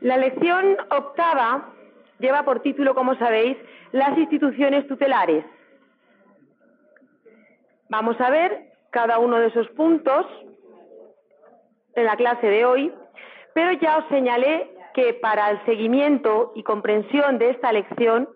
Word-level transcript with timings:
La 0.00 0.16
lección 0.16 0.76
octava 0.90 1.68
lleva 2.18 2.42
por 2.44 2.60
título, 2.60 2.94
como 2.94 3.14
sabéis, 3.16 3.56
las 3.92 4.16
instituciones 4.16 4.86
tutelares. 4.86 5.44
Vamos 7.88 8.20
a 8.20 8.30
ver 8.30 8.72
cada 8.90 9.18
uno 9.18 9.38
de 9.38 9.48
esos 9.48 9.68
puntos 9.70 10.26
en 11.94 12.04
la 12.04 12.16
clase 12.16 12.46
de 12.46 12.64
hoy, 12.64 12.92
pero 13.52 13.72
ya 13.72 13.98
os 13.98 14.08
señalé 14.08 14.70
que 14.94 15.14
para 15.14 15.50
el 15.50 15.64
seguimiento 15.64 16.52
y 16.54 16.62
comprensión 16.62 17.38
de 17.38 17.50
esta 17.50 17.72
lección 17.72 18.28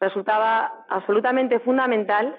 resultaba 0.00 0.84
absolutamente 0.88 1.60
fundamental 1.60 2.36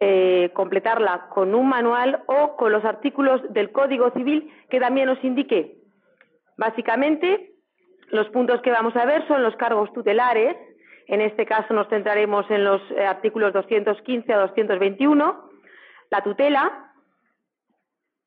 eh, 0.00 0.50
completarla 0.54 1.28
con 1.28 1.54
un 1.54 1.68
manual 1.68 2.22
o 2.26 2.56
con 2.56 2.72
los 2.72 2.84
artículos 2.84 3.40
del 3.52 3.72
Código 3.72 4.10
Civil 4.10 4.52
que 4.68 4.80
también 4.80 5.08
os 5.08 5.22
indiqué. 5.24 5.78
Básicamente, 6.56 7.53
los 8.08 8.28
puntos 8.28 8.60
que 8.62 8.70
vamos 8.70 8.94
a 8.96 9.04
ver 9.04 9.26
son 9.28 9.42
los 9.42 9.56
cargos 9.56 9.92
tutelares. 9.92 10.56
En 11.06 11.20
este 11.20 11.46
caso 11.46 11.74
nos 11.74 11.88
centraremos 11.88 12.50
en 12.50 12.64
los 12.64 12.80
eh, 12.92 13.04
artículos 13.04 13.52
215 13.52 14.32
a 14.32 14.38
221. 14.38 15.50
La 16.10 16.22
tutela, 16.22 16.92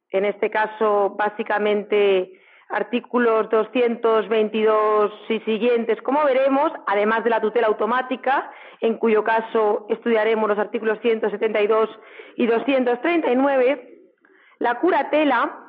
en 0.09 0.25
este 0.25 0.49
caso 0.49 1.15
básicamente 1.17 2.33
artículos 2.69 3.49
222 3.49 5.11
y 5.29 5.39
siguientes, 5.41 6.01
como 6.01 6.23
veremos, 6.25 6.71
además 6.85 7.23
de 7.23 7.29
la 7.29 7.39
tutela 7.39 7.67
automática, 7.67 8.51
en 8.81 8.97
cuyo 8.97 9.23
caso 9.23 9.85
estudiaremos 9.89 10.49
los 10.49 10.59
artículos 10.59 10.99
172 11.01 11.89
y 12.35 12.45
239, 12.45 13.99
la 14.59 14.79
curatela, 14.79 15.66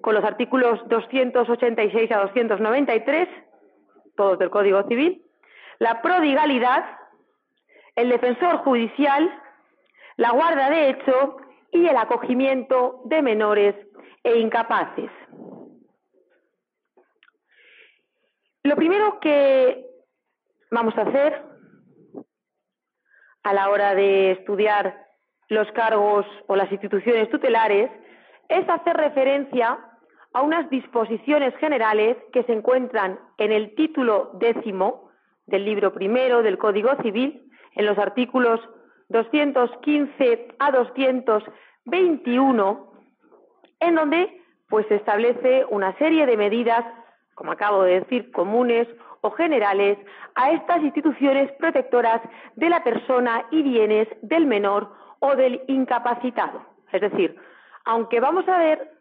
con 0.00 0.14
los 0.14 0.24
artículos 0.24 0.80
286 0.88 2.10
a 2.12 2.18
293, 2.20 3.28
todos 4.16 4.38
del 4.38 4.50
Código 4.50 4.82
Civil, 4.88 5.22
la 5.78 6.02
prodigalidad, 6.02 6.84
el 7.96 8.08
defensor 8.08 8.58
judicial, 8.58 9.30
la 10.16 10.30
guarda 10.32 10.70
de 10.70 10.90
hecho 10.90 11.36
y 11.72 11.86
el 11.86 11.96
acogimiento 11.96 13.02
de 13.04 13.22
menores 13.22 13.74
e 14.22 14.38
incapaces. 14.38 15.10
Lo 18.62 18.76
primero 18.76 19.18
que 19.20 19.86
vamos 20.70 20.96
a 20.98 21.02
hacer 21.02 21.42
a 23.42 23.54
la 23.54 23.70
hora 23.70 23.94
de 23.94 24.32
estudiar 24.32 25.06
los 25.48 25.70
cargos 25.72 26.26
o 26.46 26.56
las 26.56 26.70
instituciones 26.70 27.30
tutelares 27.30 27.90
es 28.48 28.68
hacer 28.68 28.96
referencia 28.96 29.78
a 30.32 30.42
unas 30.42 30.68
disposiciones 30.70 31.54
generales 31.56 32.16
que 32.32 32.44
se 32.44 32.52
encuentran 32.52 33.18
en 33.38 33.52
el 33.52 33.74
título 33.74 34.30
décimo 34.34 35.10
del 35.46 35.64
libro 35.64 35.92
primero 35.92 36.42
del 36.42 36.58
Código 36.58 36.90
Civil, 37.02 37.50
en 37.74 37.86
los 37.86 37.98
artículos 37.98 38.60
215 39.08 40.48
a 40.58 40.70
221, 40.70 42.92
en 43.80 43.94
donde 43.94 44.36
pues 44.68 44.86
se 44.86 44.96
establece 44.96 45.64
una 45.68 45.96
serie 45.98 46.26
de 46.26 46.36
medidas 46.36 46.84
como 47.40 47.52
acabo 47.52 47.84
de 47.84 48.00
decir, 48.00 48.30
comunes 48.32 48.86
o 49.22 49.30
generales 49.30 49.96
a 50.34 50.50
estas 50.50 50.82
instituciones 50.82 51.50
protectoras 51.52 52.20
de 52.56 52.68
la 52.68 52.84
persona 52.84 53.46
y 53.50 53.62
bienes 53.62 54.08
del 54.20 54.44
menor 54.44 54.92
o 55.20 55.34
del 55.36 55.62
incapacitado. 55.66 56.62
Es 56.92 57.00
decir, 57.00 57.34
aunque 57.86 58.20
vamos 58.20 58.46
a 58.46 58.58
ver 58.58 58.92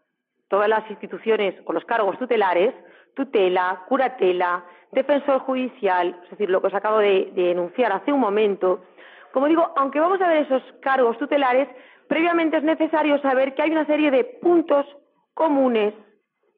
todas 0.50 0.68
las 0.68 0.90
instituciones 0.90 1.56
o 1.66 1.74
los 1.74 1.86
cargos 1.86 2.18
tutelares, 2.18 2.74
tutela, 3.16 3.86
curatela, 3.88 4.66
defensor 4.92 5.40
judicial, 5.40 6.20
es 6.24 6.30
decir, 6.32 6.50
lo 6.50 6.62
que 6.62 6.68
os 6.68 6.74
acabo 6.74 6.98
de, 6.98 7.32
de 7.34 7.52
enunciar 7.52 7.92
hace 7.92 8.12
un 8.12 8.20
momento, 8.20 8.84
como 9.32 9.48
digo, 9.48 9.72
aunque 9.78 10.00
vamos 10.00 10.20
a 10.22 10.28
ver 10.28 10.46
esos 10.46 10.64
cargos 10.82 11.18
tutelares, 11.18 11.68
previamente 12.08 12.58
es 12.58 12.64
necesario 12.64 13.22
saber 13.22 13.54
que 13.54 13.62
hay 13.62 13.72
una 13.72 13.86
serie 13.86 14.10
de 14.12 14.24
puntos 14.24 14.86
comunes 15.34 15.94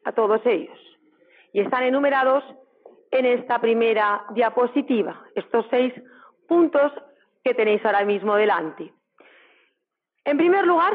a 0.06 0.14
todos 0.14 0.42
ellos 0.46 0.80
y 1.54 1.60
están 1.60 1.84
enumerados 1.84 2.44
en 3.12 3.26
esta 3.26 3.60
primera 3.60 4.24
diapositiva, 4.34 5.22
estos 5.36 5.66
seis 5.70 5.94
puntos 6.48 6.92
que 7.44 7.54
tenéis 7.54 7.86
ahora 7.86 8.06
mismo 8.06 8.36
delante. 8.36 8.94
En 10.24 10.38
primer 10.38 10.66
lugar, 10.66 10.94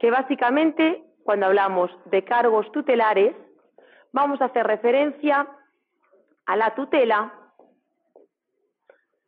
que 0.00 0.10
básicamente 0.10 1.04
cuando 1.24 1.46
hablamos 1.46 1.90
de 2.04 2.22
cargos 2.22 2.70
tutelares, 2.70 3.34
vamos 4.12 4.40
a 4.40 4.46
hacer 4.46 4.66
referencia 4.66 5.48
a 6.46 6.56
la 6.56 6.74
tutela. 6.74 7.32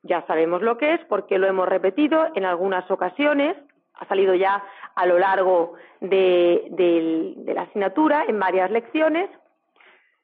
Ya 0.03 0.25
sabemos 0.27 0.62
lo 0.62 0.77
que 0.77 0.95
es 0.95 1.01
porque 1.07 1.39
lo 1.39 1.49
hemos 1.49 1.69
repetido 1.69 2.29
en 2.34 2.45
algunas 2.45 2.89
ocasiones, 2.91 3.57
ha 3.95 4.07
salido 4.07 4.34
ya 4.34 4.62
a 4.95 5.07
lo 5.07 5.19
largo 5.19 5.75
de, 6.01 7.34
la 7.47 7.62
asignatura 7.62 8.25
en 8.28 8.39
varias 8.39 8.71
lecciones. 8.71 9.31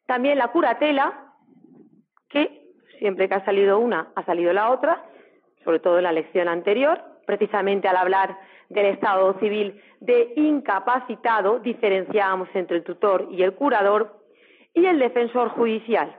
También 0.06 0.38
la 0.38 0.48
curatela, 0.48 1.32
que 2.28 2.68
siempre 2.98 3.28
que 3.28 3.34
ha 3.34 3.44
salido 3.44 3.78
una, 3.78 4.12
ha 4.14 4.24
salido 4.24 4.52
la 4.52 4.70
otra, 4.70 5.02
sobre 5.64 5.80
todo 5.80 5.98
en 5.98 6.04
la 6.04 6.12
lección 6.12 6.48
anterior, 6.48 7.02
precisamente 7.26 7.88
al 7.88 7.96
hablar 7.96 8.36
del 8.72 8.86
estado 8.86 9.38
civil 9.38 9.80
de 10.00 10.32
incapacitado, 10.36 11.60
diferenciamos 11.60 12.48
entre 12.54 12.78
el 12.78 12.84
tutor 12.84 13.28
y 13.30 13.42
el 13.42 13.54
curador, 13.54 14.22
y 14.74 14.86
el 14.86 14.98
defensor 14.98 15.50
judicial. 15.50 16.16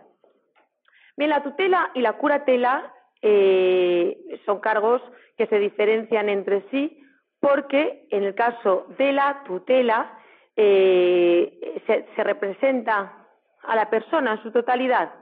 Bien, 1.17 1.29
la 1.29 1.43
tutela 1.43 1.91
y 1.93 2.01
la 2.01 2.13
curatela 2.13 2.93
eh, 3.21 4.17
son 4.45 4.59
cargos 4.59 5.01
que 5.37 5.47
se 5.47 5.59
diferencian 5.59 6.29
entre 6.29 6.63
sí 6.69 6.99
porque 7.39 8.07
en 8.09 8.23
el 8.23 8.35
caso 8.35 8.87
de 8.97 9.11
la 9.11 9.43
tutela 9.45 10.17
eh, 10.55 11.81
se 11.85 12.23
representa 12.23 13.27
a 13.63 13.75
la 13.75 13.89
persona 13.89 14.33
en 14.33 14.43
su 14.43 14.51
totalidad, 14.51 15.13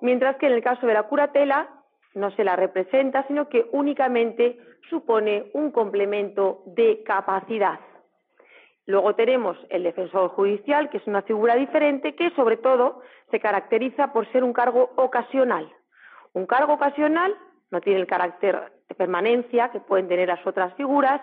mientras 0.00 0.36
que 0.36 0.46
en 0.46 0.52
el 0.54 0.62
caso 0.62 0.86
de 0.86 0.94
la 0.94 1.04
curatela 1.04 1.68
no 2.14 2.30
se 2.32 2.44
la 2.44 2.56
representa, 2.56 3.24
sino 3.28 3.48
que 3.48 3.68
únicamente 3.72 4.58
supone 4.88 5.50
un 5.54 5.70
complemento 5.70 6.62
de 6.66 7.02
capacidad. 7.02 7.80
Luego 8.86 9.14
tenemos 9.14 9.56
el 9.68 9.84
defensor 9.84 10.30
judicial, 10.30 10.90
que 10.90 10.96
es 10.96 11.06
una 11.06 11.22
figura 11.22 11.54
diferente, 11.54 12.14
que 12.14 12.30
sobre 12.30 12.56
todo 12.56 13.02
se 13.30 13.38
caracteriza 13.38 14.12
por 14.12 14.30
ser 14.32 14.42
un 14.42 14.52
cargo 14.52 14.90
ocasional. 14.96 15.70
Un 16.32 16.46
cargo 16.46 16.74
ocasional 16.74 17.36
no 17.70 17.80
tiene 17.80 18.00
el 18.00 18.06
carácter 18.06 18.72
de 18.88 18.94
permanencia 18.94 19.70
que 19.70 19.80
pueden 19.80 20.08
tener 20.08 20.28
las 20.28 20.44
otras 20.46 20.74
figuras, 20.74 21.20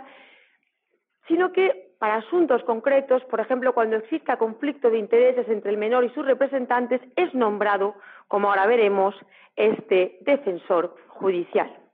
sino 1.28 1.51
que 1.51 1.88
para 2.00 2.16
asuntos 2.16 2.63
concretos, 2.63 3.24
por 3.25 3.39
ejemplo, 3.39 3.74
cuando 3.74 3.98
exista 3.98 4.38
conflicto 4.38 4.89
de 4.89 5.00
intereses 5.00 5.48
entre 5.50 5.71
el 5.71 5.77
menor 5.77 6.06
y 6.06 6.09
sus 6.09 6.25
representantes, 6.25 7.01
es 7.15 7.33
nombrado, 7.33 7.95
como 8.27 8.50
ahora 8.50 8.65
veremos, 8.65 9.15
este 9.56 10.19
defensor 10.21 10.95
judicial. 11.07 11.87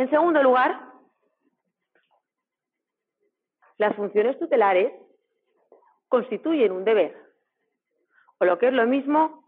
En 0.00 0.08
segundo 0.08 0.42
lugar, 0.42 0.80
las 3.76 3.94
funciones 3.96 4.38
tutelares 4.38 4.94
constituyen 6.08 6.72
un 6.72 6.84
deber, 6.86 7.14
o 8.38 8.46
lo 8.46 8.58
que 8.58 8.68
es 8.68 8.72
lo 8.72 8.86
mismo, 8.86 9.44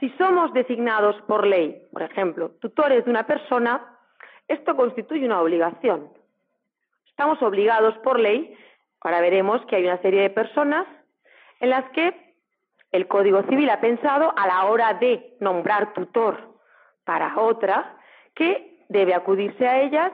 si 0.00 0.10
somos 0.18 0.52
designados 0.52 1.14
por 1.28 1.46
ley, 1.46 1.86
por 1.92 2.02
ejemplo, 2.02 2.50
tutores 2.60 3.04
de 3.04 3.10
una 3.12 3.28
persona, 3.28 3.96
esto 4.48 4.74
constituye 4.74 5.24
una 5.24 5.40
obligación. 5.40 6.10
Estamos 7.06 7.40
obligados 7.40 7.96
por 7.98 8.18
ley 8.18 8.58
Ahora 9.02 9.20
veremos 9.20 9.64
que 9.66 9.76
hay 9.76 9.84
una 9.84 10.02
serie 10.02 10.22
de 10.22 10.30
personas 10.30 10.84
en 11.60 11.70
las 11.70 11.88
que 11.90 12.34
el 12.90 13.06
Código 13.06 13.44
Civil 13.44 13.70
ha 13.70 13.80
pensado 13.80 14.36
a 14.36 14.48
la 14.48 14.64
hora 14.64 14.94
de 14.94 15.36
nombrar 15.38 15.92
tutor 15.94 16.56
para 17.04 17.38
otra 17.38 17.96
que 18.34 18.75
debe 18.88 19.14
acudirse 19.14 19.66
a 19.66 19.80
ellas 19.80 20.12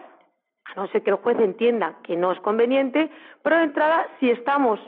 a 0.65 0.81
no 0.81 0.87
ser 0.89 1.03
que 1.03 1.11
el 1.11 1.17
juez 1.17 1.39
entienda 1.39 1.99
que 2.03 2.17
no 2.17 2.33
es 2.33 2.41
conveniente, 2.41 3.11
pero 3.43 3.57
de 3.57 3.65
entrada, 3.65 4.07
si 4.21 4.31
estamos 4.31 4.81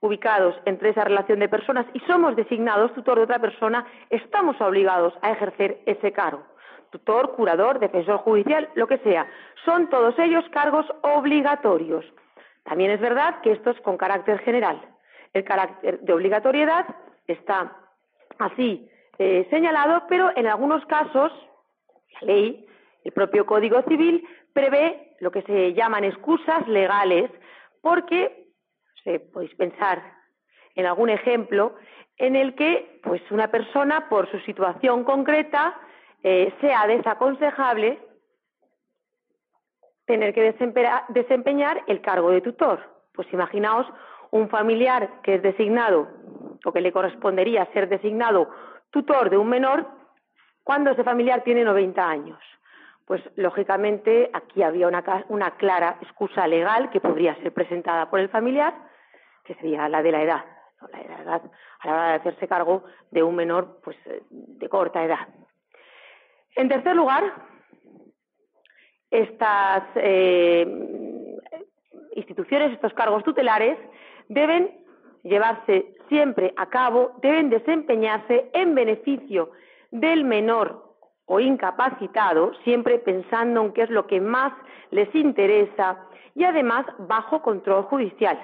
ubicados 0.00 0.54
entre 0.64 0.90
esa 0.90 1.04
relación 1.04 1.40
de 1.40 1.48
personas 1.48 1.86
y 1.92 2.00
somos 2.00 2.36
designados 2.36 2.94
tutor 2.94 3.18
de 3.18 3.24
otra 3.24 3.38
persona, 3.38 3.86
estamos 4.10 4.60
obligados 4.60 5.12
a 5.22 5.32
ejercer 5.32 5.80
ese 5.86 6.12
cargo. 6.12 6.44
Tutor, 6.90 7.32
curador, 7.32 7.78
defensor 7.80 8.18
judicial, 8.18 8.68
lo 8.74 8.86
que 8.86 8.98
sea. 8.98 9.26
Son 9.64 9.90
todos 9.90 10.18
ellos 10.18 10.44
cargos 10.50 10.86
obligatorios. 11.02 12.04
También 12.64 12.90
es 12.90 13.00
verdad 13.00 13.40
que 13.42 13.52
esto 13.52 13.70
es 13.70 13.80
con 13.80 13.96
carácter 13.96 14.38
general. 14.38 14.80
El 15.34 15.44
carácter 15.44 16.00
de 16.00 16.12
obligatoriedad 16.12 16.86
está 17.26 17.76
así 18.38 18.88
eh, 19.18 19.46
señalado, 19.50 20.04
pero 20.08 20.30
en 20.36 20.46
algunos 20.46 20.84
casos 20.86 21.32
la 22.20 22.32
ley, 22.32 22.67
el 23.08 23.12
propio 23.14 23.46
Código 23.46 23.80
Civil, 23.88 24.22
prevé 24.52 25.16
lo 25.20 25.30
que 25.30 25.40
se 25.42 25.72
llaman 25.72 26.04
excusas 26.04 26.68
legales, 26.68 27.30
porque 27.80 28.48
se 29.02 29.18
podéis 29.18 29.54
pensar 29.54 30.02
en 30.74 30.84
algún 30.84 31.08
ejemplo 31.08 31.74
en 32.18 32.36
el 32.36 32.54
que 32.54 33.00
pues 33.02 33.22
una 33.30 33.50
persona 33.50 34.10
por 34.10 34.30
su 34.30 34.38
situación 34.40 35.04
concreta 35.04 35.80
eh, 36.22 36.52
sea 36.60 36.86
desaconsejable 36.86 37.98
tener 40.04 40.34
que 40.34 40.54
desempeñar 41.08 41.82
el 41.86 42.02
cargo 42.02 42.30
de 42.30 42.42
tutor. 42.42 42.80
Pues 43.14 43.26
imaginaos 43.32 43.86
un 44.32 44.50
familiar 44.50 45.22
que 45.22 45.36
es 45.36 45.42
designado 45.42 46.08
o 46.62 46.72
que 46.72 46.82
le 46.82 46.92
correspondería 46.92 47.64
ser 47.72 47.88
designado 47.88 48.50
tutor 48.90 49.30
de 49.30 49.38
un 49.38 49.48
menor 49.48 49.86
cuando 50.62 50.90
ese 50.90 51.04
familiar 51.04 51.42
tiene 51.42 51.64
90 51.64 52.06
años. 52.06 52.38
Pues 53.08 53.22
lógicamente 53.36 54.28
aquí 54.34 54.62
había 54.62 54.86
una, 54.86 55.50
clara 55.56 55.96
excusa 56.02 56.46
legal 56.46 56.90
que 56.90 57.00
podría 57.00 57.34
ser 57.36 57.54
presentada 57.54 58.10
por 58.10 58.20
el 58.20 58.28
familiar, 58.28 58.74
que 59.44 59.54
sería 59.54 59.88
la 59.88 60.02
de 60.02 60.12
la 60.12 60.22
edad, 60.22 60.44
la 60.92 61.00
edad 61.00 61.42
a 61.80 61.86
la 61.86 61.92
hora 61.94 62.08
de 62.08 62.14
hacerse 62.16 62.46
cargo 62.46 62.84
de 63.10 63.22
un 63.22 63.34
menor 63.34 63.80
pues 63.82 63.96
de 64.30 64.68
corta 64.68 65.02
edad. 65.02 65.26
En 66.54 66.68
tercer 66.68 66.94
lugar, 66.94 67.24
estas 69.10 69.84
eh, 69.94 70.66
instituciones, 72.14 72.72
estos 72.72 72.92
cargos 72.92 73.24
tutelares, 73.24 73.78
deben 74.28 74.84
llevarse 75.22 75.94
siempre 76.10 76.52
a 76.58 76.66
cabo, 76.66 77.12
deben 77.22 77.48
desempeñarse 77.48 78.50
en 78.52 78.74
beneficio 78.74 79.52
del 79.90 80.24
menor 80.24 80.87
o 81.28 81.40
incapacitado, 81.40 82.52
siempre 82.64 82.98
pensando 82.98 83.62
en 83.62 83.72
qué 83.72 83.82
es 83.82 83.90
lo 83.90 84.06
que 84.06 84.20
más 84.20 84.52
les 84.90 85.14
interesa 85.14 85.98
y 86.34 86.44
además 86.44 86.86
bajo 86.98 87.42
control 87.42 87.84
judicial. 87.84 88.38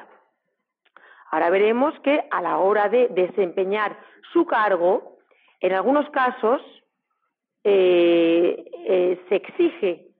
Ahora 1.30 1.50
veremos 1.50 1.98
que 2.00 2.24
a 2.30 2.40
la 2.40 2.58
hora 2.58 2.88
de 2.88 3.08
desempeñar 3.08 3.98
su 4.32 4.46
cargo, 4.46 5.18
en 5.60 5.72
algunos 5.72 6.08
casos 6.10 6.60
eh, 7.64 8.64
eh, 8.86 9.24
se 9.28 9.36
exige 9.36 10.14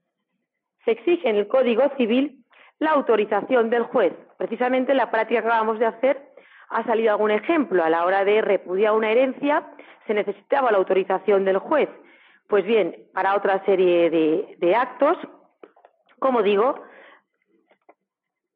se 0.85 0.93
exige 0.93 1.29
en 1.29 1.37
el 1.37 1.49
Código 1.49 1.83
Civil 1.97 2.45
la 2.79 2.91
autorización 2.91 3.71
del 3.71 3.85
juez. 3.85 4.13
Precisamente 4.37 4.93
en 4.93 4.99
la 4.99 5.11
práctica 5.11 5.41
que 5.41 5.49
acabamos 5.49 5.79
de 5.79 5.87
hacer 5.87 6.21
ha 6.69 6.85
salido 6.85 7.13
algún 7.13 7.31
ejemplo. 7.31 7.85
A 7.85 7.91
la 7.91 8.05
hora 8.05 8.25
de 8.25 8.43
repudiar 8.43 8.93
una 8.93 9.11
herencia 9.11 9.65
se 10.07 10.15
necesitaba 10.15 10.71
la 10.71 10.79
autorización 10.79 11.45
del 11.45 11.59
juez. 11.59 11.89
Pues 12.49 12.65
bien, 12.65 13.09
para 13.13 13.37
otra 13.37 13.65
serie 13.65 14.11
de, 14.11 14.75
actos, 14.75 15.17
como 16.19 16.43
digo, 16.43 16.75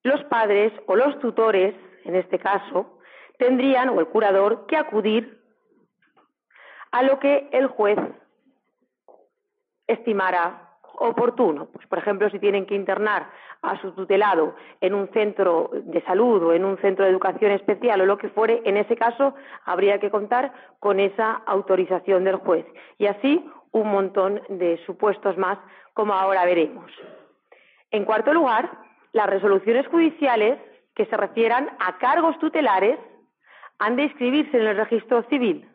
los 0.02 0.22
padres 0.24 0.72
o 0.86 0.94
los 0.94 1.18
tutores, 1.20 1.74
en 2.04 2.14
este 2.14 2.38
caso, 2.38 2.98
tendrían, 3.38 3.88
o 3.88 4.00
el 4.00 4.06
curador, 4.08 4.66
que 4.66 4.76
acudir 4.76 5.40
a 6.90 7.02
lo 7.02 7.18
que 7.18 7.48
el 7.52 7.66
juez 7.68 7.98
estimara 9.86 10.68
oportuno. 11.00 11.66
Pues, 11.72 11.86
por 11.86 11.98
ejemplo, 11.98 12.28
si 12.30 12.38
tienen 12.38 12.66
que 12.66 12.74
internar 12.74 13.30
a 13.62 13.80
su 13.80 13.92
tutelado 13.92 14.54
en 14.80 14.94
un 14.94 15.08
centro 15.12 15.70
de 15.72 16.02
salud 16.02 16.42
o 16.42 16.52
en 16.52 16.64
un 16.64 16.78
centro 16.78 17.04
de 17.04 17.10
educación 17.10 17.52
especial 17.52 18.00
o 18.00 18.06
lo 18.06 18.18
que 18.18 18.28
fuere, 18.28 18.62
en 18.64 18.76
ese 18.76 18.96
caso 18.96 19.34
habría 19.64 19.98
que 19.98 20.10
contar 20.10 20.52
con 20.78 21.00
esa 21.00 21.32
autorización 21.46 22.24
del 22.24 22.36
juez. 22.36 22.66
Y 22.98 23.06
así 23.06 23.44
un 23.72 23.88
montón 23.90 24.40
de 24.48 24.78
supuestos 24.86 25.36
más, 25.36 25.58
como 25.94 26.14
ahora 26.14 26.44
veremos. 26.44 26.90
En 27.90 28.04
cuarto 28.04 28.32
lugar, 28.32 28.70
las 29.12 29.28
resoluciones 29.28 29.86
judiciales 29.88 30.58
que 30.94 31.06
se 31.06 31.16
refieran 31.16 31.70
a 31.78 31.98
cargos 31.98 32.38
tutelares 32.38 32.98
han 33.78 33.96
de 33.96 34.04
inscribirse 34.04 34.56
en 34.58 34.66
el 34.66 34.76
registro 34.76 35.22
civil. 35.24 35.68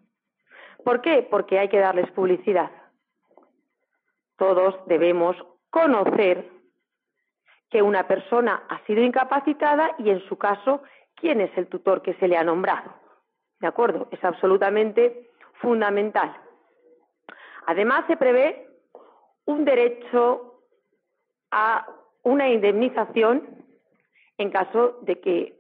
¿Por 0.84 1.02
qué? 1.02 1.26
Porque 1.30 1.60
hay 1.60 1.70
que 1.70 1.80
darles 1.80 2.12
publicidad 2.12 2.70
todos 4.44 4.76
debemos 4.88 5.38
conocer 5.70 6.50
que 7.70 7.82
una 7.82 8.08
persona 8.08 8.64
ha 8.68 8.86
sido 8.86 9.02
incapacitada 9.02 9.96
y, 9.98 10.10
en 10.10 10.20
su 10.28 10.38
caso, 10.38 10.84
quién 11.16 11.40
es 11.40 11.50
el 11.58 11.68
tutor 11.68 12.02
que 12.02 12.14
se 12.16 12.28
le 12.28 12.36
ha 12.36 12.44
nombrado. 12.44 12.94
¿De 13.62 13.68
acuerdo? 13.68 14.10
Es 14.12 14.22
absolutamente 14.24 15.30
fundamental. 15.62 16.36
Además, 17.66 18.06
se 18.08 18.18
prevé 18.18 18.68
un 19.46 19.66
derecho 19.66 20.60
a 21.52 21.86
una 22.24 22.50
indemnización 22.50 23.66
en 24.38 24.50
caso 24.50 25.00
de 25.02 25.20
que 25.20 25.60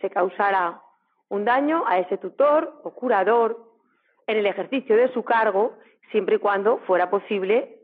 se 0.00 0.10
causara 0.10 0.80
un 1.28 1.44
daño 1.44 1.84
a 1.86 1.98
ese 1.98 2.18
tutor 2.18 2.80
o 2.84 2.90
curador 2.90 3.72
en 4.26 4.36
el 4.36 4.46
ejercicio 4.46 4.96
de 4.96 5.12
su 5.12 5.24
cargo, 5.24 5.78
siempre 6.10 6.36
y 6.36 6.38
cuando 6.38 6.78
fuera 6.86 7.10
posible 7.10 7.78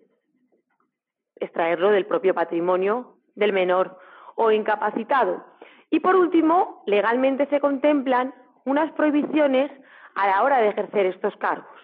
extraerlo 1.36 1.90
del 1.90 2.06
propio 2.06 2.34
patrimonio 2.34 3.16
del 3.34 3.52
menor 3.52 3.98
o 4.36 4.50
incapacitado. 4.50 5.44
Y 5.90 6.00
por 6.00 6.16
último, 6.16 6.82
legalmente 6.86 7.46
se 7.46 7.60
contemplan 7.60 8.34
unas 8.64 8.92
prohibiciones 8.92 9.70
a 10.14 10.26
la 10.26 10.42
hora 10.42 10.58
de 10.58 10.68
ejercer 10.68 11.06
estos 11.06 11.34
cargos. 11.36 11.77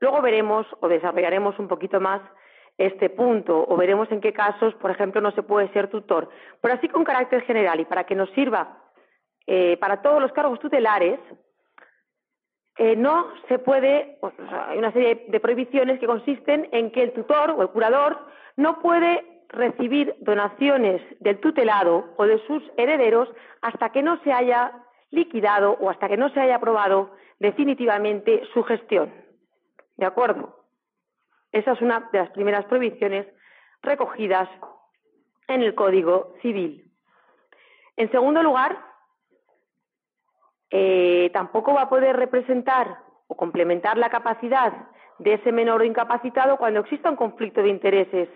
Luego 0.00 0.22
veremos 0.22 0.66
o 0.80 0.88
desarrollaremos 0.88 1.58
un 1.58 1.68
poquito 1.68 2.00
más 2.00 2.20
este 2.78 3.10
punto 3.10 3.64
o 3.68 3.76
veremos 3.76 4.10
en 4.10 4.20
qué 4.20 4.32
casos, 4.32 4.74
por 4.76 4.90
ejemplo, 4.90 5.20
no 5.20 5.32
se 5.32 5.42
puede 5.42 5.68
ser 5.72 5.88
tutor. 5.88 6.30
Pero 6.60 6.74
así 6.74 6.88
con 6.88 7.04
carácter 7.04 7.42
general 7.42 7.78
y 7.80 7.84
para 7.84 8.04
que 8.04 8.14
nos 8.14 8.30
sirva 8.30 8.78
eh, 9.46 9.76
para 9.78 10.00
todos 10.00 10.20
los 10.20 10.32
cargos 10.32 10.58
tutelares, 10.60 11.18
eh, 12.78 12.96
no 12.96 13.26
se 13.48 13.58
puede, 13.58 14.16
pues, 14.20 14.32
hay 14.68 14.78
una 14.78 14.92
serie 14.92 15.26
de 15.28 15.40
prohibiciones 15.40 16.00
que 16.00 16.06
consisten 16.06 16.68
en 16.72 16.90
que 16.90 17.02
el 17.02 17.12
tutor 17.12 17.50
o 17.50 17.60
el 17.60 17.68
curador 17.68 18.18
no 18.56 18.80
puede 18.80 19.42
recibir 19.48 20.14
donaciones 20.20 21.02
del 21.18 21.40
tutelado 21.40 22.14
o 22.16 22.24
de 22.24 22.38
sus 22.46 22.62
herederos 22.78 23.28
hasta 23.60 23.90
que 23.90 24.02
no 24.02 24.22
se 24.22 24.32
haya 24.32 24.72
liquidado 25.10 25.76
o 25.80 25.90
hasta 25.90 26.08
que 26.08 26.16
no 26.16 26.30
se 26.30 26.40
haya 26.40 26.56
aprobado 26.56 27.10
definitivamente 27.38 28.42
su 28.54 28.62
gestión. 28.62 29.12
¿De 30.00 30.06
acuerdo? 30.06 30.64
Esa 31.52 31.72
es 31.72 31.82
una 31.82 32.08
de 32.10 32.20
las 32.20 32.30
primeras 32.30 32.64
prohibiciones 32.64 33.26
recogidas 33.82 34.48
en 35.46 35.60
el 35.60 35.74
Código 35.74 36.32
Civil. 36.40 36.90
En 37.98 38.10
segundo 38.10 38.42
lugar, 38.42 38.82
eh, 40.70 41.28
tampoco 41.34 41.74
va 41.74 41.82
a 41.82 41.88
poder 41.90 42.16
representar 42.16 42.96
o 43.26 43.36
complementar 43.36 43.98
la 43.98 44.08
capacidad 44.08 44.72
de 45.18 45.34
ese 45.34 45.52
menor 45.52 45.84
incapacitado 45.84 46.56
cuando 46.56 46.80
exista 46.80 47.10
un 47.10 47.16
conflicto 47.16 47.60
de 47.60 47.68
intereses 47.68 48.30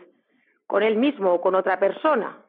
con 0.66 0.82
él 0.82 0.96
mismo 0.96 1.32
o 1.32 1.40
con 1.40 1.54
otra 1.54 1.80
persona. 1.80 2.44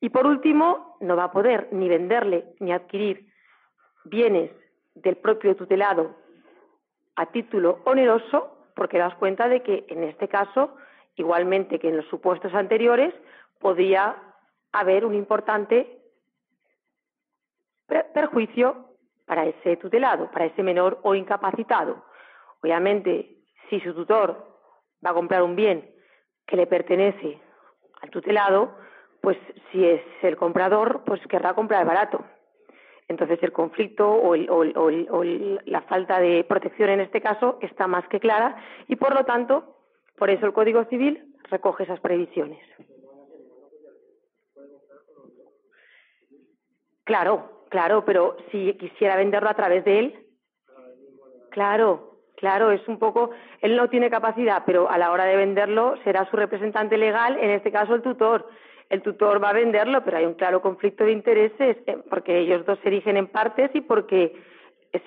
Y 0.00 0.08
por 0.08 0.26
último, 0.26 0.96
no 0.98 1.14
va 1.14 1.24
a 1.24 1.32
poder 1.32 1.68
ni 1.70 1.88
venderle 1.88 2.56
ni 2.58 2.72
adquirir 2.72 3.32
bienes 4.02 4.50
del 4.96 5.16
propio 5.16 5.54
tutelado 5.54 6.19
a 7.16 7.26
título 7.26 7.80
oneroso, 7.84 8.56
porque 8.74 8.98
das 8.98 9.14
cuenta 9.16 9.48
de 9.48 9.62
que 9.62 9.84
en 9.88 10.04
este 10.04 10.28
caso, 10.28 10.76
igualmente 11.16 11.78
que 11.78 11.88
en 11.88 11.96
los 11.98 12.06
supuestos 12.06 12.54
anteriores, 12.54 13.14
podría 13.58 14.16
haber 14.72 15.04
un 15.04 15.14
importante 15.14 15.98
perjuicio 18.14 18.90
para 19.26 19.44
ese 19.46 19.76
tutelado, 19.76 20.30
para 20.30 20.46
ese 20.46 20.62
menor 20.62 20.98
o 21.02 21.14
incapacitado. 21.14 22.04
Obviamente, 22.62 23.36
si 23.68 23.80
su 23.80 23.94
tutor 23.94 24.58
va 25.04 25.10
a 25.10 25.14
comprar 25.14 25.42
un 25.42 25.56
bien 25.56 25.90
que 26.46 26.56
le 26.56 26.66
pertenece 26.66 27.40
al 28.02 28.10
tutelado, 28.10 28.74
pues 29.20 29.36
si 29.70 29.84
es 29.84 30.02
el 30.22 30.36
comprador, 30.36 31.02
pues 31.04 31.20
querrá 31.26 31.54
comprar 31.54 31.84
barato. 31.86 32.24
Entonces 33.10 33.42
el 33.42 33.50
conflicto 33.50 34.08
o, 34.08 34.36
la 34.36 35.80
falta 35.82 36.20
de 36.20 36.44
protección 36.44 36.90
en 36.90 37.00
este 37.00 37.20
caso 37.20 37.58
está 37.60 37.88
más 37.88 38.06
que 38.06 38.20
clara 38.20 38.54
y 38.86 38.94
por 38.94 39.12
lo 39.12 39.24
tanto, 39.24 39.78
por 40.16 40.30
eso 40.30 40.46
el 40.46 40.52
Código 40.52 40.84
Civil 40.84 41.34
recoge 41.50 41.82
esas 41.82 41.98
previsiones. 41.98 42.60
Claro, 47.02 47.64
claro, 47.68 48.04
pero 48.04 48.36
si 48.52 48.74
quisiera 48.74 49.16
venderlo 49.16 49.50
a 49.50 49.54
través 49.54 49.84
de 49.84 49.98
él, 49.98 50.26
claro, 51.50 52.20
claro, 52.36 52.70
es 52.70 52.86
un 52.86 53.00
poco, 53.00 53.32
él 53.60 53.74
no 53.74 53.90
tiene 53.90 54.08
capacidad, 54.08 54.62
pero 54.64 54.88
a 54.88 54.98
la 54.98 55.10
hora 55.10 55.24
de 55.24 55.34
venderlo 55.34 55.96
será 56.04 56.30
su 56.30 56.36
representante 56.36 56.96
legal, 56.96 57.36
en 57.40 57.50
este 57.50 57.72
caso 57.72 57.92
el 57.96 58.02
tutor. 58.02 58.46
El 58.90 59.02
tutor 59.02 59.42
va 59.42 59.50
a 59.50 59.54
venderlo, 59.54 60.04
pero 60.04 60.18
hay 60.18 60.26
un 60.26 60.34
claro 60.34 60.60
conflicto 60.60 61.04
de 61.04 61.12
intereses, 61.12 61.78
eh, 61.86 61.98
porque 62.10 62.38
ellos 62.38 62.66
dos 62.66 62.78
se 62.82 62.88
erigen 62.88 63.16
en 63.16 63.28
partes 63.28 63.70
y 63.72 63.80
porque 63.80 64.36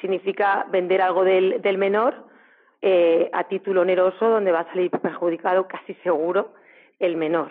significa 0.01 0.65
vender 0.71 1.01
algo 1.01 1.23
del, 1.23 1.61
del 1.61 1.77
menor 1.77 2.15
eh, 2.81 3.29
a 3.31 3.45
título 3.45 3.81
oneroso, 3.81 4.27
donde 4.27 4.51
va 4.51 4.61
a 4.61 4.69
salir 4.69 4.91
perjudicado 4.91 5.67
casi 5.67 5.93
seguro 6.03 6.53
el 6.99 7.15
menor. 7.15 7.49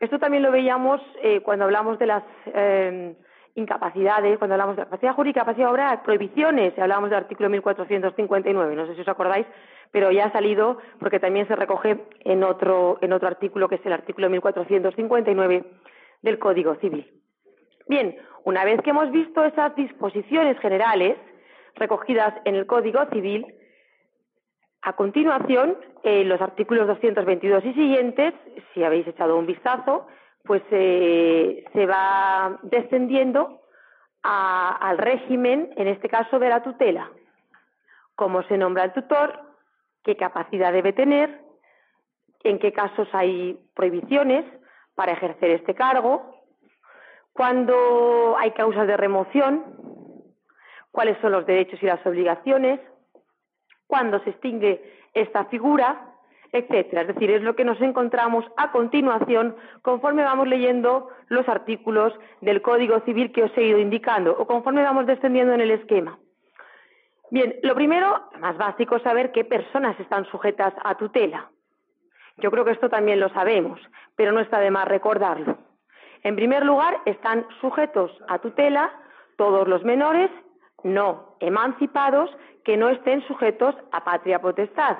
Esto 0.00 0.18
también 0.18 0.42
lo 0.42 0.50
veíamos 0.50 1.00
eh, 1.22 1.40
cuando 1.40 1.64
hablamos 1.66 1.96
de 2.00 2.06
las 2.06 2.24
eh, 2.46 3.14
incapacidades, 3.54 4.38
cuando 4.38 4.54
hablamos 4.54 4.74
de 4.74 4.82
capacidad 4.82 5.14
jurídica, 5.14 5.42
capacidad 5.42 5.70
obrar, 5.70 6.02
prohibiciones, 6.02 6.76
hablábamos 6.76 7.10
del 7.10 7.20
artículo 7.20 7.48
1459, 7.48 8.74
no 8.74 8.86
sé 8.88 8.96
si 8.96 9.02
os 9.02 9.08
acordáis, 9.08 9.46
pero 9.92 10.10
ya 10.10 10.26
ha 10.26 10.32
salido 10.32 10.78
porque 10.98 11.20
también 11.20 11.46
se 11.46 11.54
recoge 11.54 11.98
en 12.20 12.42
otro, 12.42 12.98
en 13.02 13.12
otro 13.12 13.28
artículo 13.28 13.68
que 13.68 13.76
es 13.76 13.86
el 13.86 13.92
artículo 13.92 14.28
1459 14.30 15.64
del 16.22 16.38
Código 16.38 16.74
Civil. 16.76 17.06
Bien, 17.86 18.16
una 18.44 18.64
vez 18.64 18.80
que 18.82 18.90
hemos 18.90 19.10
visto 19.10 19.44
esas 19.44 19.76
disposiciones 19.76 20.58
generales 20.58 21.16
recogidas 21.76 22.34
en 22.44 22.54
el 22.54 22.66
Código 22.66 23.04
Civil, 23.12 23.46
a 24.80 24.94
continuación, 24.94 25.76
en 26.02 26.28
los 26.28 26.40
artículos 26.40 26.88
222 26.88 27.64
y 27.66 27.74
siguientes, 27.74 28.34
si 28.72 28.82
habéis 28.82 29.06
echado 29.06 29.38
un 29.38 29.46
vistazo, 29.46 30.08
pues 30.44 30.62
eh, 30.72 31.64
se 31.72 31.86
va 31.86 32.58
descendiendo 32.62 33.60
al 34.24 34.98
régimen, 34.98 35.70
en 35.76 35.88
este 35.88 36.08
caso 36.08 36.38
de 36.38 36.48
la 36.48 36.62
tutela. 36.62 37.10
Cómo 38.14 38.42
se 38.44 38.56
nombra 38.56 38.84
el 38.84 38.92
tutor, 38.92 39.51
qué 40.04 40.16
capacidad 40.16 40.72
debe 40.72 40.92
tener, 40.92 41.40
en 42.44 42.58
qué 42.58 42.72
casos 42.72 43.08
hay 43.12 43.58
prohibiciones 43.74 44.44
para 44.94 45.12
ejercer 45.12 45.50
este 45.50 45.74
cargo, 45.74 46.42
cuándo 47.32 48.36
hay 48.38 48.50
causas 48.52 48.86
de 48.86 48.96
remoción, 48.96 49.64
cuáles 50.90 51.16
son 51.20 51.32
los 51.32 51.46
derechos 51.46 51.82
y 51.82 51.86
las 51.86 52.04
obligaciones, 52.06 52.80
cuándo 53.86 54.22
se 54.24 54.30
extingue 54.30 54.82
esta 55.14 55.46
figura 55.46 56.12
etcétera. 56.52 57.02
Es 57.02 57.08
decir, 57.08 57.30
es 57.30 57.42
lo 57.42 57.56
que 57.56 57.64
nos 57.64 57.80
encontramos 57.80 58.44
a 58.56 58.70
continuación 58.72 59.56
conforme 59.80 60.22
vamos 60.22 60.46
leyendo 60.46 61.08
los 61.28 61.48
artículos 61.48 62.12
del 62.42 62.60
Código 62.60 63.00
Civil 63.00 63.32
que 63.32 63.44
os 63.44 63.56
he 63.56 63.62
ido 63.62 63.78
indicando 63.78 64.36
o 64.38 64.46
conforme 64.46 64.82
vamos 64.82 65.06
descendiendo 65.06 65.54
en 65.54 65.62
el 65.62 65.70
esquema. 65.70 66.18
Bien, 67.32 67.56
lo 67.62 67.74
primero, 67.74 68.28
más 68.40 68.58
básico, 68.58 68.96
es 68.96 69.02
saber 69.02 69.32
qué 69.32 69.42
personas 69.42 69.98
están 69.98 70.26
sujetas 70.26 70.74
a 70.84 70.98
tutela. 70.98 71.50
Yo 72.36 72.50
creo 72.50 72.62
que 72.62 72.72
esto 72.72 72.90
también 72.90 73.20
lo 73.20 73.30
sabemos, 73.30 73.80
pero 74.16 74.32
no 74.32 74.40
está 74.40 74.60
de 74.60 74.70
más 74.70 74.86
recordarlo. 74.86 75.56
En 76.24 76.36
primer 76.36 76.62
lugar, 76.62 77.00
están 77.06 77.46
sujetos 77.62 78.12
a 78.28 78.38
tutela 78.38 78.92
todos 79.38 79.66
los 79.66 79.82
menores 79.82 80.30
no 80.84 81.38
emancipados 81.40 82.28
que 82.64 82.76
no 82.76 82.90
estén 82.90 83.26
sujetos 83.26 83.74
a 83.92 84.04
patria 84.04 84.38
potestad 84.40 84.98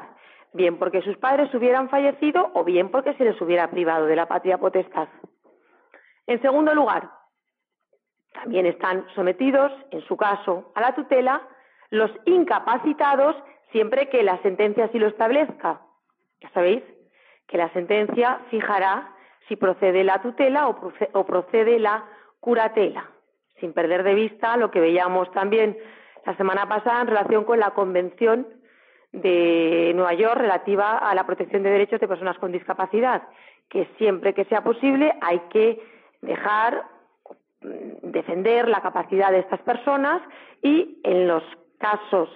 bien 0.55 0.79
porque 0.79 1.03
sus 1.03 1.17
padres 1.19 1.53
hubieran 1.55 1.91
fallecido 1.91 2.51
o 2.55 2.65
bien 2.65 2.91
porque 2.91 3.15
se 3.15 3.25
les 3.25 3.39
hubiera 3.41 3.71
privado 3.71 4.07
de 4.07 4.17
la 4.17 4.27
patria 4.27 4.59
potestad. 4.59 5.09
En 6.27 6.41
segundo 6.41 6.75
lugar, 6.75 7.11
también 8.33 8.67
están 8.67 9.07
sometidos, 9.15 9.71
en 9.91 10.01
su 10.03 10.17
caso, 10.17 10.73
a 10.75 10.81
la 10.81 10.95
tutela 10.95 11.43
los 11.92 12.11
incapacitados 12.25 13.37
siempre 13.70 14.08
que 14.08 14.22
la 14.22 14.40
sentencia 14.40 14.87
así 14.87 14.99
lo 14.99 15.08
establezca. 15.08 15.82
Ya 16.40 16.50
sabéis 16.50 16.82
que 17.46 17.58
la 17.58 17.70
sentencia 17.75 18.40
fijará 18.50 19.14
si 19.46 19.56
procede 19.56 20.02
la 20.02 20.22
tutela 20.22 20.68
o 20.68 21.26
procede 21.26 21.78
la 21.78 22.04
curatela, 22.40 23.11
sin 23.61 23.75
perder 23.75 24.04
de 24.04 24.14
vista 24.14 24.56
lo 24.56 24.70
que 24.70 24.80
veíamos 24.80 25.30
también 25.32 25.76
la 26.25 26.34
semana 26.38 26.66
pasada 26.66 27.02
en 27.02 27.08
relación 27.08 27.44
con 27.44 27.61
la 27.61 27.72
Convención 27.72 28.46
de 29.12 29.92
Nueva 29.94 30.14
York 30.14 30.38
relativa 30.38 30.96
a 30.96 31.14
la 31.14 31.26
protección 31.26 31.62
de 31.62 31.70
derechos 31.72 32.00
de 32.00 32.08
personas 32.08 32.38
con 32.38 32.52
discapacidad, 32.52 33.22
que 33.68 33.87
siempre 33.99 34.32
que 34.32 34.46
sea 34.46 34.64
posible 34.64 35.12
hay 35.20 35.40
que 35.50 35.78
dejar 36.22 36.87
mm, 37.61 38.11
defender 38.12 38.66
la 38.68 38.80
capacidad 38.80 39.30
de 39.30 39.40
estas 39.40 39.61
personas 39.61 40.22
y 40.62 40.99
en 41.04 41.28
los 41.28 41.42
casos 41.83 42.31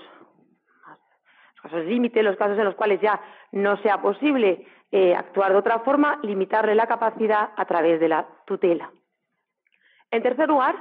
los 1.55 1.73
casos 1.73 1.87
límite, 1.87 2.23
los 2.23 2.37
casos 2.37 2.59
en 2.59 2.65
los 2.65 2.75
cuales 2.75 3.01
ya 3.01 3.21
no 3.53 3.77
sea 3.79 4.03
posible 4.03 4.67
eh, 4.93 5.15
actuar 5.15 5.53
de 5.53 5.59
otra 5.59 5.81
forma, 5.81 6.19
limitarle 6.23 6.75
la 6.75 6.87
capacidad 6.87 7.51
a 7.57 7.65
través 7.65 7.99
de 7.99 8.09
la 8.09 8.27
tutela. 8.45 8.91
En 10.11 10.23
tercer 10.23 10.49
lugar, 10.49 10.77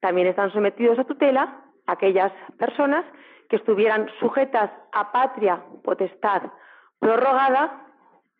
también 0.00 0.28
están 0.28 0.52
sometidos 0.52 0.98
a 0.98 1.04
tutela 1.04 1.64
aquellas 1.86 2.32
personas 2.58 3.04
que 3.48 3.56
estuvieran 3.56 4.08
sujetas 4.20 4.70
a 4.92 5.10
patria 5.10 5.62
potestad 5.82 6.42
prorrogada 6.98 7.86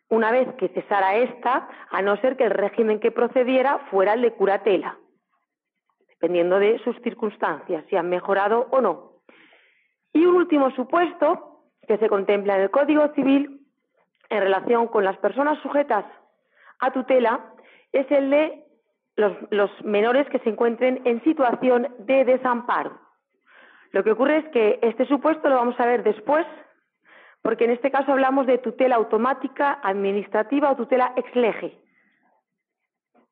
una 0.09 0.31
vez 0.31 0.47
que 0.55 0.69
cesara 0.69 1.15
esta, 1.15 1.67
a 1.91 2.01
no 2.01 2.17
ser 2.17 2.35
que 2.35 2.45
el 2.45 2.51
régimen 2.51 2.99
que 2.99 3.11
procediera 3.11 3.79
fuera 3.91 4.13
el 4.13 4.21
de 4.21 4.33
curatela, 4.33 4.97
dependiendo 6.07 6.57
de 6.57 6.79
sus 6.79 6.99
circunstancias, 7.01 7.85
si 7.89 7.95
han 7.95 8.09
mejorado 8.09 8.67
o 8.71 8.81
no. 8.81 9.08
Y 10.13 10.25
un 10.25 10.35
último 10.35 10.71
supuesto 10.71 11.63
que 11.87 11.97
se 11.97 12.09
contempla 12.09 12.55
en 12.55 12.63
el 12.63 12.71
Código 12.71 13.07
Civil 13.09 13.61
en 14.29 14.39
relación 14.41 14.87
con 14.87 15.03
las 15.03 15.17
personas 15.17 15.59
sujetas 15.59 16.05
a 16.79 16.91
tutela 16.91 17.53
es 17.91 18.09
el 18.11 18.29
de 18.29 18.63
los, 19.15 19.69
menores 19.83 20.27
que 20.29 20.39
se 20.39 20.49
encuentren 20.49 21.01
en 21.05 21.21
situación 21.23 21.93
de 21.99 22.23
desamparo. 22.23 22.99
Lo 23.91 24.03
que 24.03 24.11
ocurre 24.11 24.37
es 24.37 24.47
que 24.49 24.79
este 24.81 25.05
supuesto 25.07 25.49
lo 25.49 25.55
vamos 25.55 25.79
a 25.79 25.85
ver 25.85 26.03
después, 26.03 26.45
porque 27.41 27.65
en 27.65 27.71
este 27.71 27.91
caso 27.91 28.11
hablamos 28.11 28.45
de 28.45 28.59
tutela 28.59 28.95
automática, 28.95 29.79
administrativa 29.83 30.71
o 30.71 30.75
tutela 30.75 31.13
ex 31.15 31.35
lege. 31.35 31.77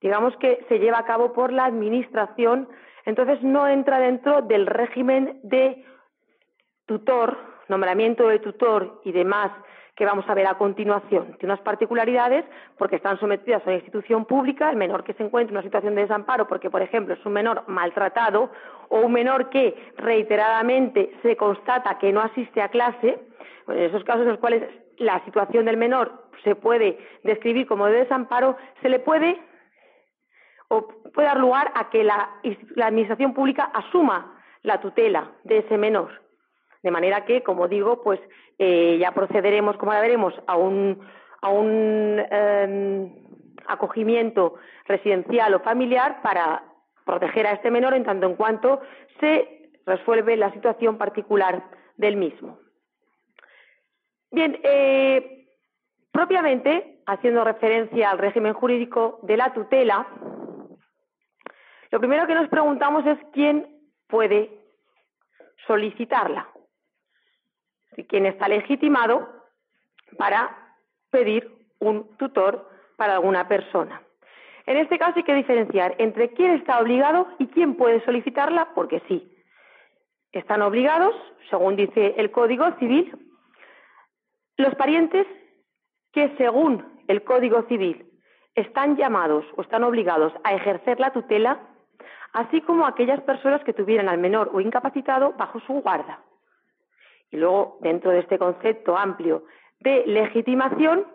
Digamos 0.02 0.36
que 0.38 0.66
se 0.68 0.80
lleva 0.80 1.00
a 1.00 1.06
cabo 1.06 1.32
por 1.34 1.54
la 1.54 1.66
administración, 1.66 2.68
entonces 3.06 3.42
no 3.44 3.68
entra 3.68 4.00
dentro 4.00 4.42
del 4.42 4.66
régimen 4.66 5.40
de 5.44 5.86
tutor, 6.88 7.38
nombramiento 7.68 8.28
de 8.28 8.40
tutor 8.40 9.02
y 9.04 9.12
demás 9.12 9.52
que 9.96 10.06
vamos 10.06 10.30
a 10.30 10.36
ver 10.36 10.46
a 10.46 10.60
continuación. 10.60 11.36
Tiene 11.40 11.54
unas 11.54 11.62
particularidades 11.62 12.46
porque 12.78 12.98
están 12.98 13.20
sometidas 13.20 13.64
a 13.64 13.70
una 13.70 13.78
institución 13.78 14.26
pública, 14.26 14.70
el 14.70 14.76
menor 14.78 15.04
que 15.04 15.14
se 15.16 15.24
encuentra 15.24 15.52
en 15.52 15.58
una 15.58 15.64
situación 15.64 15.96
de 15.96 16.02
desamparo 16.02 16.48
porque, 16.48 16.70
por 16.70 16.84
ejemplo, 16.84 17.16
es 17.16 17.26
un 17.26 17.34
menor 17.34 17.64
maltratado 17.68 18.52
o 18.90 19.00
un 19.00 19.12
menor 19.12 19.50
que 19.50 19.76
reiteradamente 19.98 21.12
se 21.24 21.36
constata 21.36 21.98
que 21.98 22.14
no 22.14 22.22
asiste 22.22 22.62
a 22.62 22.70
clase, 22.70 23.20
en 23.68 23.80
esos 23.80 24.04
casos 24.04 24.22
en 24.22 24.30
los 24.30 24.40
cuales 24.40 24.64
la 24.98 25.24
situación 25.26 25.66
del 25.66 25.78
menor 25.78 26.30
se 26.44 26.56
puede 26.56 27.00
describir 27.24 27.68
como 27.68 27.88
de 27.88 27.98
desamparo, 27.98 28.56
se 28.84 28.90
le 28.90 29.00
puede 29.00 29.42
o 30.68 30.88
puede 31.12 31.28
dar 31.28 31.40
lugar 31.40 31.72
a 31.74 31.90
que 31.90 32.04
la 32.04 32.30
administración 32.84 33.34
pública 33.34 33.72
asuma 33.74 34.38
la 34.62 34.80
tutela 34.80 35.32
de 35.44 35.60
ese 35.60 35.78
menor. 35.78 36.27
De 36.84 36.92
manera 36.92 37.26
que, 37.26 37.44
como 37.44 37.68
digo, 37.68 38.02
pues 38.04 38.20
eh, 38.60 38.98
ya 39.00 39.12
procederemos, 39.12 39.78
como 39.78 39.94
la 39.94 40.02
veremos, 40.02 40.34
a 40.48 40.58
un, 40.58 41.00
a 41.42 41.50
un 41.50 42.24
em, 42.30 43.14
acogimiento 43.68 44.56
residencial 44.86 45.54
o 45.54 45.60
familiar 45.60 46.22
para 46.22 46.64
proteger 47.06 47.48
a 47.48 47.52
este 47.52 47.72
menor 47.72 47.94
en 47.94 48.04
tanto 48.04 48.28
en 48.28 48.36
cuanto 48.36 48.82
se 49.20 49.70
resuelve 49.86 50.36
la 50.38 50.52
situación 50.52 50.98
particular 50.98 51.64
del 51.96 52.18
mismo. 52.18 52.60
Bien, 54.32 54.60
eh, 54.64 55.48
propiamente, 56.12 57.02
haciendo 57.06 57.44
referencia 57.44 58.12
al 58.12 58.18
régimen 58.18 58.54
jurídico 58.54 59.20
de 59.24 59.38
la 59.38 59.54
tutela, 59.54 60.08
lo 61.92 62.00
primero 62.00 62.28
que 62.28 62.36
nos 62.36 62.50
preguntamos 62.50 63.06
es 63.06 63.18
quién 63.32 63.66
puede 64.08 64.52
solicitarla 65.66 66.48
quién 68.08 68.26
está 68.26 68.48
legitimado 68.48 69.28
para 70.18 70.76
pedir 71.10 71.52
un 71.80 72.16
tutor 72.18 72.70
para 72.98 73.14
alguna 73.14 73.48
persona. 73.48 74.02
En 74.66 74.78
este 74.78 75.00
caso 75.00 75.14
hay 75.16 75.24
que 75.24 75.34
diferenciar 75.34 75.96
entre 75.98 76.34
quién 76.34 76.52
está 76.52 76.80
obligado 76.80 77.28
y 77.40 77.48
quién 77.48 77.76
puede 77.76 78.04
solicitarla, 78.04 78.74
porque 78.76 79.02
sí. 79.08 79.32
Están 80.34 80.62
obligados, 80.62 81.16
según 81.50 81.78
dice 81.78 82.16
el 82.18 82.32
Código 82.32 82.70
Civil, 82.78 83.18
los 84.58 84.76
parientes 84.76 85.26
que 86.12 86.36
según 86.38 86.86
el 87.08 87.24
Código 87.24 87.64
Civil 87.64 88.06
están 88.56 88.98
llamados 88.98 89.46
o 89.56 89.62
están 89.62 89.84
obligados 89.84 90.34
a 90.44 90.54
ejercer 90.54 91.00
la 91.00 91.14
tutela, 91.14 91.60
así 92.34 92.60
como 92.62 92.86
aquellas 92.86 93.22
personas 93.22 93.64
que 93.64 93.74
tuvieran 93.74 94.10
al 94.10 94.18
menor 94.18 94.50
o 94.54 94.60
incapacitado 94.60 95.34
bajo 95.34 95.60
su 95.62 95.74
guarda. 95.74 96.20
Y 97.32 97.38
luego, 97.38 97.78
dentro 97.82 98.12
de 98.12 98.20
este 98.20 98.38
concepto 98.38 98.98
amplio 98.98 99.44
de 99.80 100.06
legitimación, 100.06 101.06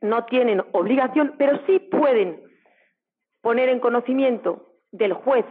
no 0.00 0.24
tienen 0.24 0.62
obligación, 0.72 1.34
pero 1.38 1.60
sí 1.66 1.78
pueden 1.78 2.42
poner 3.40 3.68
en 3.68 3.80
conocimiento 3.80 4.66
del 4.90 5.12
juez 5.14 5.46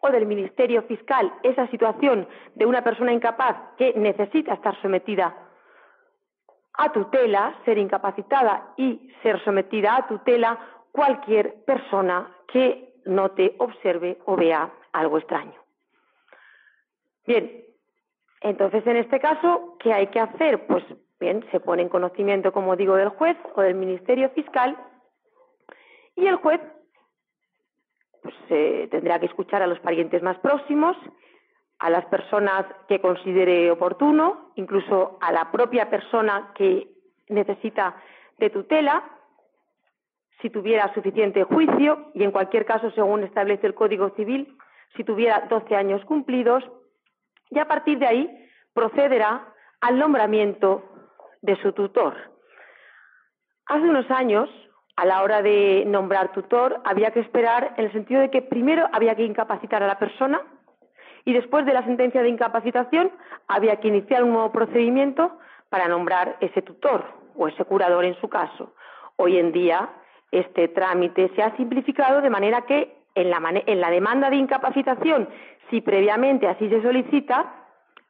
o 0.00 0.10
del 0.10 0.26
Ministerio 0.26 0.82
Fiscal 0.82 1.32
esa 1.42 1.66
situación 1.68 2.28
de 2.54 2.66
una 2.66 2.82
persona 2.82 3.12
incapaz 3.12 3.56
que 3.76 3.94
necesita 3.94 4.54
estar 4.54 4.80
sometida 4.80 5.34
a 6.74 6.92
tutela, 6.92 7.58
ser 7.64 7.78
incapacitada 7.78 8.72
y 8.76 9.10
ser 9.22 9.42
sometida 9.44 9.96
a 9.96 10.06
tutela 10.06 10.58
cualquier 10.92 11.64
persona 11.64 12.36
que 12.46 12.94
note, 13.04 13.56
observe 13.58 14.18
o 14.26 14.36
vea 14.36 14.70
algo 14.92 15.18
extraño. 15.18 15.54
Bien, 17.26 17.64
entonces 18.40 18.86
en 18.86 18.96
este 18.96 19.20
caso, 19.20 19.76
¿qué 19.80 19.92
hay 19.92 20.08
que 20.08 20.20
hacer? 20.20 20.66
Pues 20.66 20.84
bien, 21.20 21.44
se 21.50 21.60
pone 21.60 21.82
en 21.82 21.88
conocimiento, 21.88 22.52
como 22.52 22.76
digo, 22.76 22.96
del 22.96 23.08
juez 23.10 23.36
o 23.54 23.62
del 23.62 23.74
Ministerio 23.74 24.30
Fiscal 24.30 24.76
y 26.14 26.26
el 26.26 26.36
juez 26.36 26.60
pues, 28.22 28.34
tendrá 28.90 29.18
que 29.18 29.26
escuchar 29.26 29.62
a 29.62 29.66
los 29.66 29.80
parientes 29.80 30.22
más 30.22 30.38
próximos, 30.38 30.96
a 31.78 31.90
las 31.90 32.04
personas 32.06 32.66
que 32.88 33.00
considere 33.00 33.70
oportuno, 33.70 34.50
incluso 34.56 35.18
a 35.20 35.32
la 35.32 35.50
propia 35.52 35.88
persona 35.88 36.52
que 36.54 36.88
necesita 37.28 37.96
de 38.38 38.50
tutela, 38.50 39.04
si 40.40 40.50
tuviera 40.50 40.92
suficiente 40.94 41.44
juicio 41.44 42.10
y, 42.14 42.22
en 42.22 42.30
cualquier 42.30 42.64
caso, 42.64 42.90
según 42.92 43.24
establece 43.24 43.66
el 43.66 43.74
Código 43.74 44.10
Civil, 44.10 44.56
si 44.96 45.04
tuviera 45.04 45.46
12 45.48 45.74
años 45.74 46.04
cumplidos, 46.04 46.64
y 47.50 47.58
a 47.58 47.66
partir 47.66 47.98
de 47.98 48.06
ahí 48.06 48.50
procederá 48.74 49.54
al 49.80 49.98
nombramiento 49.98 50.84
de 51.42 51.56
su 51.62 51.72
tutor. 51.72 52.14
Hace 53.66 53.82
unos 53.82 54.10
años, 54.10 54.48
a 54.96 55.04
la 55.04 55.22
hora 55.22 55.42
de 55.42 55.84
nombrar 55.86 56.32
tutor, 56.32 56.80
había 56.84 57.10
que 57.12 57.20
esperar 57.20 57.74
en 57.76 57.86
el 57.86 57.92
sentido 57.92 58.20
de 58.20 58.30
que 58.30 58.42
primero 58.42 58.88
había 58.92 59.14
que 59.14 59.24
incapacitar 59.24 59.82
a 59.82 59.86
la 59.86 59.98
persona 59.98 60.40
y 61.24 61.32
después 61.32 61.66
de 61.66 61.74
la 61.74 61.84
sentencia 61.84 62.22
de 62.22 62.30
incapacitación 62.30 63.12
había 63.46 63.76
que 63.76 63.88
iniciar 63.88 64.24
un 64.24 64.32
nuevo 64.32 64.50
procedimiento 64.50 65.38
para 65.68 65.86
nombrar 65.86 66.36
ese 66.40 66.62
tutor 66.62 67.04
o 67.36 67.48
ese 67.48 67.64
curador 67.64 68.04
en 68.04 68.18
su 68.20 68.28
caso. 68.28 68.74
Hoy 69.16 69.38
en 69.38 69.52
día 69.52 69.90
este 70.30 70.68
trámite 70.68 71.30
se 71.34 71.42
ha 71.42 71.56
simplificado 71.56 72.20
de 72.20 72.30
manera 72.30 72.62
que 72.62 72.97
en 73.20 73.80
la, 73.80 73.90
demanda 73.90 74.30
de 74.30 74.36
incapacitación, 74.36 75.28
si 75.70 75.80
previamente 75.80 76.46
así 76.48 76.68
se 76.68 76.82
solicita, 76.82 77.54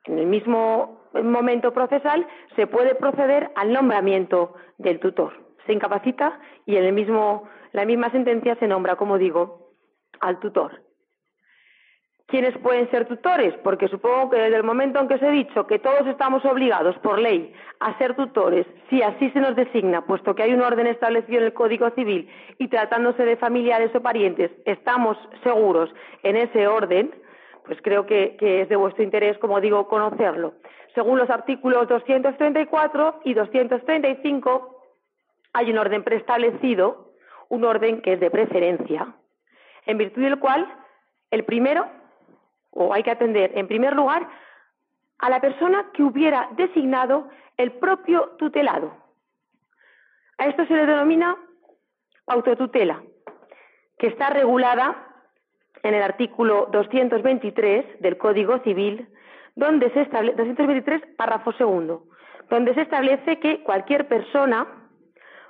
en 0.04 0.18
el 0.18 0.26
mismo 0.26 1.08
momento 1.22 1.72
procesal 1.72 2.26
se 2.56 2.66
puede 2.66 2.94
proceder 2.94 3.50
al 3.56 3.72
nombramiento 3.72 4.54
del 4.78 5.00
tutor 5.00 5.48
se 5.68 5.74
incapacita 5.74 6.40
y 6.66 6.76
en 6.76 6.84
el 6.84 6.92
mismo, 6.92 7.48
la 7.72 7.84
misma 7.84 8.10
sentencia 8.10 8.56
se 8.56 8.66
nombra, 8.66 8.96
como 8.96 9.18
digo, 9.18 9.74
al 10.18 10.40
tutor. 10.40 10.82
¿Quiénes 12.28 12.58
pueden 12.58 12.90
ser 12.90 13.06
tutores? 13.06 13.54
Porque 13.64 13.88
supongo 13.88 14.28
que 14.28 14.36
desde 14.36 14.56
el 14.58 14.62
momento 14.62 15.00
en 15.00 15.08
que 15.08 15.14
os 15.14 15.22
he 15.22 15.30
dicho 15.30 15.66
que 15.66 15.78
todos 15.78 16.06
estamos 16.06 16.44
obligados 16.44 16.94
por 16.98 17.18
ley 17.18 17.54
a 17.80 17.96
ser 17.96 18.16
tutores, 18.16 18.66
si 18.90 19.02
así 19.02 19.30
se 19.30 19.40
nos 19.40 19.56
designa, 19.56 20.04
puesto 20.04 20.34
que 20.34 20.42
hay 20.42 20.52
un 20.52 20.60
orden 20.60 20.86
establecido 20.86 21.38
en 21.38 21.46
el 21.46 21.54
Código 21.54 21.88
Civil 21.92 22.28
y 22.58 22.68
tratándose 22.68 23.24
de 23.24 23.38
familiares 23.38 23.94
o 23.94 24.02
parientes, 24.02 24.50
estamos 24.66 25.16
seguros 25.42 25.88
en 26.22 26.36
ese 26.36 26.68
orden, 26.68 27.14
pues 27.64 27.78
creo 27.80 28.04
que, 28.04 28.36
que 28.36 28.60
es 28.60 28.68
de 28.68 28.76
vuestro 28.76 29.02
interés, 29.02 29.38
como 29.38 29.58
digo, 29.62 29.88
conocerlo. 29.88 30.52
Según 30.94 31.16
los 31.16 31.30
artículos 31.30 31.88
234 31.88 33.20
y 33.24 33.32
235 33.32 34.82
hay 35.54 35.70
un 35.70 35.78
orden 35.78 36.04
preestablecido, 36.04 37.14
un 37.48 37.64
orden 37.64 38.02
que 38.02 38.12
es 38.12 38.20
de 38.20 38.30
preferencia, 38.30 39.14
en 39.86 39.96
virtud 39.96 40.20
del 40.20 40.38
cual 40.38 40.70
el 41.30 41.44
primero, 41.44 41.97
o 42.78 42.94
hay 42.94 43.02
que 43.02 43.10
atender 43.10 43.50
en 43.56 43.66
primer 43.66 43.94
lugar, 43.96 44.28
a 45.18 45.28
la 45.28 45.40
persona 45.40 45.90
que 45.92 46.04
hubiera 46.04 46.48
designado 46.52 47.28
el 47.56 47.72
propio 47.72 48.36
tutelado. 48.38 48.96
A 50.38 50.46
esto 50.46 50.64
se 50.66 50.74
le 50.74 50.86
denomina 50.86 51.36
autotutela, 52.28 53.02
que 53.98 54.06
está 54.06 54.30
regulada 54.30 54.94
en 55.82 55.94
el 55.94 56.02
artículo 56.02 56.68
223 56.70 58.00
del 58.00 58.16
Código 58.16 58.60
Civil, 58.60 59.08
donde 59.56 59.90
se 59.90 60.02
establece, 60.02 60.36
223, 60.36 61.16
párrafo 61.16 61.52
segundo, 61.54 62.04
donde 62.48 62.74
se 62.74 62.82
establece 62.82 63.40
que 63.40 63.64
cualquier 63.64 64.06
persona 64.06 64.68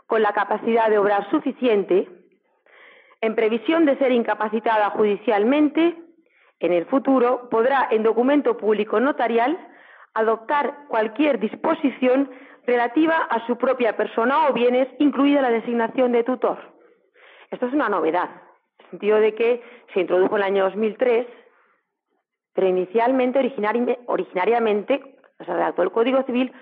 con 0.07 0.23
la 0.23 0.33
capacidad 0.33 0.89
de 0.89 0.97
obrar 0.97 1.29
suficiente, 1.31 2.09
en 3.21 3.35
previsión 3.35 3.85
de 3.85 3.99
ser 3.99 4.13
incapacitada 4.13 4.89
judicialmente, 4.91 6.08
en 6.61 6.73
el 6.73 6.87
futuro 6.87 7.49
podrá, 7.51 7.89
en 7.91 8.03
documento 8.03 8.57
público 8.57 9.01
notarial, 9.01 9.59
adoptar 10.15 10.87
cualquier 10.89 11.39
disposición 11.39 12.31
relativa 12.67 13.17
a 13.17 13.47
su 13.47 13.57
propia 13.57 13.97
persona 13.97 14.49
o 14.49 14.53
bienes, 14.53 14.89
incluida 14.99 15.41
la 15.41 15.51
designación 15.51 16.13
de 16.13 16.25
tutor. 16.25 16.59
Esto 17.51 17.67
es 17.67 17.73
una 17.73 17.89
novedad, 17.89 18.29
en 18.29 18.85
el 18.85 18.91
sentido 18.91 19.21
de 19.21 19.35
que 19.35 19.63
se 19.95 20.01
introdujo 20.01 20.37
en 20.37 20.43
el 20.43 20.49
año 20.49 20.65
2003, 20.65 21.27
pero 22.55 22.67
inicialmente, 22.67 23.39
originariamente, 24.07 25.17
o 25.39 25.45
sea, 25.45 25.55
redactó 25.55 25.83
el 25.83 25.93
Código 25.93 26.23
Civil, 26.25 26.53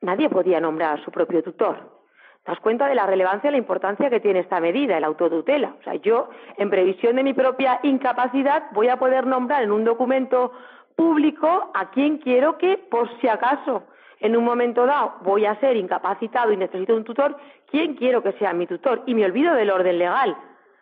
nadie 0.00 0.30
podía 0.30 0.60
nombrar 0.60 0.98
a 0.98 1.04
su 1.04 1.10
propio 1.10 1.42
tutor 1.42 2.01
das 2.46 2.58
cuenta 2.60 2.86
de 2.88 2.94
la 2.94 3.06
relevancia 3.06 3.48
y 3.48 3.52
la 3.52 3.58
importancia 3.58 4.10
que 4.10 4.20
tiene 4.20 4.40
esta 4.40 4.60
medida, 4.60 4.98
el 4.98 5.04
autotutela. 5.04 5.74
O 5.80 5.82
sea, 5.84 5.94
yo, 5.94 6.28
en 6.56 6.70
previsión 6.70 7.16
de 7.16 7.22
mi 7.22 7.34
propia 7.34 7.78
incapacidad, 7.82 8.64
voy 8.72 8.88
a 8.88 8.98
poder 8.98 9.26
nombrar 9.26 9.62
en 9.62 9.70
un 9.70 9.84
documento 9.84 10.52
público 10.96 11.70
a 11.74 11.90
quien 11.90 12.18
quiero 12.18 12.58
que, 12.58 12.78
por 12.78 13.08
si 13.20 13.28
acaso, 13.28 13.84
en 14.20 14.36
un 14.36 14.44
momento 14.44 14.86
dado 14.86 15.14
voy 15.22 15.46
a 15.46 15.58
ser 15.60 15.76
incapacitado 15.76 16.52
y 16.52 16.56
necesito 16.56 16.94
un 16.94 17.04
tutor, 17.04 17.36
quién 17.70 17.94
quiero 17.94 18.22
que 18.22 18.32
sea 18.32 18.52
mi 18.52 18.66
tutor. 18.66 19.02
Y 19.06 19.14
me 19.14 19.24
olvido 19.24 19.54
del 19.54 19.70
orden 19.70 19.98
legal, 19.98 20.36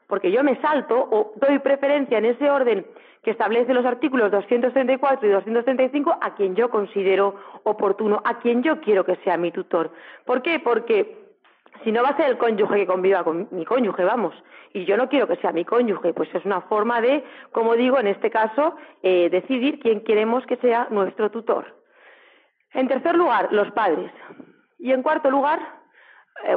porque 0.06 0.30
yo 0.30 0.42
me 0.42 0.60
salto 0.60 0.96
o 1.10 1.32
doy 1.36 1.58
preferencia 1.58 2.18
en 2.18 2.26
ese 2.26 2.50
orden 2.50 2.86
que 3.22 3.32
establece 3.32 3.74
los 3.74 3.84
artículos 3.84 4.30
234 4.30 5.28
y 5.28 5.32
235 5.32 6.18
a 6.20 6.34
quien 6.34 6.54
yo 6.54 6.70
considero 6.70 7.34
oportuno, 7.64 8.22
a 8.24 8.38
quien 8.38 8.62
yo 8.62 8.80
quiero 8.80 9.04
que 9.04 9.16
sea 9.16 9.36
mi 9.36 9.50
tutor. 9.50 9.90
¿Por 10.24 10.40
qué? 10.40 10.58
Porque 10.58 11.19
si 11.84 11.92
no 11.92 12.02
va 12.02 12.10
a 12.10 12.16
ser 12.16 12.30
el 12.30 12.38
cónyuge 12.38 12.76
que 12.76 12.86
conviva 12.86 13.24
con 13.24 13.48
mi 13.50 13.64
cónyuge, 13.64 14.04
vamos, 14.04 14.34
y 14.72 14.84
yo 14.84 14.96
no 14.96 15.08
quiero 15.08 15.26
que 15.26 15.36
sea 15.36 15.52
mi 15.52 15.64
cónyuge, 15.64 16.12
pues 16.12 16.32
es 16.34 16.44
una 16.44 16.60
forma 16.62 17.00
de, 17.00 17.24
como 17.52 17.74
digo, 17.74 17.98
en 17.98 18.06
este 18.06 18.30
caso, 18.30 18.76
eh, 19.02 19.28
decidir 19.30 19.80
quién 19.80 20.02
queremos 20.02 20.44
que 20.46 20.56
sea 20.56 20.88
nuestro 20.90 21.30
tutor. 21.30 21.76
En 22.72 22.86
tercer 22.86 23.16
lugar, 23.16 23.48
los 23.52 23.70
padres. 23.72 24.12
Y 24.78 24.92
en 24.92 25.02
cuarto 25.02 25.30
lugar, 25.30 25.60
eh, 26.44 26.56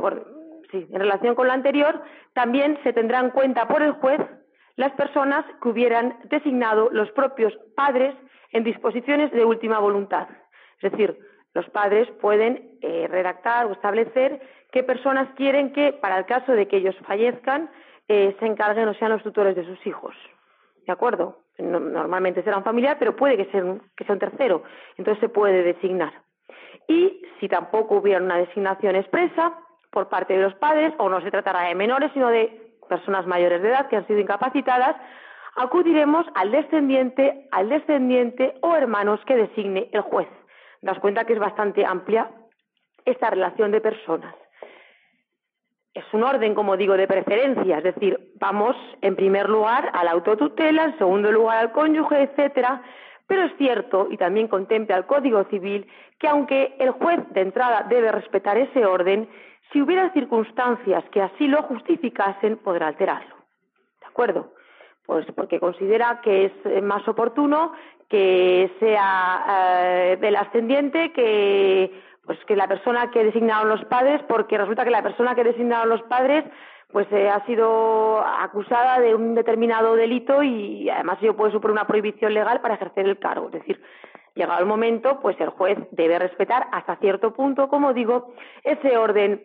sí, 0.72 0.88
en 0.92 1.00
relación 1.00 1.36
con 1.36 1.48
lo 1.48 1.54
anterior, 1.54 2.02
también 2.34 2.78
se 2.84 2.94
tendrá 2.94 3.20
en 3.20 3.32
cuenta 3.32 3.68
por 3.68 3.82
el 3.82 3.94
juez 3.94 4.22
las 4.76 4.92
personas 4.94 5.46
que 5.62 5.70
hubieran 5.70 6.18
designado 6.26 6.90
los 6.92 7.12
propios 7.12 7.54
padres 7.76 8.16
en 8.52 8.64
disposiciones 8.64 9.32
de 9.32 9.46
última 9.46 9.80
voluntad. 9.80 10.28
Es 10.82 10.92
decir, 10.92 11.18
los 11.54 11.70
padres 11.70 12.10
pueden 12.20 12.78
eh, 12.82 13.08
redactar 13.10 13.68
o 13.68 13.74
establecer 13.74 14.42
qué 14.72 14.84
personas 14.84 15.30
quieren 15.36 15.72
que, 15.72 15.94
para 15.94 16.18
el 16.18 16.26
caso 16.26 16.54
de 16.54 16.68
que 16.68 16.78
ellos 16.78 16.96
fallezcan, 17.06 17.70
eh, 18.08 18.36
se 18.40 18.46
encarguen 18.46 18.88
o 18.88 18.94
sean 18.96 19.12
los 19.12 19.24
tutores 19.24 19.56
de 19.56 19.66
sus 19.66 19.86
hijos. 19.86 20.16
¿De 20.86 20.92
acuerdo? 20.92 21.40
normalmente 21.60 22.42
será 22.42 22.58
un 22.58 22.64
familiar, 22.64 22.98
pero 22.98 23.16
puede 23.16 23.38
que 23.38 23.46
sea, 23.46 23.64
un, 23.64 23.82
que 23.96 24.04
sea 24.06 24.14
un 24.14 24.20
tercero. 24.20 24.64
Entonces 24.98 25.22
se 25.22 25.30
puede 25.30 25.62
designar. 25.62 26.12
Y 26.88 27.22
si 27.40 27.48
tampoco 27.48 27.98
hubiera 27.98 28.20
una 28.20 28.38
designación 28.38 28.96
expresa 28.96 29.54
por 29.92 30.10
parte 30.10 30.34
de 30.34 30.42
los 30.42 30.56
padres, 30.56 30.94
o 30.98 31.10
no 31.10 31.22
se 31.22 31.30
tratará 31.30 31.68
de 31.68 31.76
menores, 31.76 32.12
sino 32.14 32.30
de 32.30 32.74
personas 32.90 33.28
mayores 33.28 33.62
de 33.62 33.70
edad 33.70 33.88
que 33.88 33.96
han 33.96 34.08
sido 34.08 34.20
incapacitadas, 34.20 34.96
acudiremos 35.56 36.26
al 36.34 36.52
descendiente, 36.52 37.48
al 37.52 37.70
descendiente 37.70 38.56
o 38.62 38.76
hermanos 38.76 39.20
que 39.26 39.36
designe 39.36 39.90
el 39.92 40.02
juez. 40.02 40.28
Das 40.84 41.00
cuenta 41.00 41.26
que 41.26 41.34
es 41.34 41.40
bastante 41.40 41.86
amplia 41.86 42.30
esta 43.06 43.30
relación 43.30 43.72
de 43.72 43.82
personas 43.82 44.36
es 45.94 46.04
un 46.12 46.24
orden, 46.24 46.56
como 46.56 46.76
digo, 46.76 46.98
de 46.98 47.08
preferencia, 47.08 47.78
es 47.78 47.84
decir, 47.84 48.20
vamos 48.40 48.76
en 49.02 49.16
primer 49.16 49.48
lugar 49.48 49.92
a 49.94 50.04
la 50.04 50.12
autotutela, 50.12 50.86
en 50.86 50.98
segundo 50.98 51.32
lugar 51.32 51.60
al 51.60 51.72
cónyuge, 51.72 52.24
etcétera, 52.24 52.82
pero 53.28 53.44
es 53.44 53.56
cierto, 53.58 54.08
y 54.10 54.18
también 54.18 54.48
contempla 54.48 54.98
el 54.98 55.06
Código 55.06 55.44
Civil, 55.46 55.88
que 56.20 56.28
aunque 56.28 56.76
el 56.80 56.92
juez 56.92 57.20
de 57.32 57.42
entrada 57.42 57.86
debe 57.88 58.12
respetar 58.12 58.58
ese 58.58 58.86
orden, 58.86 59.30
Si 59.72 59.82
hubiera 59.82 60.14
circunstancias 60.14 61.04
que 61.10 61.20
así 61.20 61.48
lo 61.48 61.64
justificasen, 61.64 62.58
podrá 62.58 62.90
alterarlo. 62.90 63.36
¿De 64.02 64.06
acuerdo? 64.06 64.54
Pues 65.04 65.26
porque 65.36 65.60
considera 65.60 66.22
que 66.22 66.46
es 66.46 66.52
eh, 66.66 66.80
más 66.82 67.08
oportuno 67.08 67.74
que 68.10 68.72
sea 68.80 70.18
eh, 70.20 70.36
ascendiente 70.38 71.12
que 71.14 72.02
pues 72.26 72.40
que 72.46 72.56
la 72.56 72.68
persona 72.68 73.12
que 73.12 73.24
designaron 73.24 73.68
los 73.68 73.84
padres, 73.86 74.22
porque 74.30 74.58
resulta 74.58 74.86
que 74.86 74.92
la 74.92 75.04
persona 75.04 75.36
que 75.36 75.44
designaron 75.44 75.90
los 75.90 76.02
padres 76.04 76.46
pues 76.94 77.08
eh, 77.12 77.28
ha 77.28 77.44
sido 77.46 78.24
acusada 78.24 79.00
de 79.00 79.16
un 79.16 79.34
determinado 79.34 79.96
delito 79.96 80.44
y 80.44 80.90
además 80.90 81.18
ello 81.22 81.36
puede 81.36 81.52
suponer 81.52 81.74
una 81.74 81.88
prohibición 81.88 82.34
legal 82.34 82.62
para 82.62 82.76
ejercer 82.76 83.08
el 83.08 83.18
cargo. 83.18 83.48
Es 83.48 83.54
decir, 83.54 83.82
llegado 84.36 84.60
el 84.60 84.68
momento, 84.68 85.20
pues 85.20 85.36
el 85.42 85.50
juez 85.50 85.78
debe 85.92 86.20
respetar 86.20 86.68
hasta 86.72 86.96
cierto 86.98 87.34
punto, 87.34 87.68
como 87.68 87.94
digo, 87.94 88.34
ese 88.64 88.96
orden 88.96 89.44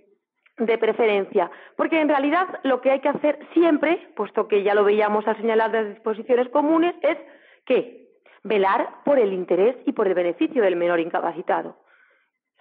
de 0.59 0.77
preferencia, 0.77 1.51
porque 1.77 2.01
en 2.01 2.09
realidad 2.09 2.61
lo 2.64 2.81
que 2.81 2.90
hay 2.90 3.01
que 3.01 3.09
hacer 3.09 3.38
siempre, 3.55 4.09
puesto 4.16 4.49
que 4.49 4.62
ya 4.62 4.75
lo 4.75 4.85
veíamos 4.85 5.27
al 5.27 5.37
señalar 5.37 5.71
las 5.71 5.88
disposiciones 5.88 6.49
comunes, 6.49 6.94
es 7.01 7.16
que 7.64 8.08
velar 8.44 9.03
por 9.05 9.18
el 9.18 9.33
interés 9.33 9.77
y 9.87 9.92
por 9.92 10.07
el 10.07 10.14
beneficio 10.14 10.62
del 10.62 10.77
menor 10.77 11.01
incapacitado. 11.01 11.77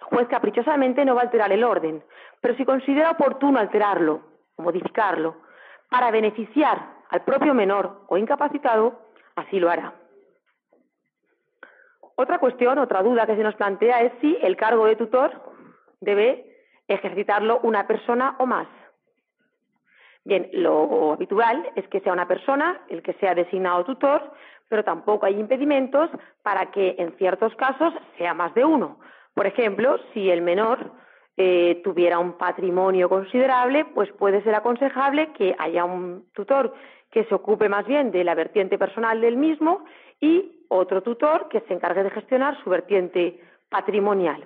El 0.00 0.06
juez 0.06 0.28
caprichosamente 0.28 1.04
no 1.04 1.14
va 1.14 1.22
a 1.22 1.24
alterar 1.24 1.52
el 1.52 1.64
orden, 1.64 2.02
pero 2.40 2.54
si 2.56 2.64
considera 2.64 3.10
oportuno 3.10 3.58
alterarlo 3.58 4.22
o 4.56 4.62
modificarlo 4.62 5.36
para 5.90 6.10
beneficiar 6.10 6.98
al 7.10 7.22
propio 7.24 7.54
menor 7.54 8.04
o 8.08 8.16
incapacitado, 8.16 9.00
así 9.36 9.58
lo 9.58 9.70
hará. 9.70 9.94
Otra 12.16 12.38
cuestión, 12.38 12.78
otra 12.78 13.02
duda 13.02 13.26
que 13.26 13.36
se 13.36 13.42
nos 13.42 13.54
plantea 13.54 14.02
es 14.02 14.12
si 14.20 14.36
el 14.42 14.56
cargo 14.56 14.86
de 14.86 14.96
tutor 14.96 15.30
debe 16.00 16.56
ejercitarlo 16.88 17.60
una 17.62 17.86
persona 17.86 18.34
o 18.38 18.46
más. 18.46 18.66
Bien, 20.24 20.48
lo 20.52 21.12
habitual 21.12 21.70
es 21.76 21.86
que 21.88 22.00
sea 22.00 22.12
una 22.12 22.28
persona 22.28 22.80
el 22.88 23.02
que 23.02 23.14
sea 23.14 23.34
designado 23.34 23.84
tutor, 23.84 24.32
pero 24.68 24.84
tampoco 24.84 25.26
hay 25.26 25.38
impedimentos 25.38 26.10
para 26.42 26.70
que 26.70 26.94
en 26.98 27.12
ciertos 27.16 27.54
casos 27.56 27.92
sea 28.16 28.34
más 28.34 28.54
de 28.54 28.64
uno. 28.64 28.98
Por 29.34 29.46
ejemplo, 29.46 29.98
si 30.12 30.30
el 30.30 30.42
menor 30.42 30.92
eh, 31.36 31.80
tuviera 31.84 32.18
un 32.18 32.32
patrimonio 32.32 33.08
considerable, 33.08 33.84
pues 33.84 34.10
puede 34.12 34.42
ser 34.42 34.54
aconsejable 34.54 35.32
que 35.32 35.54
haya 35.58 35.84
un 35.84 36.24
tutor 36.34 36.74
que 37.10 37.24
se 37.24 37.34
ocupe 37.34 37.68
más 37.68 37.86
bien 37.86 38.10
de 38.10 38.24
la 38.24 38.34
vertiente 38.34 38.76
personal 38.76 39.20
del 39.20 39.36
mismo 39.36 39.84
y 40.20 40.64
otro 40.68 41.02
tutor 41.02 41.48
que 41.48 41.60
se 41.60 41.74
encargue 41.74 42.02
de 42.02 42.10
gestionar 42.10 42.60
su 42.62 42.70
vertiente 42.70 43.40
patrimonial. 43.68 44.44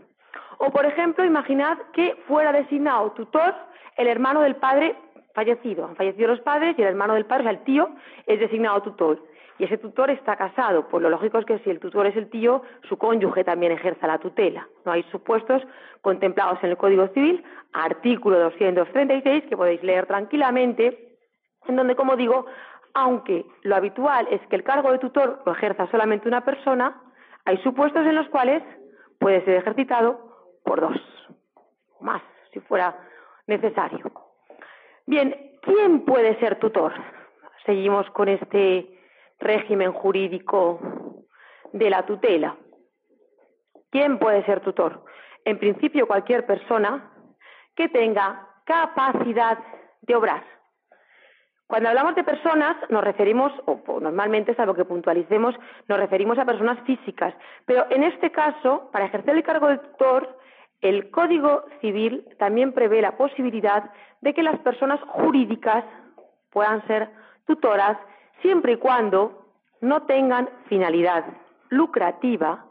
O, 0.58 0.70
por 0.70 0.84
ejemplo, 0.84 1.24
imaginad 1.24 1.78
que 1.92 2.14
fuera 2.28 2.52
designado 2.52 3.10
tutor 3.12 3.54
el 3.96 4.06
hermano 4.06 4.42
del 4.42 4.56
padre 4.56 4.94
fallecido. 5.34 5.86
Han 5.86 5.96
fallecido 5.96 6.28
los 6.28 6.40
padres 6.40 6.78
y 6.78 6.82
el 6.82 6.88
hermano 6.88 7.14
del 7.14 7.26
padre, 7.26 7.44
o 7.44 7.44
sea, 7.44 7.58
el 7.58 7.64
tío, 7.64 7.88
es 8.26 8.38
designado 8.38 8.82
tutor 8.82 9.31
y 9.58 9.64
ese 9.64 9.78
tutor 9.78 10.10
está 10.10 10.36
casado, 10.36 10.88
pues 10.88 11.02
lo 11.02 11.10
lógico 11.10 11.38
es 11.38 11.44
que 11.44 11.58
si 11.60 11.70
el 11.70 11.80
tutor 11.80 12.06
es 12.06 12.16
el 12.16 12.30
tío, 12.30 12.62
su 12.88 12.96
cónyuge 12.96 13.44
también 13.44 13.72
ejerza 13.72 14.06
la 14.06 14.18
tutela. 14.18 14.66
No 14.84 14.92
hay 14.92 15.02
supuestos 15.04 15.62
contemplados 16.00 16.58
en 16.62 16.70
el 16.70 16.76
Código 16.76 17.08
Civil, 17.08 17.44
artículo 17.72 18.38
236, 18.38 19.44
que 19.48 19.56
podéis 19.56 19.82
leer 19.82 20.06
tranquilamente, 20.06 21.16
en 21.66 21.76
donde, 21.76 21.94
como 21.94 22.16
digo, 22.16 22.46
aunque 22.94 23.46
lo 23.62 23.76
habitual 23.76 24.26
es 24.30 24.40
que 24.48 24.56
el 24.56 24.64
cargo 24.64 24.90
de 24.90 24.98
tutor 24.98 25.42
lo 25.46 25.52
ejerza 25.52 25.86
solamente 25.90 26.28
una 26.28 26.44
persona, 26.44 27.00
hay 27.44 27.58
supuestos 27.58 28.06
en 28.06 28.14
los 28.14 28.28
cuales 28.28 28.62
puede 29.18 29.44
ser 29.44 29.56
ejercitado 29.56 30.18
por 30.64 30.80
dos, 30.80 30.96
más, 32.00 32.22
si 32.52 32.60
fuera 32.60 32.96
necesario. 33.46 34.10
Bien, 35.06 35.34
¿quién 35.62 36.04
puede 36.04 36.38
ser 36.38 36.58
tutor? 36.58 36.92
Seguimos 37.64 38.08
con 38.10 38.28
este 38.28 39.01
régimen 39.42 39.92
jurídico 39.92 40.80
de 41.72 41.90
la 41.90 42.04
tutela. 42.06 42.56
¿Quién 43.90 44.18
puede 44.18 44.44
ser 44.44 44.60
tutor? 44.60 45.04
En 45.44 45.58
principio, 45.58 46.06
cualquier 46.06 46.46
persona 46.46 47.10
que 47.74 47.88
tenga 47.88 48.48
capacidad 48.64 49.58
de 50.02 50.14
obrar. 50.14 50.44
Cuando 51.66 51.88
hablamos 51.88 52.14
de 52.14 52.24
personas, 52.24 52.76
nos 52.90 53.02
referimos, 53.02 53.52
o 53.64 53.98
normalmente, 54.00 54.54
salvo 54.54 54.74
que 54.74 54.84
puntualicemos, 54.84 55.54
nos 55.88 55.98
referimos 55.98 56.38
a 56.38 56.44
personas 56.44 56.78
físicas. 56.80 57.34
Pero 57.64 57.86
en 57.90 58.02
este 58.02 58.30
caso, 58.30 58.90
para 58.92 59.06
ejercer 59.06 59.34
el 59.34 59.42
cargo 59.42 59.68
de 59.68 59.78
tutor, 59.78 60.38
el 60.82 61.10
Código 61.10 61.64
Civil 61.80 62.26
también 62.38 62.72
prevé 62.72 63.00
la 63.00 63.16
posibilidad 63.16 63.90
de 64.20 64.34
que 64.34 64.42
las 64.42 64.58
personas 64.60 65.00
jurídicas 65.00 65.84
puedan 66.50 66.86
ser 66.86 67.08
tutoras 67.46 67.96
siempre 68.42 68.72
y 68.72 68.76
cuando 68.76 69.46
no 69.80 70.02
tengan 70.02 70.48
finalidad 70.68 71.24
lucrativa 71.70 72.66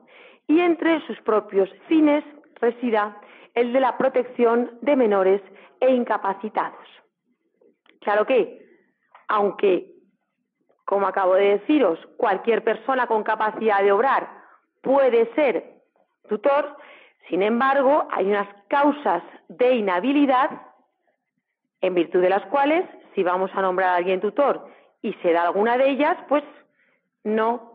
y 0.48 0.60
entre 0.60 1.06
sus 1.08 1.20
propios 1.22 1.70
fines 1.88 2.24
resida 2.60 3.18
el 3.56 3.74
de 3.74 3.80
la 3.80 3.98
protección 3.98 4.78
de 4.82 4.96
menores 4.96 5.42
e 5.80 5.92
incapacitados. 5.92 6.88
Claro 8.02 8.26
que, 8.26 8.66
aunque, 9.28 9.92
como 10.86 11.08
acabo 11.08 11.36
de 11.36 11.60
deciros, 11.60 12.00
cualquier 12.18 12.64
persona 12.64 13.08
con 13.08 13.24
capacidad 13.24 13.82
de 13.82 13.92
obrar 13.92 14.30
puede 14.82 15.34
ser 15.34 15.82
tutor, 16.30 16.78
sin 17.30 17.44
embargo, 17.44 18.08
hay 18.12 18.28
unas 18.28 18.48
causas 18.68 19.24
de 19.48 19.76
inhabilidad 19.76 20.50
en 21.82 21.94
virtud 21.94 22.22
de 22.22 22.30
las 22.30 22.46
cuales, 22.48 22.86
si 23.16 23.24
vamos 23.24 23.52
a 23.54 23.62
nombrar 23.62 23.90
a 23.90 23.96
alguien 23.96 24.22
tutor 24.22 24.68
y 25.02 25.14
se 25.16 25.34
da 25.34 25.44
alguna 25.44 25.78
de 25.78 25.90
ellas, 25.90 26.18
pues 26.28 26.44
no 27.24 27.72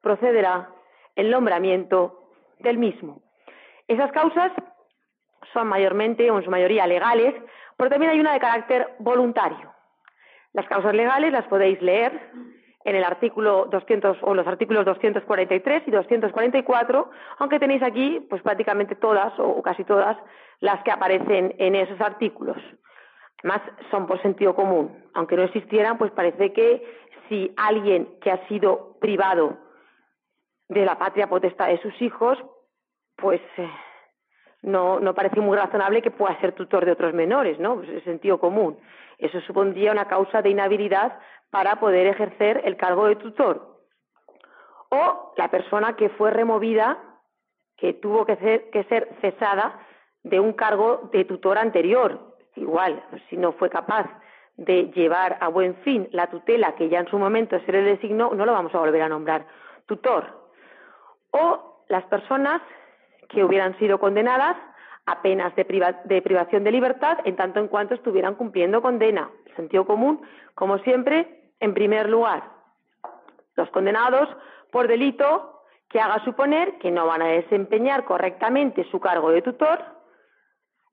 procederá 0.00 0.70
el 1.16 1.30
nombramiento 1.30 2.30
del 2.58 2.78
mismo. 2.78 3.22
Esas 3.88 4.10
causas 4.12 4.52
son 5.52 5.68
mayormente 5.68 6.30
o 6.30 6.38
en 6.38 6.44
su 6.44 6.50
mayoría 6.50 6.86
legales, 6.86 7.34
pero 7.76 7.90
también 7.90 8.12
hay 8.12 8.20
una 8.20 8.32
de 8.32 8.40
carácter 8.40 8.94
voluntario. 8.98 9.72
Las 10.52 10.66
causas 10.66 10.94
legales 10.94 11.32
las 11.32 11.46
podéis 11.46 11.80
leer 11.82 12.12
en 12.84 12.96
el 12.96 13.04
artículo 13.04 13.66
200 13.70 14.18
o 14.22 14.34
los 14.34 14.46
artículos 14.46 14.84
243 14.84 15.82
y 15.86 15.90
244, 15.90 17.10
aunque 17.38 17.58
tenéis 17.58 17.82
aquí 17.82 18.24
pues 18.28 18.42
prácticamente 18.42 18.94
todas 18.94 19.32
o 19.38 19.62
casi 19.62 19.84
todas 19.84 20.16
las 20.60 20.82
que 20.84 20.90
aparecen 20.90 21.54
en 21.58 21.74
esos 21.74 22.00
artículos. 22.00 22.58
Además, 23.44 23.60
son 23.90 24.06
por 24.06 24.20
sentido 24.22 24.54
común. 24.54 25.04
Aunque 25.12 25.36
no 25.36 25.42
existieran, 25.42 25.98
pues 25.98 26.10
parece 26.12 26.54
que 26.54 26.82
si 27.28 27.52
alguien 27.58 28.18
que 28.22 28.30
ha 28.30 28.48
sido 28.48 28.96
privado 29.00 29.58
de 30.70 30.86
la 30.86 30.96
patria 30.96 31.28
potestad 31.28 31.68
de 31.68 31.80
sus 31.82 32.00
hijos, 32.00 32.38
pues 33.16 33.42
eh, 33.58 33.70
no, 34.62 34.98
no 34.98 35.14
parece 35.14 35.40
muy 35.40 35.58
razonable 35.58 36.00
que 36.00 36.10
pueda 36.10 36.40
ser 36.40 36.52
tutor 36.52 36.86
de 36.86 36.92
otros 36.92 37.12
menores, 37.12 37.58
¿no? 37.58 37.76
Pues 37.76 37.90
es 37.90 38.04
sentido 38.04 38.40
común. 38.40 38.78
Eso 39.18 39.38
supondría 39.42 39.92
una 39.92 40.08
causa 40.08 40.40
de 40.40 40.48
inhabilidad 40.48 41.18
para 41.50 41.76
poder 41.76 42.06
ejercer 42.06 42.62
el 42.64 42.78
cargo 42.78 43.06
de 43.08 43.16
tutor. 43.16 43.78
O 44.88 45.34
la 45.36 45.50
persona 45.50 45.96
que 45.96 46.08
fue 46.08 46.30
removida, 46.30 46.98
que 47.76 47.92
tuvo 47.92 48.24
que 48.24 48.36
ser, 48.36 48.70
que 48.70 48.84
ser 48.84 49.14
cesada 49.20 49.78
de 50.22 50.40
un 50.40 50.54
cargo 50.54 51.10
de 51.12 51.26
tutor 51.26 51.58
anterior, 51.58 52.33
igual, 52.56 53.02
si 53.28 53.36
no 53.36 53.52
fue 53.52 53.70
capaz 53.70 54.06
de 54.56 54.90
llevar 54.94 55.38
a 55.40 55.48
buen 55.48 55.74
fin 55.76 56.08
la 56.12 56.28
tutela 56.28 56.74
que 56.74 56.88
ya 56.88 57.00
en 57.00 57.08
su 57.08 57.18
momento 57.18 57.58
se 57.66 57.72
le 57.72 57.82
designó, 57.82 58.32
no 58.34 58.46
lo 58.46 58.52
vamos 58.52 58.74
a 58.74 58.78
volver 58.78 59.02
a 59.02 59.08
nombrar 59.08 59.46
tutor. 59.86 60.50
O 61.30 61.82
las 61.88 62.04
personas 62.04 62.62
que 63.28 63.44
hubieran 63.44 63.76
sido 63.78 63.98
condenadas 63.98 64.56
a 65.06 65.20
penas 65.22 65.54
de, 65.56 65.64
de 66.04 66.22
privación 66.22 66.64
de 66.64 66.70
libertad 66.70 67.18
en 67.24 67.36
tanto 67.36 67.60
en 67.60 67.68
cuanto 67.68 67.94
estuvieran 67.94 68.36
cumpliendo 68.36 68.80
condena. 68.80 69.30
Sentido 69.56 69.84
común, 69.84 70.22
como 70.54 70.78
siempre, 70.78 71.50
en 71.60 71.74
primer 71.74 72.08
lugar. 72.08 72.44
Los 73.56 73.68
condenados 73.70 74.28
por 74.70 74.88
delito 74.88 75.62
que 75.88 76.00
haga 76.00 76.24
suponer 76.24 76.78
que 76.78 76.90
no 76.90 77.06
van 77.06 77.22
a 77.22 77.26
desempeñar 77.26 78.04
correctamente 78.04 78.84
su 78.90 79.00
cargo 79.00 79.30
de 79.30 79.42
tutor 79.42 79.78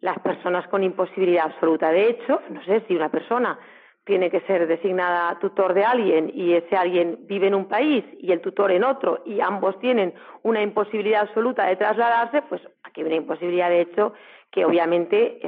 las 0.02 0.20
personas 0.20 0.68
con 0.68 0.84
imposibilidad 0.84 1.46
absoluta. 1.46 1.92
De 1.92 2.10
hecho, 2.10 2.42
no 2.50 2.64
sé 2.64 2.84
si 2.88 2.96
una 2.96 3.10
persona 3.10 3.58
tiene 4.04 4.32
que 4.32 4.42
ser 4.42 4.68
designada 4.68 5.38
tutor 5.40 5.76
de 5.76 5.86
alguien 5.86 6.32
y 6.34 6.54
ese 6.54 6.76
alguien 6.76 7.20
vive 7.28 7.48
en 7.48 7.56
un 7.56 7.68
país 7.68 8.04
y 8.20 8.32
el 8.32 8.42
tutor 8.42 8.72
en 8.72 8.84
otro 8.84 9.22
y 9.26 9.42
ambos 9.42 9.80
tienen 9.80 10.14
una 10.42 10.62
imposibilidad 10.62 11.22
absoluta 11.22 11.66
de 11.66 11.76
trasladarse, 11.76 12.42
pues 12.42 12.62
aquí 12.84 13.02
hay 13.02 13.08
una 13.08 13.16
imposibilidad 13.16 13.70
de 13.70 13.82
hecho 13.82 14.14
que 14.50 14.66
obviamente 14.66 15.40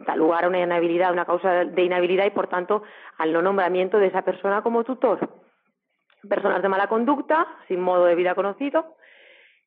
da 0.00 0.16
lugar 0.16 0.44
a 0.44 0.48
una 0.48 0.60
inhabilidad, 0.60 1.12
una 1.12 1.24
causa 1.24 1.64
de 1.64 1.82
inhabilidad 1.82 2.26
y 2.26 2.30
por 2.30 2.48
tanto 2.48 2.82
al 3.18 3.32
no 3.32 3.40
nombramiento 3.40 3.98
de 3.98 4.08
esa 4.08 4.22
persona 4.22 4.62
como 4.62 4.84
tutor. 4.84 5.30
Personas 6.28 6.60
de 6.60 6.68
mala 6.68 6.88
conducta, 6.88 7.46
sin 7.68 7.80
modo 7.80 8.04
de 8.04 8.14
vida 8.14 8.34
conocido, 8.34 8.96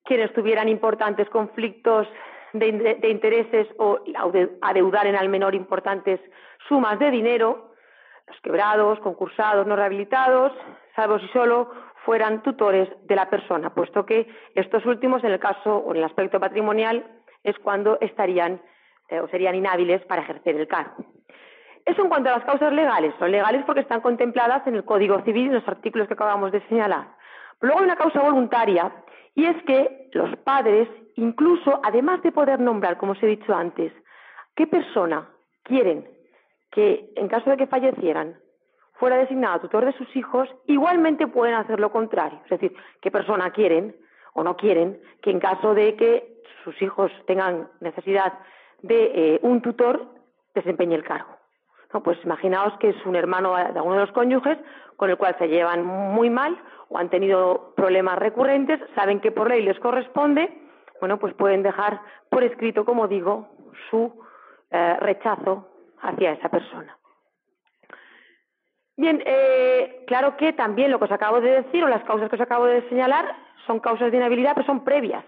quienes 0.03 0.31
tuvieran 0.33 0.69
importantes 0.69 1.29
conflictos 1.29 2.07
de, 2.59 3.09
intereses 3.09 3.67
o 3.77 3.99
adeudar 4.61 5.07
en 5.07 5.15
al 5.15 5.29
menor 5.29 5.55
importantes 5.55 6.19
sumas 6.67 6.97
de 6.99 7.11
dinero, 7.11 7.71
los 8.27 8.39
quebrados, 8.41 8.99
concursados, 8.99 9.67
no 9.67 9.75
rehabilitados, 9.75 10.51
salvo 10.95 11.19
si 11.19 11.27
solo 11.29 11.71
fueran 12.05 12.41
tutores 12.43 12.89
de 13.03 13.15
la 13.15 13.29
persona, 13.29 13.73
puesto 13.73 14.05
que 14.05 14.27
estos 14.53 14.85
últimos, 14.85 15.23
en 15.23 15.31
el 15.31 15.39
caso 15.39 15.77
o 15.77 15.91
en 15.91 15.97
el 15.97 16.03
aspecto 16.03 16.39
patrimonial, 16.39 17.05
es 17.43 17.57
cuando 17.59 17.97
estarían 18.01 18.61
eh, 19.09 19.19
o 19.19 19.27
serían 19.27 19.55
inhábiles 19.55 20.03
para 20.05 20.23
ejercer 20.23 20.55
el 20.55 20.67
cargo. 20.67 21.05
Eso 21.85 22.01
en 22.01 22.09
cuanto 22.09 22.29
a 22.29 22.37
las 22.37 22.45
causas 22.45 22.73
legales. 22.73 23.13
Son 23.19 23.31
legales 23.31 23.63
porque 23.65 23.81
están 23.81 24.01
contempladas 24.01 24.65
en 24.65 24.75
el 24.75 24.83
Código 24.83 25.21
Civil 25.21 25.43
y 25.43 25.47
en 25.49 25.53
los 25.53 25.67
artículos 25.67 26.07
que 26.07 26.15
acabamos 26.15 26.51
de 26.51 26.67
señalar. 26.67 27.09
luego 27.61 27.79
hay 27.79 27.85
una 27.85 27.95
causa 27.95 28.21
voluntaria 28.21 28.91
y 29.35 29.45
es 29.45 29.61
que 29.63 30.09
los 30.13 30.35
padres, 30.37 30.89
incluso 31.15 31.79
además 31.83 32.21
de 32.23 32.31
poder 32.31 32.59
nombrar, 32.59 32.97
como 32.97 33.13
os 33.13 33.23
he 33.23 33.27
dicho 33.27 33.53
antes, 33.53 33.91
qué 34.55 34.67
persona 34.67 35.29
quieren 35.63 36.07
que 36.71 37.11
en 37.15 37.27
caso 37.27 37.49
de 37.49 37.57
que 37.57 37.67
fallecieran 37.67 38.37
fuera 38.93 39.17
designado 39.17 39.59
tutor 39.59 39.85
de 39.85 39.93
sus 39.93 40.13
hijos, 40.15 40.49
igualmente 40.67 41.27
pueden 41.27 41.55
hacer 41.55 41.79
lo 41.79 41.91
contrario. 41.91 42.39
Es 42.45 42.49
decir, 42.51 42.75
qué 43.01 43.11
persona 43.11 43.51
quieren 43.51 43.95
o 44.33 44.43
no 44.43 44.55
quieren 44.55 44.99
que 45.21 45.31
en 45.31 45.39
caso 45.39 45.73
de 45.73 45.95
que 45.95 46.41
sus 46.63 46.81
hijos 46.81 47.11
tengan 47.27 47.69
necesidad 47.79 48.33
de 48.81 49.11
eh, 49.35 49.39
un 49.41 49.61
tutor, 49.61 50.07
desempeñe 50.53 50.95
el 50.95 51.03
cargo. 51.03 51.35
No, 51.93 52.03
pues 52.03 52.17
imaginaos 52.23 52.77
que 52.79 52.89
es 52.89 53.05
un 53.05 53.15
hermano 53.15 53.55
de 53.55 53.63
alguno 53.63 53.95
de 53.95 54.01
los 54.01 54.11
cónyuges 54.11 54.57
con 54.97 55.09
el 55.09 55.17
cual 55.17 55.35
se 55.37 55.47
llevan 55.47 55.85
muy 55.85 56.29
mal 56.29 56.57
o 56.89 56.97
han 56.97 57.09
tenido 57.09 57.73
problemas 57.75 58.17
recurrentes, 58.19 58.79
saben 58.95 59.19
que 59.19 59.31
por 59.31 59.49
ley 59.49 59.61
les 59.61 59.79
corresponde, 59.79 60.64
bueno, 60.99 61.17
pues 61.19 61.33
pueden 61.33 61.63
dejar 61.63 62.01
por 62.29 62.43
escrito, 62.43 62.85
como 62.85 63.07
digo, 63.07 63.49
su 63.89 64.13
eh, 64.71 64.97
rechazo 64.99 65.69
hacia 66.01 66.33
esa 66.33 66.49
persona. 66.49 66.97
Bien, 68.97 69.21
eh, 69.25 70.03
claro 70.07 70.37
que 70.37 70.53
también 70.53 70.89
lo 70.91 70.99
que 70.99 71.05
os 71.05 71.11
acabo 71.11 71.41
de 71.41 71.63
decir 71.63 71.83
o 71.83 71.89
las 71.89 72.03
causas 72.05 72.29
que 72.29 72.35
os 72.35 72.41
acabo 72.41 72.65
de 72.65 72.87
señalar 72.87 73.35
son 73.67 73.79
causas 73.79 74.11
de 74.11 74.17
inhabilidad, 74.17 74.53
pero 74.55 74.65
son 74.65 74.83
previas. 74.83 75.25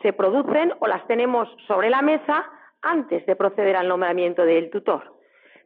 Se 0.00 0.12
producen 0.12 0.72
o 0.78 0.86
las 0.86 1.06
tenemos 1.06 1.48
sobre 1.66 1.90
la 1.90 2.00
mesa 2.00 2.50
antes 2.80 3.26
de 3.26 3.36
proceder 3.36 3.76
al 3.76 3.88
nombramiento 3.88 4.44
del 4.44 4.70
tutor. 4.70 5.16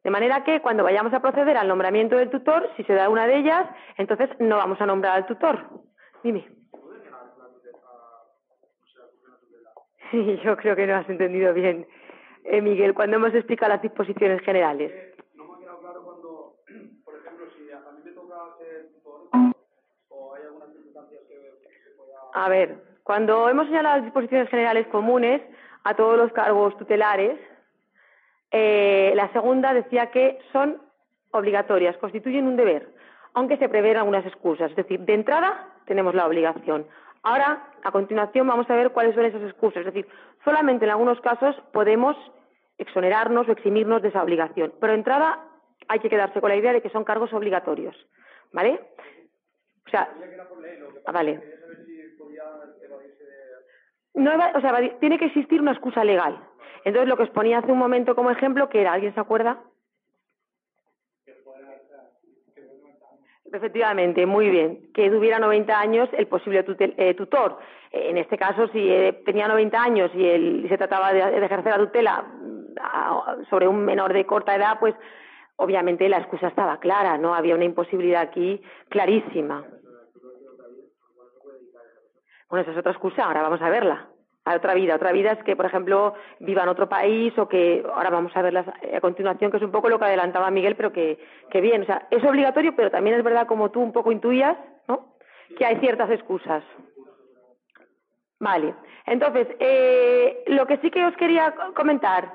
De 0.03 0.11
manera 0.11 0.43
que 0.45 0.61
cuando 0.61 0.83
vayamos 0.83 1.13
a 1.13 1.21
proceder 1.21 1.57
al 1.57 1.69
nombramiento 1.69 2.17
del 2.17 2.31
tutor, 2.31 2.71
si 2.77 2.85
se 2.85 2.95
da 2.95 3.09
una 3.09 3.27
de 3.27 3.37
ellas, 3.37 3.67
entonces 3.97 4.31
no 4.39 4.57
vamos 4.57 4.81
a 4.81 4.87
nombrar 4.87 5.15
al 5.15 5.27
tutor. 5.27 5.69
Dime. 6.25 6.60
Sí, 10.13 10.41
yo 10.45 10.57
creo 10.57 10.75
que 10.75 10.87
no 10.87 10.97
has 10.97 11.09
entendido 11.09 11.55
bien, 11.55 11.87
eh, 12.45 12.61
Miguel, 12.61 12.95
cuando 12.95 13.17
hemos 13.17 13.35
explicado 13.35 13.73
las 13.73 13.83
disposiciones 13.83 14.43
generales. 14.43 14.93
No 15.35 15.45
me 15.45 15.55
ha 15.55 15.59
quedado 15.59 15.81
claro 15.81 16.03
cuando, 16.03 16.57
por 17.05 17.15
ejemplo, 17.17 17.47
si 17.57 17.71
a 17.71 17.79
mí 17.93 18.01
me 18.05 18.11
toca 18.13 18.35
ser 18.59 18.89
tutor 18.93 19.29
o 20.09 20.35
hay 20.35 20.43
algunas 20.43 20.71
circunstancias 20.71 21.21
que, 21.29 21.69
se 21.69 21.91
pueda... 21.97 22.19
A 22.35 22.49
ver, 22.49 22.77
cuando 23.05 23.49
hemos 23.49 23.67
señalado 23.67 23.97
las 23.97 24.05
disposiciones 24.05 24.49
generales 24.49 24.87
comunes 24.89 25.43
a 25.85 25.95
todos 25.95 26.17
los 26.17 26.33
cargos 26.33 26.77
tutelares, 26.77 27.39
eh, 28.51 29.13
la 29.15 29.33
segunda 29.33 29.73
decía 29.73 30.11
que 30.11 30.39
son 30.53 30.83
obligatorias, 31.31 31.97
constituyen 31.99 32.49
un 32.49 32.57
deber, 32.57 32.89
aunque 33.35 33.59
se 33.59 33.69
prevén 33.69 33.97
algunas 33.97 34.27
excusas. 34.27 34.71
Es 34.71 34.77
decir, 34.77 34.99
de 35.01 35.15
entrada 35.15 35.69
tenemos 35.87 36.15
la 36.15 36.27
obligación. 36.27 36.87
Ahora, 37.23 37.67
a 37.83 37.91
continuación, 37.91 38.47
vamos 38.47 38.69
a 38.71 38.75
ver 38.75 38.91
cuáles 38.91 39.15
son 39.15 39.25
esas 39.25 39.43
excusas. 39.43 39.81
Es 39.81 39.87
decir, 39.87 40.09
solamente 40.45 40.85
en 40.85 40.91
algunos 40.91 41.21
casos 41.21 41.55
podemos 41.73 42.17
exonerarnos 42.79 43.47
o 43.49 43.53
eximirnos 43.53 44.01
de 44.01 44.09
esa 44.09 44.23
obligación. 44.23 44.73
Pero 44.81 44.93
de 44.93 44.99
entrada 44.99 45.45
hay 45.89 45.99
que 46.01 46.09
quedarse 46.09 46.41
con 46.41 46.49
la 46.51 46.57
idea 46.57 46.73
de 46.73 46.81
que 46.81 46.91
son 46.91 47.05
cargos 47.05 47.33
obligatorios. 47.33 47.95
¿Vale? 48.53 48.81
O 49.87 49.91
sea, 49.91 50.09
ah, 51.07 51.13
vale. 51.13 51.41
No, 54.15 54.33
o 54.55 54.61
sea, 54.61 54.99
tiene 54.99 55.19
que 55.19 55.27
existir 55.27 55.61
una 55.61 55.73
excusa 55.73 56.05
legal. 56.05 56.39
Entonces, 56.85 57.09
lo 57.09 57.17
que 57.17 57.25
os 57.25 57.31
ponía 57.31 57.59
hace 57.59 57.73
un 57.73 57.79
momento 57.79 58.15
como 58.15 58.31
ejemplo, 58.31 58.69
que 58.69 58.81
era, 58.81 58.93
¿alguien 58.93 59.15
se 59.15 59.21
acuerda? 59.21 59.63
Efectivamente, 63.53 64.27
muy 64.27 64.49
bien. 64.49 64.93
Que 64.95 65.11
tuviera 65.11 65.39
90 65.39 65.79
años 65.79 66.09
el 66.13 66.27
posible 66.27 66.65
eh, 66.79 67.15
tutor. 67.15 67.59
En 67.93 68.17
este 68.19 68.39
caso, 68.39 68.69
si 68.69 68.89
eh, 68.89 69.23
tenía 69.25 69.49
90 69.49 69.83
años 69.83 70.11
y 70.15 70.25
él, 70.25 70.67
se 70.69 70.79
trataba 70.79 71.13
de, 71.13 71.45
ejercer 71.45 71.73
la 71.73 71.79
tutela 71.79 72.23
mm, 72.23 73.45
sobre 73.51 73.67
un 73.67 73.85
menor 73.85 74.13
de 74.13 74.25
corta 74.27 74.55
edad, 74.55 74.79
pues 74.79 74.95
obviamente 75.57 76.09
la 76.09 76.19
excusa 76.19 76.49
estaba 76.49 76.79
clara, 76.79 77.19
¿no? 77.19 77.35
Había 77.35 77.57
una 77.57 77.65
imposibilidad 77.65 78.23
aquí 78.23 78.63
clarísima. 78.89 79.65
Bueno, 82.49 82.63
esa 82.63 82.73
es 82.73 82.79
otra 82.79 82.93
excusa, 82.93 83.25
ahora 83.25 83.43
vamos 83.43 83.63
a 83.63 83.69
verla 83.69 84.09
a 84.45 84.55
otra 84.55 84.75
vida. 84.75 84.97
Otra 84.97 85.13
vida 85.13 85.33
es 85.33 85.43
que, 85.45 85.57
por 85.57 85.67
ejemplo, 85.67 86.15
viva 86.39 86.63
en 86.63 86.69
otro 86.69 86.89
país 86.89 87.37
o 87.39 87.49
que 87.49 87.85
ahora 87.93 88.11
vamos 88.11 88.37
a 88.37 88.43
ver 88.43 88.57
a 88.57 89.01
continuación, 89.01 89.51
que 89.51 89.59
es 89.59 89.63
un 89.63 89.73
poco 89.73 89.89
lo 89.89 89.99
que 89.99 90.07
adelantaba 90.07 90.51
Miguel, 90.51 90.77
pero 90.77 90.93
que, 90.93 91.19
bien. 91.55 91.83
O 91.83 91.87
sea, 91.87 92.07
es 92.11 92.25
obligatorio, 92.25 92.75
pero 92.75 92.91
también 92.91 93.17
es 93.17 93.25
verdad, 93.25 93.47
como 93.47 93.71
tú 93.71 93.81
un 93.81 93.93
poco 93.93 94.13
intuías, 94.13 94.57
¿no? 94.89 95.15
Que 95.57 95.67
hay 95.67 95.77
ciertas 95.77 96.11
excusas. 96.11 96.65
Vale. 98.39 98.75
Entonces, 99.07 99.49
eh, 99.59 100.45
lo 100.47 100.67
que 100.67 100.79
sí 100.79 100.91
que 100.91 101.05
os 101.05 101.17
quería 101.17 101.55
comentar, 101.75 102.33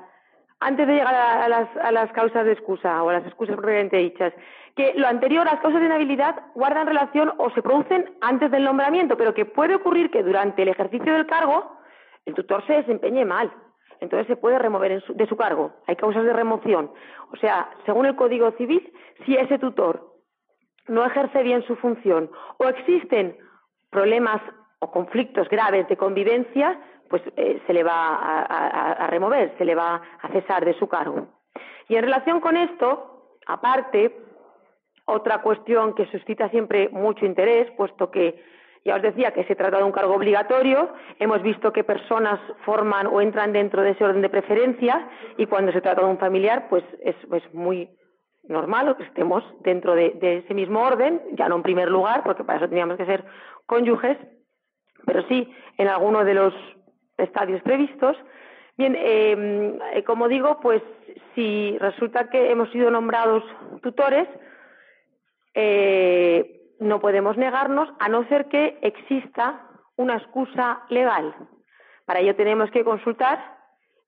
antes 0.60 0.86
de 0.86 0.94
llegar 0.94 1.14
a, 1.14 1.48
las, 1.48 1.68
a 1.76 1.90
las 1.90 2.10
causas 2.12 2.44
de 2.44 2.52
excusa 2.52 3.02
o 3.02 3.08
a 3.08 3.14
las 3.14 3.26
excusas 3.26 3.56
propiamente 3.56 3.96
dichas, 3.96 4.32
que 4.76 4.92
lo 4.94 5.08
anterior, 5.08 5.44
las 5.46 5.60
causas 5.60 5.80
de 5.80 5.86
inhabilidad, 5.86 6.36
guardan 6.54 6.86
relación 6.86 7.32
o 7.38 7.50
se 7.50 7.62
producen 7.62 8.14
antes 8.20 8.50
del 8.50 8.64
nombramiento, 8.64 9.16
pero 9.16 9.34
que 9.34 9.46
puede 9.46 9.74
ocurrir 9.74 10.10
que 10.10 10.22
durante 10.22 10.62
el 10.62 10.68
ejercicio 10.68 11.14
del 11.14 11.26
cargo 11.26 11.75
el 12.26 12.34
tutor 12.34 12.66
se 12.66 12.74
desempeñe 12.74 13.24
mal, 13.24 13.50
entonces 14.00 14.26
se 14.26 14.36
puede 14.36 14.58
remover 14.58 15.02
de 15.02 15.26
su 15.26 15.36
cargo. 15.36 15.72
Hay 15.86 15.96
causas 15.96 16.24
de 16.24 16.32
remoción. 16.32 16.90
O 17.32 17.36
sea, 17.36 17.70
según 17.86 18.06
el 18.06 18.16
Código 18.16 18.50
Civil, 18.52 18.92
si 19.24 19.36
ese 19.36 19.58
tutor 19.58 20.12
no 20.88 21.04
ejerce 21.04 21.42
bien 21.42 21.62
su 21.62 21.76
función 21.76 22.30
o 22.58 22.68
existen 22.68 23.36
problemas 23.90 24.42
o 24.80 24.90
conflictos 24.90 25.48
graves 25.48 25.88
de 25.88 25.96
convivencia, 25.96 26.78
pues 27.08 27.22
eh, 27.36 27.62
se 27.66 27.72
le 27.72 27.82
va 27.82 28.16
a, 28.16 29.06
remover, 29.06 29.54
se 29.58 29.64
le 29.64 29.74
va 29.74 30.02
a 30.20 30.28
cesar 30.28 30.64
de 30.64 30.74
su 30.74 30.88
cargo. 30.88 31.28
Y 31.88 31.96
en 31.96 32.02
relación 32.02 32.40
con 32.40 32.56
esto, 32.56 33.38
aparte, 33.46 34.14
otra 35.04 35.40
cuestión 35.40 35.94
que 35.94 36.06
suscita 36.06 36.48
siempre 36.50 36.88
mucho 36.90 37.24
interés, 37.24 37.70
puesto 37.76 38.10
que 38.10 38.42
ya 38.86 38.96
os 38.96 39.02
decía 39.02 39.32
que 39.32 39.44
se 39.44 39.56
trata 39.56 39.78
de 39.78 39.84
un 39.84 39.90
cargo 39.90 40.14
obligatorio. 40.14 40.90
Hemos 41.18 41.42
visto 41.42 41.72
que 41.72 41.82
personas 41.82 42.38
forman 42.64 43.08
o 43.08 43.20
entran 43.20 43.52
dentro 43.52 43.82
de 43.82 43.90
ese 43.90 44.04
orden 44.04 44.22
de 44.22 44.28
preferencia 44.28 45.08
y 45.36 45.46
cuando 45.46 45.72
se 45.72 45.80
trata 45.80 46.02
de 46.02 46.06
un 46.06 46.18
familiar, 46.18 46.68
pues 46.70 46.84
es, 47.02 47.16
muy 47.52 47.90
normal 48.44 48.96
que 48.96 49.02
estemos 49.02 49.42
dentro 49.62 49.96
de, 49.96 50.16
ese 50.44 50.54
mismo 50.54 50.82
orden, 50.82 51.20
ya 51.32 51.48
no 51.48 51.56
en 51.56 51.64
primer 51.64 51.90
lugar, 51.90 52.22
porque 52.22 52.44
para 52.44 52.58
eso 52.58 52.68
teníamos 52.68 52.96
que 52.96 53.06
ser 53.06 53.24
cónyuges, 53.66 54.16
pero 55.04 55.26
sí 55.26 55.52
en 55.78 55.88
alguno 55.88 56.24
de 56.24 56.34
los 56.34 56.54
estadios 57.18 57.60
previstos. 57.62 58.16
Bien, 58.78 58.94
em, 58.94 59.80
eh, 59.94 60.04
como 60.04 60.28
digo, 60.28 60.60
pues 60.60 60.80
si 61.34 61.76
resulta 61.78 62.30
que 62.30 62.52
hemos 62.52 62.70
sido 62.70 62.88
nombrados 62.90 63.42
tutores, 63.82 64.28
eh, 65.54 66.55
no 66.78 67.00
podemos 67.00 67.36
negarnos 67.36 67.88
a 67.98 68.08
no 68.08 68.26
ser 68.28 68.46
que 68.46 68.78
exista 68.82 69.68
una 69.96 70.16
excusa 70.16 70.82
legal. 70.88 71.34
Para 72.04 72.20
ello 72.20 72.36
tenemos 72.36 72.70
que 72.70 72.84
consultar 72.84 73.56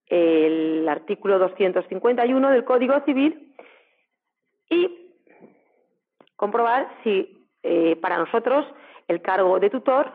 el 0.06 0.88
artículo 0.88 1.38
251 1.38 2.50
del 2.50 2.64
Código 2.64 3.00
Civil 3.00 3.54
y 4.70 5.14
comprobar 6.36 6.88
si 7.02 7.48
eh, 7.62 7.96
para 7.96 8.18
nosotros 8.18 8.64
el 9.08 9.20
cargo 9.22 9.58
de 9.58 9.70
tutor 9.70 10.12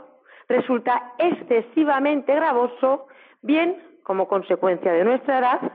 resulta 0.47 1.13
excesivamente 1.17 2.33
gravoso, 2.33 3.07
bien 3.41 3.99
como 4.03 4.27
consecuencia 4.27 4.91
de 4.91 5.03
nuestra 5.03 5.39
edad, 5.39 5.71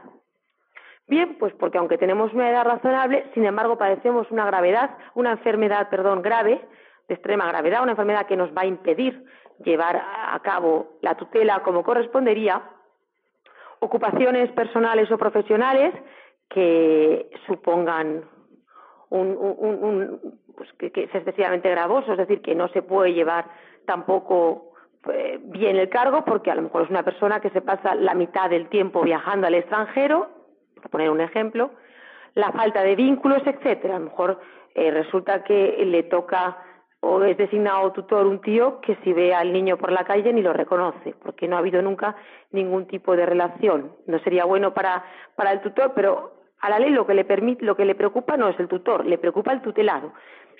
Bien, 1.09 1.37
pues 1.38 1.55
porque 1.55 1.79
aunque 1.79 1.97
tenemos 1.97 2.33
una 2.35 2.51
edad 2.51 2.64
razonable, 2.64 3.25
sin 3.33 3.47
embargo 3.47 3.79
padecemos 3.79 4.31
una 4.31 4.44
gravedad, 4.44 4.90
una 5.14 5.33
enfermedad, 5.33 5.88
perdón, 5.88 6.21
grave, 6.21 6.61
de 7.09 7.14
extrema 7.14 7.49
gravedad, 7.49 7.83
una 7.83 7.92
enfermedad 7.92 8.27
que 8.27 8.37
nos 8.37 8.51
va 8.51 8.62
a 8.62 8.66
impedir 8.66 9.25
llevar 9.64 9.97
a 9.97 10.38
cabo 10.40 10.99
la 11.01 11.16
tutela 11.16 11.62
como 11.62 11.83
correspondería, 11.83 12.62
ocupaciones 13.81 14.53
personales 14.53 15.11
o 15.11 15.16
profesionales 15.16 15.94
que 16.51 17.31
supongan 17.47 18.25
un, 19.11 20.21
pues 20.57 20.71
que, 20.75 20.92
es 20.94 21.14
excesivamente 21.14 21.71
gravoso, 21.71 22.12
es 22.12 22.18
decir, 22.18 22.42
que 22.42 22.55
no 22.55 22.68
se 22.68 22.83
puede 22.83 23.14
llevar 23.14 23.47
tampoco 23.87 24.73
eh, 25.11 25.38
bien 25.42 25.77
el 25.77 25.88
cargo 25.88 26.25
porque 26.27 26.51
a 26.51 26.55
lo 26.55 26.62
mejor 26.62 26.83
es 26.83 26.90
una 26.90 27.03
persona 27.03 27.40
que 27.40 27.49
se 27.51 27.62
pasa 27.62 27.94
la 27.94 28.14
mitad 28.14 28.51
del 28.51 28.68
tiempo 28.68 29.03
viajando 29.03 29.47
al 29.47 29.55
extranjero, 29.55 30.38
por 30.79 30.91
poner 30.91 31.11
un 31.11 31.21
ejemplo, 31.21 31.71
la 32.35 32.53
falta 32.53 32.83
de 32.83 32.97
vínculos, 32.97 33.43
etcétera. 33.45 33.97
A 33.97 33.99
lo 33.99 34.07
mejor 34.07 34.41
eh, 34.75 34.91
resulta 34.91 35.45
que 35.45 35.85
le 35.85 36.05
toca 36.05 36.59
o 37.01 37.23
es 37.23 37.37
designado 37.37 37.93
tutor 37.93 38.27
un 38.27 38.41
tío 38.41 38.81
que 38.81 38.97
si 39.05 39.12
ve 39.12 39.35
al 39.35 39.53
niño 39.53 39.77
por 39.77 39.93
la 39.93 40.05
calle 40.05 40.33
ni 40.33 40.43
lo 40.43 40.53
reconoce, 40.53 41.14
porque 41.23 41.47
no 41.47 41.57
ha 41.57 41.61
habido 41.61 41.81
nunca 41.81 42.17
ningún 42.51 42.87
tipo 42.87 43.14
de 43.14 43.25
relación. 43.25 43.93
No 44.07 44.19
sería 44.21 44.45
bueno 44.45 44.75
para, 44.75 45.05
para 45.37 45.53
el 45.53 45.61
tutor, 45.61 45.93
pero 45.95 46.33
a 46.61 46.71
la 46.71 46.79
ley 46.79 46.91
lo 46.91 47.07
que 47.07 47.14
le 47.14 47.25
permite, 47.25 47.64
lo 47.64 47.77
que 47.77 47.85
le 47.85 47.95
preocupa 47.95 48.37
no 48.37 48.49
es 48.49 48.59
el 48.59 48.67
tutor, 48.67 49.07
le 49.07 49.19
preocupa 49.19 49.53
el 49.53 49.62
tutelado. 49.62 50.12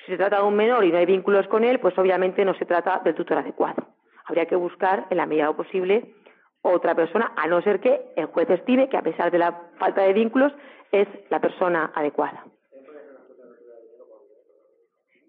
Si 0.05 0.13
se 0.13 0.17
trata 0.17 0.37
de 0.37 0.45
un 0.45 0.55
menor 0.55 0.85
y 0.85 0.93
no 0.93 0.99
hay 0.99 1.07
vínculos 1.07 1.49
con 1.49 1.65
él, 1.65 1.81
pues 1.81 1.99
obviamente 1.99 2.45
no 2.45 2.55
se 2.55 2.67
trata 2.67 3.01
del 3.05 3.17
tutor 3.17 3.39
adecuado. 3.39 3.89
Habría 4.27 4.47
que 4.47 4.57
buscar, 4.57 5.07
en 5.11 5.17
la 5.17 5.27
medida 5.27 5.53
posible, 5.53 6.15
otra 6.63 6.95
persona, 6.95 7.33
a 7.37 7.47
no 7.47 7.63
ser 7.63 7.81
que 7.81 8.13
el 8.17 8.27
juez 8.27 8.51
estime 8.51 8.89
que, 8.89 8.97
a 8.97 9.03
pesar 9.03 9.31
de 9.31 9.39
la 9.39 9.53
falta 9.79 10.03
de 10.03 10.13
vínculos, 10.13 10.53
es 10.93 11.09
la 11.31 11.41
persona 11.41 11.93
adecuada 11.95 12.45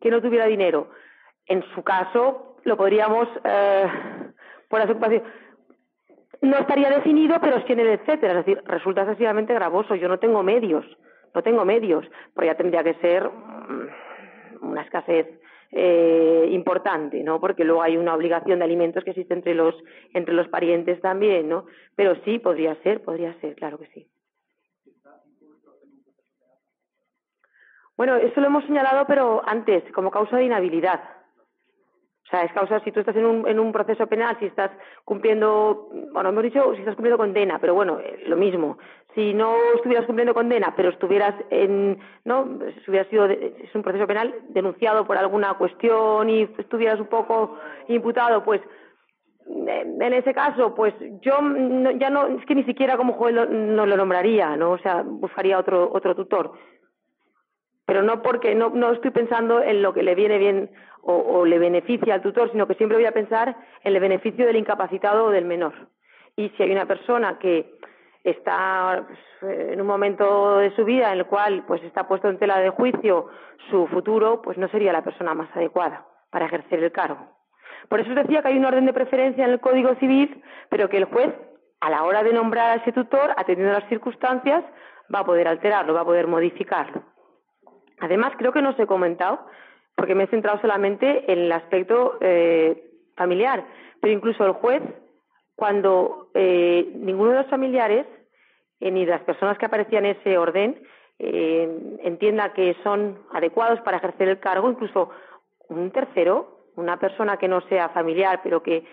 que 0.02 0.10
no 0.10 0.22
tuviera 0.22 0.46
dinero. 0.46 0.90
En 1.46 1.64
su 1.74 1.84
caso, 1.84 2.58
lo 2.64 2.78
podríamos, 2.78 3.28
eh, 3.44 3.88
por 4.68 4.82
ocupación, 4.82 5.24
no 6.42 6.58
estaría 6.58 6.90
definido, 6.90 7.38
pero 7.42 7.62
sí 7.66 7.74
en 7.74 7.80
el 7.80 7.88
etcétera. 7.88 8.40
Es 8.40 8.46
decir, 8.46 8.64
resulta 8.66 9.02
excesivamente 9.02 9.54
gravoso. 9.54 9.96
Yo 9.96 10.08
no 10.08 10.20
tengo 10.20 10.44
medios, 10.44 10.86
no 11.34 11.44
tengo 11.44 11.66
medios, 11.66 12.06
pero 12.34 12.48
ya 12.48 12.56
tendría 12.56 12.84
que 12.84 12.94
ser 12.96 13.30
mm, 13.30 14.62
una 14.62 14.82
escasez 14.82 15.28
eh, 15.72 16.48
importante, 16.52 17.24
¿no? 17.24 17.40
Porque 17.40 17.64
luego 17.64 17.82
hay 17.82 17.98
una 17.98 18.16
obligación 18.16 18.60
de 18.60 18.66
alimentos 18.66 19.04
que 19.04 19.12
existe 19.12 19.34
entre 19.34 19.54
los 19.54 19.76
entre 20.14 20.34
los 20.34 20.48
parientes 20.48 21.00
también, 21.02 21.48
¿no? 21.50 21.66
Pero 21.96 22.16
sí 22.26 22.40
podría 22.40 22.76
ser, 22.84 23.04
podría 23.04 23.34
ser, 23.40 23.56
claro 23.56 23.78
que 23.78 23.88
sí. 23.88 24.08
Bueno, 27.96 28.16
eso 28.16 28.40
lo 28.40 28.48
hemos 28.48 28.64
señalado, 28.66 29.06
pero 29.08 29.42
antes, 29.46 29.84
como 29.92 30.10
causa 30.10 30.38
de 30.38 30.46
inhabilidad. 30.46 31.19
O 32.30 32.32
sea, 32.32 32.44
es 32.44 32.54
causa, 32.54 32.80
si 32.82 32.92
tú 32.92 33.00
estás 33.00 33.16
en 33.16 33.26
un, 33.26 33.48
en 33.48 33.60
un 33.60 33.72
proceso 33.72 34.06
penal, 34.06 34.38
si 34.40 34.46
estás 34.46 34.70
cumpliendo, 35.04 35.90
bueno, 36.14 36.30
hemos 36.30 36.44
dicho 36.44 36.74
si 36.76 36.82
estás 36.82 36.94
cumpliendo 36.94 37.18
condena, 37.18 37.58
pero 37.58 37.74
bueno, 37.74 38.00
eh, 38.00 38.24
lo 38.28 38.38
mismo. 38.38 38.78
Si 39.16 39.34
no 39.34 39.56
estuvieras 39.74 40.06
cumpliendo 40.06 40.36
condena, 40.36 40.76
pero 40.76 40.90
estuvieras 40.90 41.34
en, 41.50 41.98
¿no? 42.26 42.60
Si 42.86 42.92
hubiera 42.92 43.10
sido, 43.10 43.26
es 43.26 43.74
un 43.74 43.82
proceso 43.82 44.06
penal 44.06 44.32
denunciado 44.50 45.08
por 45.08 45.18
alguna 45.18 45.56
cuestión 45.56 46.30
y 46.30 46.44
estuvieras 46.60 47.00
un 47.00 47.08
poco 47.08 47.58
imputado, 47.88 48.44
pues 48.44 48.62
en 49.48 50.14
ese 50.14 50.32
caso, 50.32 50.76
pues 50.76 50.94
yo 51.22 51.34
ya 51.98 52.12
no, 52.12 52.28
es 52.28 52.46
que 52.46 52.54
ni 52.54 52.64
siquiera 52.66 52.96
como 52.96 53.14
juez 53.14 53.34
no 53.34 53.88
lo 53.88 53.98
nombraría, 53.98 54.56
¿no? 54.56 54.74
O 54.74 54.78
sea, 54.78 55.02
buscaría 55.04 55.58
otro, 55.58 55.90
otro 55.92 56.14
tutor 56.14 56.52
pero 57.90 58.04
no 58.04 58.22
porque 58.22 58.54
no, 58.54 58.70
no 58.70 58.92
estoy 58.92 59.10
pensando 59.10 59.64
en 59.64 59.82
lo 59.82 59.96
que 59.96 60.04
le 60.04 60.14
viene 60.14 60.38
bien 60.38 60.70
o, 61.02 61.46
le 61.46 61.58
beneficia 61.60 62.14
al 62.14 62.22
tutor, 62.22 62.52
sino 62.52 62.68
que 62.68 62.76
siempre 62.76 62.98
voy 62.98 63.06
a 63.06 63.12
pensar 63.12 63.56
en 63.84 63.94
el 63.94 64.00
beneficio 64.00 64.46
del 64.46 64.58
incapacitado 64.58 65.26
o 65.26 65.32
del 65.32 65.46
menor. 65.46 65.74
Y 66.36 66.50
si 66.50 66.64
hay 66.64 66.72
una 66.72 66.86
persona 66.86 67.40
que 67.40 67.80
está 68.24 69.06
pues, 69.08 69.60
en 69.70 69.82
un 69.82 69.88
momento 69.88 70.58
de 70.58 70.76
su 70.76 70.86
vida 70.86 71.12
en 71.12 71.20
el 71.20 71.26
cual 71.26 71.64
pues 71.66 71.82
está 71.84 72.08
puesto 72.08 72.30
en 72.30 72.38
tela 72.38 72.60
de 72.60 72.70
juicio 72.70 73.28
su 73.70 73.88
futuro, 73.88 74.42
pues 74.42 74.58
no 74.58 74.68
sería 74.68 74.94
la 74.94 75.04
persona 75.04 75.34
más 75.34 75.50
adecuada 75.56 76.06
para 76.30 76.46
ejercer 76.46 76.84
el 76.84 76.92
cargo. 76.92 77.40
Por 77.88 78.00
eso 78.00 78.10
os 78.10 78.16
decía 78.16 78.42
que 78.42 78.50
hay 78.50 78.58
un 78.58 78.66
orden 78.66 78.86
de 78.86 78.94
preferencia 78.94 79.46
en 79.46 79.52
el 79.52 79.60
Código 79.60 79.96
Civil, 79.96 80.44
pero 80.70 80.90
que 80.90 80.98
el 80.98 81.06
juez, 81.06 81.34
a 81.80 81.90
la 81.90 82.04
hora 82.04 82.24
de 82.24 82.34
nombrar 82.34 82.72
a 82.72 82.82
ese 82.82 82.92
tutor, 82.92 83.34
atendiendo 83.38 83.76
a 83.76 83.80
las 83.80 83.90
circunstancias, 83.90 84.64
va 85.14 85.20
a 85.20 85.26
poder 85.26 85.48
alterarlo, 85.48 85.94
va 85.94 86.02
a 86.02 86.06
poder 86.06 86.28
modificarlo. 86.28 87.04
Además, 88.00 88.34
creo 88.38 88.52
que 88.52 88.62
no 88.62 88.70
os 88.70 88.80
he 88.80 88.86
comentado, 88.86 89.46
porque 90.00 90.16
me 90.16 90.24
he 90.24 90.28
centrado 90.28 90.62
solamente 90.62 91.30
en 91.30 91.40
el 91.40 91.52
aspecto 91.52 92.18
eh, 92.22 92.90
familiar, 93.18 93.66
pero 94.00 94.14
incluso 94.14 94.46
el 94.46 94.54
juez, 94.54 94.82
cuando 95.56 96.30
eh, 96.34 96.90
ninguno 96.96 97.32
de 97.32 97.40
los 97.40 97.48
familiares, 97.48 98.06
eh, 98.80 98.92
ni 98.92 99.06
las 99.06 99.22
personas 99.24 99.58
que 99.58 99.66
aparecían 99.66 100.06
en 100.06 100.16
ese 100.16 100.38
orden, 100.38 100.82
entienda 101.22 102.54
que 102.54 102.78
son 102.82 103.20
adecuados 103.34 103.82
para 103.82 103.98
ejercer 103.98 104.30
el 104.30 104.40
cargo, 104.40 104.72
incluso 104.72 105.10
un 105.68 105.92
tercero, 105.92 106.70
una 106.78 106.98
persona 106.98 107.36
que 107.36 107.50
no 107.50 107.60
sea 107.68 107.90
familiar, 107.90 108.40
pero 108.42 108.64
que 108.64 108.86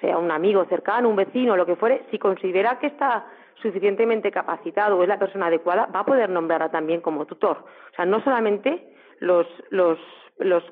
sea 0.00 0.18
un 0.18 0.32
amigo 0.32 0.64
cercano, 0.64 1.08
un 1.08 1.14
vecino, 1.14 1.56
lo 1.56 1.64
que 1.64 1.76
fuere, 1.76 2.04
si 2.10 2.18
considera 2.18 2.80
que 2.80 2.88
está 2.88 3.26
suficientemente 3.62 4.32
capacitado 4.32 4.98
o 4.98 5.02
es 5.04 5.08
la 5.08 5.20
persona 5.20 5.46
adecuada, 5.46 5.86
va 5.86 6.00
a 6.00 6.04
poder 6.04 6.30
nombrarla 6.30 6.72
también 6.72 7.00
como 7.00 7.26
tutor. 7.26 7.58
O 7.58 7.94
sea, 7.94 8.06
no 8.06 8.20
solamente 8.24 8.92
los, 9.20 9.46
los, 9.70 10.00
los 10.38 10.64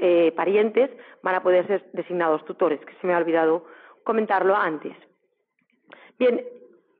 eh, 0.00 0.32
parientes 0.36 0.90
van 1.22 1.34
a 1.34 1.42
poder 1.42 1.66
ser 1.66 1.84
designados 1.92 2.44
tutores, 2.44 2.80
que 2.80 2.94
se 3.00 3.06
me 3.06 3.14
ha 3.14 3.18
olvidado 3.18 3.64
comentarlo 4.02 4.54
antes. 4.54 4.96
Bien, 6.18 6.44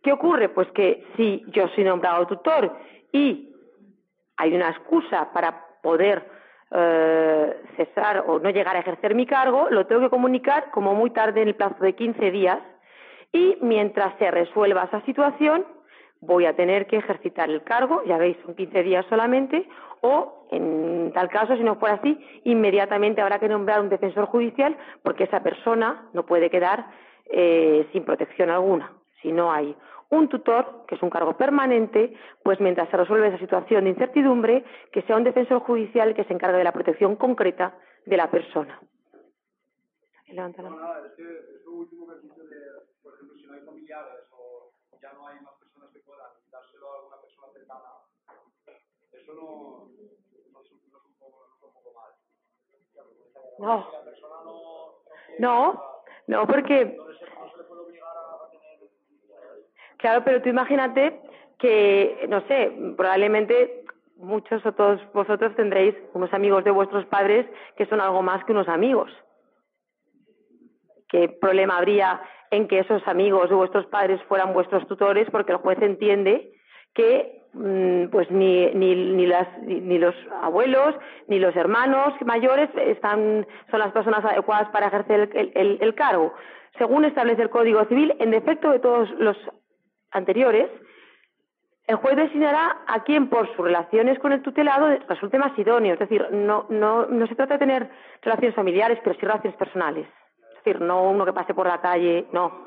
¿qué 0.03 0.12
ocurre? 0.12 0.48
Pues 0.48 0.70
que 0.72 1.07
si 1.16 1.44
yo 1.48 1.68
soy 1.68 1.85
nombrado 1.85 2.27
tutor 2.27 2.72
y 3.12 3.55
hay 4.37 4.55
una 4.55 4.70
excusa 4.70 5.33
para 5.33 5.66
poder 5.83 6.24
eh, 6.70 7.62
cesar 7.77 8.24
o 8.27 8.38
no 8.38 8.50
llegar 8.50 8.77
a 8.77 8.81
ejercer 8.81 9.14
mi 9.14 9.27
cargo, 9.27 9.68
lo 9.70 9.87
tengo 9.87 10.03
que 10.03 10.11
comunicar 10.11 10.70
como 10.70 10.94
muy 10.94 11.11
tarde 11.11 11.42
en 11.42 11.48
el 11.48 11.55
plazo 11.55 11.83
de 11.85 11.94
15 11.94 12.31
días 12.31 12.59
y 13.33 13.59
mientras 13.61 14.16
se 14.18 14.31
resuelva 14.31 14.85
esa 14.85 15.00
situación 15.03 15.64
voy 16.26 16.46
a 16.46 16.54
tener 16.54 16.87
que 16.87 16.96
ejercitar 16.96 17.50
el 17.50 17.62
cargo, 17.62 18.02
ya 18.04 18.18
veis, 18.18 18.37
son 18.44 18.54
15 18.54 18.82
días 18.82 19.06
solamente, 19.08 19.68
o 20.00 20.46
en 20.50 21.12
tal 21.12 21.28
caso, 21.28 21.56
si 21.56 21.62
no 21.62 21.76
fuera 21.76 21.94
así, 21.96 22.18
inmediatamente 22.44 23.22
habrá 23.22 23.38
que 23.38 23.48
nombrar 23.48 23.80
un 23.80 23.88
defensor 23.88 24.26
judicial 24.26 24.76
porque 25.02 25.24
esa 25.24 25.42
persona 25.42 26.08
no 26.12 26.26
puede 26.26 26.50
quedar 26.50 26.87
eh, 27.26 27.88
sin 27.92 28.04
protección 28.04 28.50
alguna. 28.50 28.92
Si 29.22 29.32
no 29.32 29.50
hay 29.50 29.74
un 30.10 30.28
tutor, 30.28 30.84
que 30.87 30.94
es 30.94 31.02
un 31.02 31.10
cargo 31.10 31.37
permanente, 31.37 32.14
pues 32.42 32.60
mientras 32.60 32.88
se 32.90 32.96
resuelve 32.96 33.28
esa 33.28 33.38
situación 33.38 33.84
de 33.84 33.90
incertidumbre, 33.90 34.64
que 34.92 35.02
sea 35.02 35.16
un 35.16 35.24
defensor 35.24 35.60
judicial 35.60 36.14
que 36.14 36.24
se 36.24 36.34
encargue 36.34 36.58
de 36.58 36.64
la 36.64 36.72
protección 36.72 37.16
concreta 37.16 37.74
de 38.04 38.16
la 38.16 38.30
persona. 38.30 38.78
o 44.30 44.72
ya 45.00 45.12
no 45.12 45.26
hay 45.28 45.40
más 45.40 45.54
personas 45.54 45.90
que 45.92 46.00
puedan 46.00 46.30
dárselo 46.50 47.12
a 47.12 47.20
alguna 47.74 48.04
persona 48.04 48.40
cercana, 48.64 48.84
eso 49.12 49.34
no, 49.34 49.88
no, 50.52 50.60
es, 50.60 50.72
un, 50.72 50.80
poco, 51.60 51.92
mal. 51.92 52.12
No. 53.58 54.04
No, 55.38 55.82
no, 56.26 56.46
porque... 56.46 56.96
Claro, 59.98 60.22
pero 60.24 60.42
tú 60.42 60.50
imagínate 60.50 61.20
que, 61.58 62.26
no 62.28 62.46
sé, 62.46 62.70
probablemente 62.96 63.84
muchos 64.16 64.64
o 64.66 64.72
todos 64.72 65.00
vosotros 65.12 65.54
tendréis 65.56 65.94
unos 66.12 66.32
amigos 66.34 66.62
de 66.64 66.70
vuestros 66.70 67.06
padres 67.06 67.46
que 67.76 67.87
son 67.87 68.00
algo 68.00 68.22
más 68.22 68.44
que 68.44 68.52
unos 68.52 68.68
amigos. 68.68 69.10
¿Qué 71.08 71.28
problema 71.28 71.78
habría 71.78 72.20
en 72.50 72.68
que 72.68 72.80
esos 72.80 73.06
amigos 73.08 73.48
de 73.48 73.54
vuestros 73.54 73.87
padres 73.87 74.22
fueran 74.24 74.52
vuestros 74.52 74.87
tutores, 74.87 75.28
porque 75.30 75.52
el 75.52 75.58
juez 75.58 75.80
entiende 75.82 76.52
que 76.94 77.43
pues 78.10 78.30
ni, 78.30 78.66
ni, 78.74 78.94
ni, 78.94 79.26
las, 79.26 79.46
ni, 79.62 79.98
los 79.98 80.14
abuelos 80.42 80.94
ni 81.28 81.38
los 81.38 81.54
hermanos 81.56 82.14
mayores 82.24 82.68
están, 82.74 83.46
son 83.70 83.80
las 83.80 83.92
personas 83.92 84.24
adecuadas 84.24 84.68
para 84.70 84.88
ejercer 84.88 85.30
el, 85.34 85.78
el, 85.80 85.94
cargo. 85.94 86.34
Según 86.78 87.04
establece 87.04 87.42
el 87.42 87.50
Código 87.50 87.84
Civil, 87.86 88.14
en 88.18 88.30
defecto 88.30 88.70
de 88.70 88.80
todos 88.80 89.08
los 89.18 89.36
anteriores, 90.10 90.68
el 91.86 91.96
juez 91.96 92.16
designará 92.16 92.78
a 92.86 93.05
quien 93.05 93.28
por 93.28 93.46
sus 93.55 93.64
relaciones 93.64 94.18
con 94.18 94.32
el 94.32 94.42
tutelado 94.42 94.88
resulte 95.09 95.38
más 95.38 95.57
idóneo. 95.59 95.94
Es 95.94 96.00
decir, 96.00 96.26
no, 96.32 96.66
no, 96.70 97.07
no 97.07 97.26
se 97.26 97.34
trata 97.34 97.55
de 97.55 97.59
tener 97.59 97.90
relaciones 98.22 98.55
familiares, 98.55 98.98
pero 99.02 99.14
sí 99.14 99.20
relaciones 99.22 99.57
personales 99.57 100.07
decir, 100.64 100.80
no 100.80 101.02
uno 101.02 101.24
que 101.24 101.32
pase 101.32 101.55
por 101.55 101.66
la 101.66 101.80
calle, 101.80 102.26
no. 102.32 102.66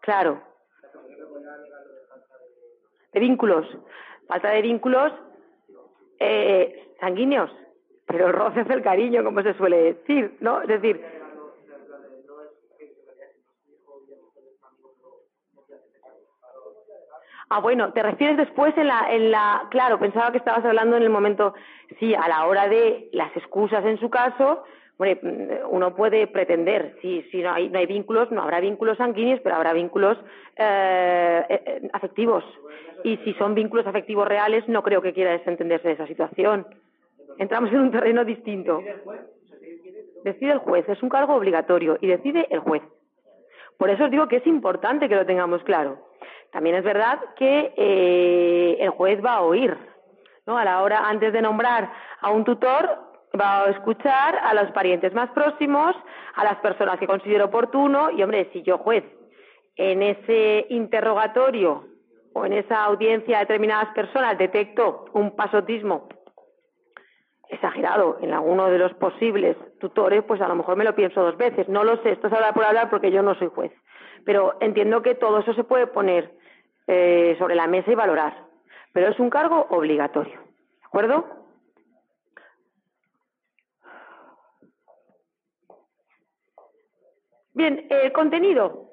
Claro. 0.00 0.42
De 3.16 3.20
vínculos. 3.20 3.66
Falta 4.28 4.50
de 4.50 4.60
vínculos 4.60 5.10
eh, 6.18 6.92
sanguíneos. 7.00 7.50
Pero 8.06 8.30
roce 8.30 8.60
es 8.60 8.68
el 8.68 8.82
cariño, 8.82 9.24
como 9.24 9.42
se 9.42 9.54
suele 9.54 9.94
decir, 9.94 10.36
¿no? 10.40 10.60
Es 10.60 10.68
decir, 10.68 11.02
Ah, 17.48 17.60
bueno, 17.60 17.92
te 17.92 18.02
refieres 18.02 18.36
después 18.36 18.76
en 18.76 18.88
la, 18.88 19.06
en 19.08 19.30
la, 19.30 19.68
claro, 19.70 20.00
pensaba 20.00 20.32
que 20.32 20.38
estabas 20.38 20.64
hablando 20.64 20.96
en 20.96 21.04
el 21.04 21.10
momento, 21.10 21.54
sí, 22.00 22.12
a 22.12 22.26
la 22.26 22.44
hora 22.44 22.68
de 22.68 23.08
las 23.12 23.34
excusas 23.36 23.84
en 23.84 24.00
su 24.00 24.10
caso, 24.10 24.64
mm, 24.98 25.68
uno 25.70 25.94
puede 25.94 26.26
pretender, 26.26 26.96
si, 27.00 27.22
si 27.30 27.42
no, 27.42 27.52
hay, 27.52 27.68
no 27.68 27.78
hay 27.78 27.86
vínculos, 27.86 28.30
no 28.30 28.42
habrá 28.42 28.60
vínculos 28.60 28.98
sanguíneos, 28.98 29.40
pero 29.42 29.56
habrá 29.56 29.72
vínculos 29.72 30.18
eh, 30.56 31.44
eh, 31.48 31.88
afectivos. 31.92 32.44
Y 33.04 33.18
si 33.18 33.34
son 33.34 33.54
vínculos 33.54 33.86
afectivos 33.86 34.26
reales, 34.26 34.66
no 34.68 34.82
creo 34.82 35.02
que 35.02 35.12
quiera 35.12 35.32
desentenderse 35.32 35.88
de 35.88 35.94
esa 35.94 36.06
situación. 36.06 36.66
Entramos 37.38 37.70
en 37.70 37.80
un 37.80 37.90
terreno 37.90 38.24
distinto. 38.24 38.82
Decide 40.24 40.52
el 40.52 40.58
juez, 40.58 40.88
es 40.88 41.02
un 41.02 41.08
cargo 41.08 41.34
obligatorio 41.34 41.98
y 42.00 42.06
decide 42.06 42.46
el 42.50 42.60
juez. 42.60 42.82
Por 43.78 43.90
eso 43.90 44.04
os 44.04 44.10
digo 44.10 44.26
que 44.26 44.36
es 44.36 44.46
importante 44.46 45.08
que 45.08 45.14
lo 45.14 45.26
tengamos 45.26 45.62
claro. 45.62 45.98
También 46.50 46.76
es 46.76 46.84
verdad 46.84 47.20
que 47.36 47.74
eh, 47.76 48.78
el 48.80 48.90
juez 48.90 49.22
va 49.24 49.34
a 49.34 49.42
oír, 49.42 49.76
¿no? 50.46 50.56
A 50.56 50.64
la 50.64 50.82
hora, 50.82 51.08
antes 51.08 51.32
de 51.32 51.42
nombrar 51.42 51.92
a 52.20 52.30
un 52.30 52.44
tutor, 52.44 53.05
va 53.40 53.64
a 53.64 53.70
escuchar 53.70 54.38
a 54.42 54.54
los 54.54 54.70
parientes 54.72 55.12
más 55.14 55.30
próximos, 55.30 55.94
a 56.34 56.44
las 56.44 56.56
personas 56.56 56.98
que 56.98 57.06
considere 57.06 57.44
oportuno, 57.44 58.10
y 58.10 58.22
hombre, 58.22 58.50
si 58.52 58.62
yo 58.62 58.78
juez 58.78 59.04
en 59.76 60.02
ese 60.02 60.66
interrogatorio 60.70 61.84
o 62.32 62.44
en 62.44 62.52
esa 62.52 62.84
audiencia 62.84 63.38
de 63.38 63.44
determinadas 63.44 63.94
personas 63.94 64.38
detecto 64.38 65.06
un 65.12 65.36
pasotismo 65.36 66.08
exagerado 67.48 68.18
en 68.20 68.32
alguno 68.32 68.68
de 68.68 68.78
los 68.78 68.92
posibles 68.94 69.56
tutores, 69.78 70.24
pues 70.24 70.40
a 70.40 70.48
lo 70.48 70.56
mejor 70.56 70.76
me 70.76 70.84
lo 70.84 70.94
pienso 70.94 71.22
dos 71.22 71.36
veces. 71.36 71.68
No 71.68 71.84
lo 71.84 72.02
sé, 72.02 72.10
esto 72.10 72.26
es 72.26 72.32
hablar 72.32 72.54
por 72.54 72.64
hablar 72.64 72.90
porque 72.90 73.10
yo 73.10 73.22
no 73.22 73.34
soy 73.36 73.48
juez. 73.48 73.72
Pero 74.24 74.56
entiendo 74.60 75.02
que 75.02 75.14
todo 75.14 75.38
eso 75.38 75.54
se 75.54 75.64
puede 75.64 75.86
poner 75.86 76.32
eh, 76.86 77.36
sobre 77.38 77.54
la 77.54 77.66
mesa 77.66 77.92
y 77.92 77.94
valorar. 77.94 78.36
Pero 78.92 79.08
es 79.08 79.18
un 79.20 79.30
cargo 79.30 79.66
obligatorio. 79.70 80.34
¿De 80.34 80.86
acuerdo? 80.86 81.45
Bien, 87.56 87.86
el 87.88 88.12
contenido 88.12 88.90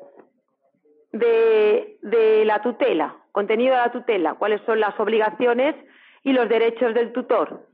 de, 1.12 2.44
la 2.46 2.62
tutela, 2.62 3.18
contenido 3.34 3.76
de 3.76 3.82
la 3.82 3.92
tutela, 3.92 4.36
cuáles 4.36 4.62
son 4.62 4.80
las 4.80 4.98
obligaciones 4.98 5.76
y 6.24 6.32
los 6.32 6.48
derechos 6.48 6.94
del 6.94 7.12
tutor. 7.12 7.68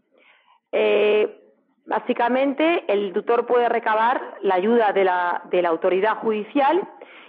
Eh, 0.71 1.43
básicamente, 1.85 2.85
el 2.87 3.13
tutor 3.13 3.45
puede 3.45 3.69
recabar 3.69 4.39
la 4.41 4.55
ayuda 4.55 4.91
de 4.91 5.03
la, 5.03 5.43
de 5.51 5.61
la 5.61 5.69
autoridad 5.69 6.17
judicial 6.17 6.81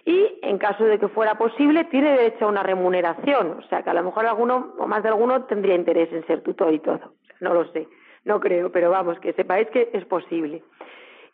y, 0.06 0.38
en 0.40 0.56
caso 0.56 0.84
de 0.84 0.98
que 0.98 1.08
fuera 1.08 1.34
posible, 1.34 1.84
tiene 1.84 2.12
derecho 2.12 2.46
a 2.46 2.48
una 2.48 2.62
remuneración. 2.62 3.58
O 3.58 3.62
sea, 3.68 3.82
que 3.82 3.90
a 3.90 3.94
lo 3.94 4.02
mejor 4.02 4.24
alguno 4.24 4.72
o 4.78 4.86
más 4.86 5.02
de 5.02 5.10
alguno 5.10 5.44
tendría 5.44 5.74
interés 5.74 6.10
en 6.14 6.26
ser 6.26 6.42
tutor 6.42 6.72
y 6.72 6.78
todo. 6.78 7.12
No 7.40 7.52
lo 7.52 7.70
sé, 7.72 7.86
no 8.24 8.40
creo, 8.40 8.72
pero 8.72 8.88
vamos, 8.88 9.20
que 9.20 9.34
sepáis 9.34 9.68
que 9.68 9.90
es 9.92 10.06
posible. 10.06 10.62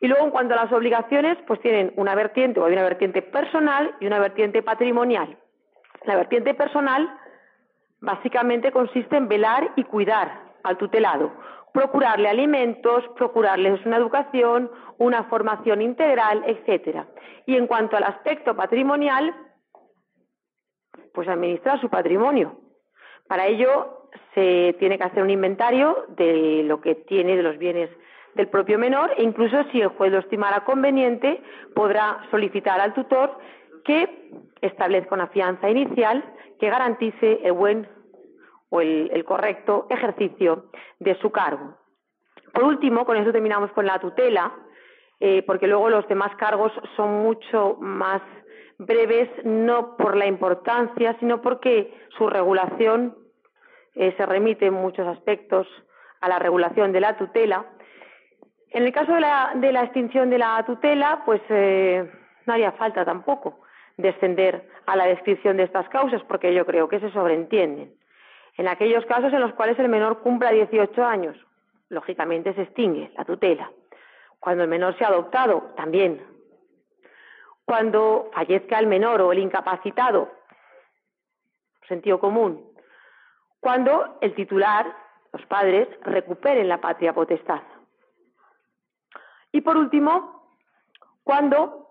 Y 0.01 0.09
luego, 0.09 0.25
en 0.25 0.31
cuanto 0.31 0.55
a 0.55 0.65
las 0.65 0.73
obligaciones, 0.73 1.39
pues 1.47 1.61
tienen 1.61 1.93
una 1.97 2.15
vertiente, 2.15 2.61
o 2.61 2.67
hay 2.67 2.73
una 2.73 2.83
vertiente 2.83 3.23
personal 3.23 3.95
y 4.01 4.07
una 4.07 4.19
vertiente 4.19 4.63
patrimonial. 4.63 5.37
La 6.05 6.17
vertiente 6.17 6.55
personal 6.55 7.09
básicamente 8.01 8.73
consiste 8.73 9.17
en 9.17 9.29
velar 9.29 9.73
y 9.77 9.85
cuidar 9.85 10.43
al 10.63 10.77
tutelado, 10.77 11.33
procurarle 11.73 12.29
alimentos, 12.29 13.05
procurarles 13.17 13.85
una 13.87 13.97
educación, 13.97 14.71
una 14.99 15.25
formación 15.25 15.83
integral, 15.83 16.43
etcétera. 16.47 17.07
Y 17.47 17.57
en 17.57 17.67
cuanto 17.67 17.97
al 17.97 18.05
aspecto 18.05 18.55
patrimonial, 18.55 19.35
pues 21.13 21.29
administrar 21.29 21.81
su 21.81 21.89
patrimonio. 21.89 22.61
Para 23.27 23.47
ello 23.47 24.09
se 24.35 24.77
tiene 24.79 24.99
que 24.99 25.05
hacer 25.05 25.23
un 25.23 25.31
inventario 25.31 26.05
de 26.11 26.63
lo 26.65 26.81
que 26.81 26.95
tiene 26.95 27.37
de 27.37 27.43
los 27.43 27.59
bienes 27.59 27.91
del 28.37 28.49
propio 28.49 28.79
menor 28.79 29.13
e 29.17 29.23
incluso 29.23 29.65
si 29.73 29.81
el 29.81 29.89
juez 29.89 30.13
lo 30.13 30.19
estimara 30.19 30.65
conveniente 30.65 31.43
podrá 31.75 32.21
solicitar 32.31 32.81
al 32.81 32.93
tutor 32.95 33.39
que 33.85 34.31
establezca 34.61 35.15
una 35.15 35.29
fianza 35.29 35.71
inicial 35.71 36.23
que 36.61 36.71
garantice 36.71 37.41
el 37.43 37.53
buen 37.53 37.89
o 38.69 38.81
el, 38.81 39.25
correcto 39.25 39.87
ejercicio 39.91 40.67
de 40.99 41.15
su 41.21 41.31
cargo. 41.31 41.77
Por 42.53 42.65
último, 42.65 43.07
con 43.07 43.17
eso 43.17 43.33
terminamos 43.33 43.71
con 43.73 43.87
la 43.87 43.99
tutela, 43.99 44.53
eh, 45.21 45.43
porque 45.47 45.67
luego 45.67 45.89
los 45.89 46.07
demás 46.09 46.35
cargos 46.37 46.73
son 46.97 47.23
mucho 47.23 47.77
más 47.81 48.21
breves, 48.79 49.31
no 49.45 49.97
por 49.97 50.17
la 50.17 50.27
importancia, 50.27 51.17
sino 51.21 51.41
porque 51.41 51.95
su 52.19 52.29
regulación 52.29 53.17
eh, 53.95 54.13
se 54.17 54.27
remite 54.27 54.67
en 54.67 54.75
muchos 54.75 55.07
aspectos 55.07 55.67
a 56.21 56.29
la 56.29 56.39
regulación 56.39 56.93
de 56.93 57.01
la 57.01 57.17
tutela. 57.17 57.65
En 58.71 58.85
el 58.85 58.93
caso 58.93 59.13
de 59.15 59.21
la, 59.21 59.53
de 59.55 59.73
la 59.73 59.85
extinción 59.85 60.31
de 60.31 60.39
la 60.39 60.65
tutela, 60.65 61.23
pues 61.25 61.41
eh, 61.49 62.11
no 62.47 62.53
haría 62.53 62.73
falta 62.73 63.05
tampoco 63.05 63.61
descender 63.97 64.69
a 64.87 64.97
la 64.97 65.07
descripción 65.07 65.57
de 65.57 65.65
estas 65.65 65.89
causas, 65.89 66.23
porque 66.25 66.55
yo 66.55 66.67
creo 66.67 66.89
que 66.89 67.01
se 67.01 67.11
sobreentienden. 67.13 67.95
En 68.57 68.69
aquellos 68.69 69.05
casos 69.07 69.33
en 69.33 69.41
los 69.41 69.53
cuales 69.55 69.79
el 69.79 69.89
menor 69.89 70.21
cumpla 70.21 70.51
18 70.51 71.05
años, 71.05 71.37
lógicamente 71.89 72.55
se 72.55 72.63
extingue 72.63 73.11
la 73.17 73.25
tutela. 73.25 73.71
Cuando 74.41 74.65
el 74.65 74.71
menor 74.71 74.97
sea 74.99 75.09
adoptado, 75.09 75.73
también. 75.77 76.25
Cuando 77.65 78.31
fallezca 78.33 78.79
el 78.79 78.87
menor 78.87 79.21
o 79.23 79.33
el 79.33 79.41
incapacitado, 79.41 80.31
sentido 81.89 82.19
común. 82.19 82.65
Cuando 83.61 84.19
el 84.21 84.35
titular, 84.35 84.87
los 85.33 85.45
padres, 85.47 85.89
recuperen 86.03 86.69
la 86.69 86.81
patria 86.81 87.13
potestad. 87.13 87.63
Y 89.53 89.61
por 89.61 89.77
último, 89.77 90.43
cuando 91.25 91.87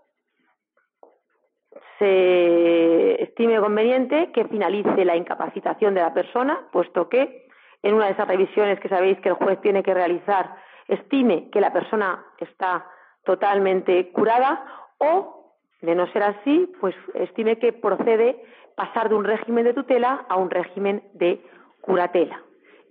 se 1.99 3.23
estime 3.23 3.59
conveniente 3.59 4.31
que 4.31 4.45
finalice 4.45 5.05
la 5.05 5.15
incapacitación 5.15 5.93
de 5.93 6.01
la 6.01 6.13
persona, 6.13 6.67
puesto 6.71 7.09
que 7.09 7.47
en 7.83 7.93
una 7.93 8.05
de 8.05 8.13
esas 8.13 8.27
revisiones 8.27 8.79
que 8.79 8.89
sabéis 8.89 9.19
que 9.19 9.29
el 9.29 9.35
juez 9.35 9.59
tiene 9.61 9.83
que 9.83 9.93
realizar 9.93 10.55
estime 10.87 11.49
que 11.51 11.61
la 11.61 11.71
persona 11.73 12.25
está 12.39 12.85
totalmente 13.23 14.11
curada 14.11 14.65
o, 14.97 15.53
de 15.81 15.95
no 15.95 16.07
ser 16.11 16.23
así, 16.23 16.71
pues 16.79 16.95
estime 17.13 17.57
que 17.57 17.73
procede 17.73 18.43
pasar 18.75 19.09
de 19.09 19.15
un 19.15 19.23
régimen 19.23 19.65
de 19.65 19.73
tutela 19.73 20.25
a 20.29 20.35
un 20.35 20.49
régimen 20.49 21.03
de 21.13 21.41
curatela. 21.81 22.41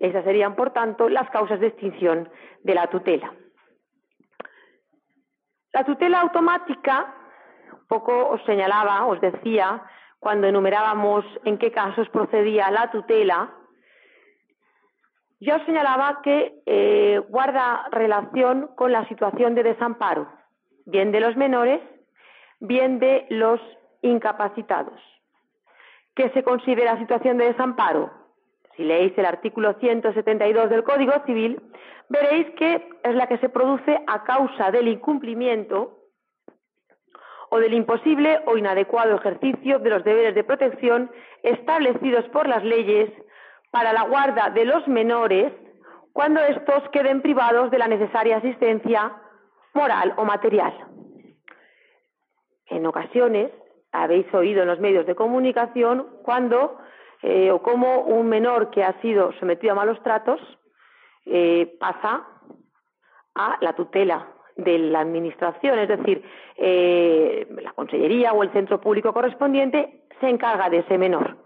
Esas 0.00 0.24
serían, 0.24 0.56
por 0.56 0.72
tanto, 0.72 1.08
las 1.08 1.28
causas 1.30 1.60
de 1.60 1.68
extinción 1.68 2.28
de 2.62 2.74
la 2.74 2.88
tutela. 2.88 3.32
La 5.74 5.82
tutela 5.82 6.20
automática 6.20 7.12
poco 7.88 8.28
os 8.28 8.40
señalaba, 8.44 9.06
os 9.06 9.20
decía, 9.20 9.82
cuando 10.20 10.46
enumerábamos 10.46 11.24
en 11.44 11.58
qué 11.58 11.72
casos 11.72 12.08
procedía 12.10 12.70
la 12.70 12.92
tutela, 12.92 13.52
yo 15.40 15.56
os 15.56 15.64
señalaba 15.66 16.22
que 16.22 16.62
eh, 16.64 17.18
guarda 17.28 17.88
relación 17.90 18.70
con 18.76 18.92
la 18.92 19.06
situación 19.08 19.56
de 19.56 19.64
desamparo, 19.64 20.28
bien 20.86 21.10
de 21.10 21.18
los 21.18 21.36
menores, 21.36 21.82
bien 22.60 23.00
de 23.00 23.26
los 23.30 23.60
incapacitados. 24.00 25.00
¿Qué 26.14 26.30
se 26.30 26.44
considera 26.44 26.98
situación 26.98 27.36
de 27.36 27.46
desamparo? 27.46 28.12
Si 28.76 28.84
leéis 28.84 29.16
el 29.16 29.26
artículo 29.26 29.74
172 29.74 30.70
del 30.70 30.82
Código 30.82 31.12
Civil, 31.26 31.60
veréis 32.08 32.50
que 32.56 32.88
es 33.02 33.14
la 33.14 33.28
que 33.28 33.38
se 33.38 33.48
produce 33.48 34.00
a 34.06 34.24
causa 34.24 34.70
del 34.70 34.88
incumplimiento 34.88 35.98
o 37.50 37.58
del 37.58 37.74
imposible 37.74 38.40
o 38.46 38.56
inadecuado 38.56 39.14
ejercicio 39.14 39.78
de 39.78 39.90
los 39.90 40.02
deberes 40.02 40.34
de 40.34 40.42
protección 40.42 41.10
establecidos 41.42 42.24
por 42.30 42.48
las 42.48 42.64
leyes 42.64 43.10
para 43.70 43.92
la 43.92 44.02
guarda 44.02 44.50
de 44.50 44.64
los 44.64 44.86
menores 44.88 45.52
cuando 46.12 46.40
estos 46.40 46.88
queden 46.90 47.22
privados 47.22 47.70
de 47.70 47.78
la 47.78 47.88
necesaria 47.88 48.38
asistencia 48.38 49.12
moral 49.72 50.14
o 50.16 50.24
material. 50.24 50.72
En 52.66 52.86
ocasiones 52.86 53.50
habéis 53.92 54.32
oído 54.34 54.62
en 54.62 54.68
los 54.68 54.80
medios 54.80 55.06
de 55.06 55.14
comunicación 55.14 56.08
cuando 56.24 56.78
eh, 57.26 57.50
o 57.50 57.62
cómo 57.62 58.02
un 58.02 58.28
menor 58.28 58.68
que 58.68 58.84
ha 58.84 59.00
sido 59.00 59.32
sometido 59.40 59.72
a 59.72 59.76
malos 59.76 59.98
tratos 60.02 60.38
eh, 61.24 61.74
pasa 61.80 62.22
a 63.34 63.56
la 63.62 63.72
tutela 63.72 64.28
de 64.56 64.76
la 64.76 65.00
Administración, 65.00 65.78
es 65.78 65.88
decir, 65.88 66.22
eh, 66.58 67.46
la 67.62 67.72
Consellería 67.72 68.34
o 68.34 68.42
el 68.42 68.52
centro 68.52 68.78
público 68.78 69.14
correspondiente 69.14 70.02
se 70.20 70.28
encarga 70.28 70.68
de 70.68 70.80
ese 70.80 70.98
menor. 70.98 71.38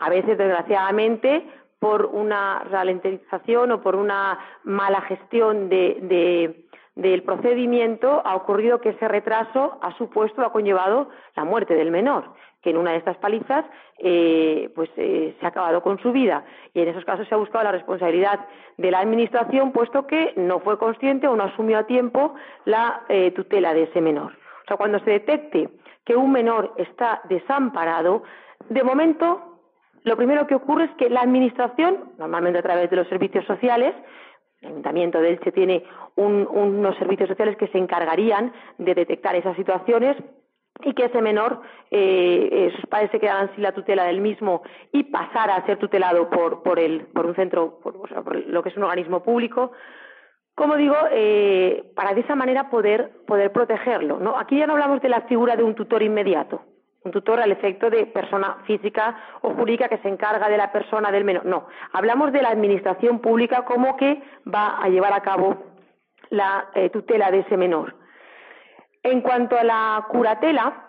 A 0.00 0.10
veces, 0.10 0.36
desgraciadamente, 0.36 1.48
por 1.78 2.04
una 2.04 2.58
ralentización 2.70 3.72
o 3.72 3.80
por 3.80 3.96
una 3.96 4.38
mala 4.64 5.00
gestión 5.00 5.70
de, 5.70 6.63
del 6.94 7.22
procedimiento 7.22 8.22
ha 8.24 8.36
ocurrido 8.36 8.80
que 8.80 8.90
ese 8.90 9.08
retraso 9.08 9.78
ha 9.80 9.96
supuesto, 9.96 10.42
ha 10.42 10.52
conllevado 10.52 11.08
la 11.34 11.44
muerte 11.44 11.74
del 11.74 11.90
menor, 11.90 12.32
que 12.62 12.70
en 12.70 12.76
una 12.76 12.92
de 12.92 12.98
estas 12.98 13.16
palizas 13.16 13.64
eh, 13.98 14.70
pues 14.74 14.88
eh, 14.96 15.34
se 15.38 15.46
ha 15.46 15.48
acabado 15.48 15.82
con 15.82 15.98
su 15.98 16.12
vida. 16.12 16.44
Y 16.72 16.80
en 16.80 16.88
esos 16.88 17.04
casos 17.04 17.26
se 17.28 17.34
ha 17.34 17.38
buscado 17.38 17.64
la 17.64 17.72
responsabilidad 17.72 18.46
de 18.76 18.90
la 18.90 19.00
Administración, 19.00 19.72
puesto 19.72 20.06
que 20.06 20.34
no 20.36 20.60
fue 20.60 20.78
consciente 20.78 21.26
o 21.26 21.36
no 21.36 21.44
asumió 21.44 21.78
a 21.78 21.86
tiempo 21.86 22.34
la 22.64 23.02
eh, 23.08 23.32
tutela 23.32 23.74
de 23.74 23.84
ese 23.84 24.00
menor. 24.00 24.32
O 24.32 24.66
sea, 24.68 24.76
cuando 24.76 24.98
se 25.00 25.10
detecte 25.10 25.68
que 26.04 26.16
un 26.16 26.30
menor 26.30 26.74
está 26.76 27.22
desamparado, 27.28 28.22
de 28.68 28.82
momento 28.84 29.54
lo 30.04 30.16
primero 30.16 30.46
que 30.46 30.54
ocurre 30.54 30.84
es 30.84 30.90
que 30.92 31.08
la 31.08 31.22
Administración, 31.22 32.12
normalmente 32.18 32.58
a 32.58 32.62
través 32.62 32.90
de 32.90 32.96
los 32.96 33.08
servicios 33.08 33.44
sociales, 33.46 33.94
Ayuntamiento 34.64 35.20
de 35.20 35.30
Elche 35.30 35.52
tiene 35.52 35.84
unos 36.16 36.96
servicios 36.96 37.28
sociales 37.28 37.56
que 37.56 37.68
se 37.68 37.78
encargarían 37.78 38.52
de 38.78 38.94
detectar 38.94 39.34
esas 39.36 39.56
situaciones 39.56 40.16
y 40.82 40.92
que 40.94 41.04
ese 41.04 41.22
menor, 41.22 41.60
eh, 41.90 42.48
eh, 42.50 42.72
sus 42.74 42.86
padres 42.86 43.10
se 43.10 43.20
quedaran 43.20 43.54
sin 43.54 43.62
la 43.62 43.72
tutela 43.72 44.04
del 44.04 44.20
mismo 44.20 44.62
y 44.92 45.04
pasara 45.04 45.56
a 45.56 45.66
ser 45.66 45.78
tutelado 45.78 46.28
por, 46.30 46.62
por, 46.62 46.78
el, 46.78 47.06
por 47.06 47.26
un 47.26 47.34
centro, 47.34 47.78
por, 47.80 47.94
lo 48.46 48.62
que 48.62 48.68
es 48.68 48.76
un 48.76 48.82
organismo 48.82 49.22
público, 49.22 49.72
como 50.54 50.76
digo, 50.76 50.96
eh, 51.10 51.92
para 51.96 52.14
de 52.14 52.20
esa 52.20 52.34
manera 52.34 52.70
poder, 52.70 53.10
poder 53.26 53.52
protegerlo. 53.52 54.18
¿no? 54.18 54.36
Aquí 54.38 54.58
ya 54.58 54.66
no 54.66 54.74
hablamos 54.74 55.00
de 55.00 55.08
la 55.08 55.22
figura 55.22 55.56
de 55.56 55.64
un 55.64 55.74
tutor 55.74 56.02
inmediato, 56.02 56.62
un 57.04 57.12
tutor 57.12 57.38
al 57.40 57.52
efecto 57.52 57.90
de 57.90 58.06
persona 58.06 58.56
física 58.66 59.14
o 59.42 59.50
jurídica 59.50 59.88
que 59.88 59.98
se 59.98 60.08
encarga 60.08 60.48
de 60.48 60.56
la 60.56 60.72
persona 60.72 61.12
del 61.12 61.24
menor. 61.24 61.44
No, 61.44 61.66
hablamos 61.92 62.32
de 62.32 62.42
la 62.42 62.48
administración 62.48 63.20
pública 63.20 63.64
como 63.64 63.96
que 63.96 64.22
va 64.52 64.78
a 64.82 64.88
llevar 64.88 65.12
a 65.12 65.20
cabo 65.20 65.56
la 66.30 66.70
eh, 66.74 66.88
tutela 66.88 67.30
de 67.30 67.40
ese 67.40 67.56
menor. 67.56 67.94
En 69.02 69.20
cuanto 69.20 69.58
a 69.58 69.64
la 69.64 70.06
curatela, 70.08 70.88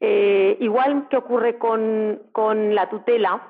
eh, 0.00 0.56
igual 0.60 1.06
que 1.08 1.16
ocurre 1.16 1.56
con, 1.56 2.20
con 2.32 2.74
la 2.74 2.88
tutela, 2.88 3.40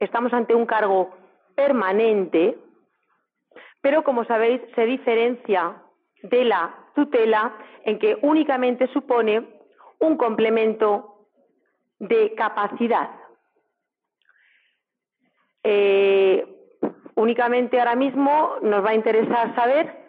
estamos 0.00 0.32
ante 0.32 0.54
un 0.54 0.64
cargo 0.64 1.14
permanente, 1.54 2.56
pero 3.82 4.02
como 4.02 4.24
sabéis 4.24 4.62
se 4.74 4.86
diferencia 4.86 5.82
de 6.22 6.44
la 6.44 6.74
tutela 6.94 7.56
en 7.84 7.98
que 7.98 8.18
únicamente 8.22 8.88
supone 8.88 9.46
un 10.00 10.16
complemento 10.16 11.28
de 11.98 12.34
capacidad. 12.34 13.10
Eh, 15.62 16.46
únicamente 17.14 17.78
ahora 17.78 17.96
mismo 17.96 18.56
nos 18.62 18.84
va 18.84 18.90
a 18.90 18.94
interesar 18.94 19.54
saber 19.54 20.06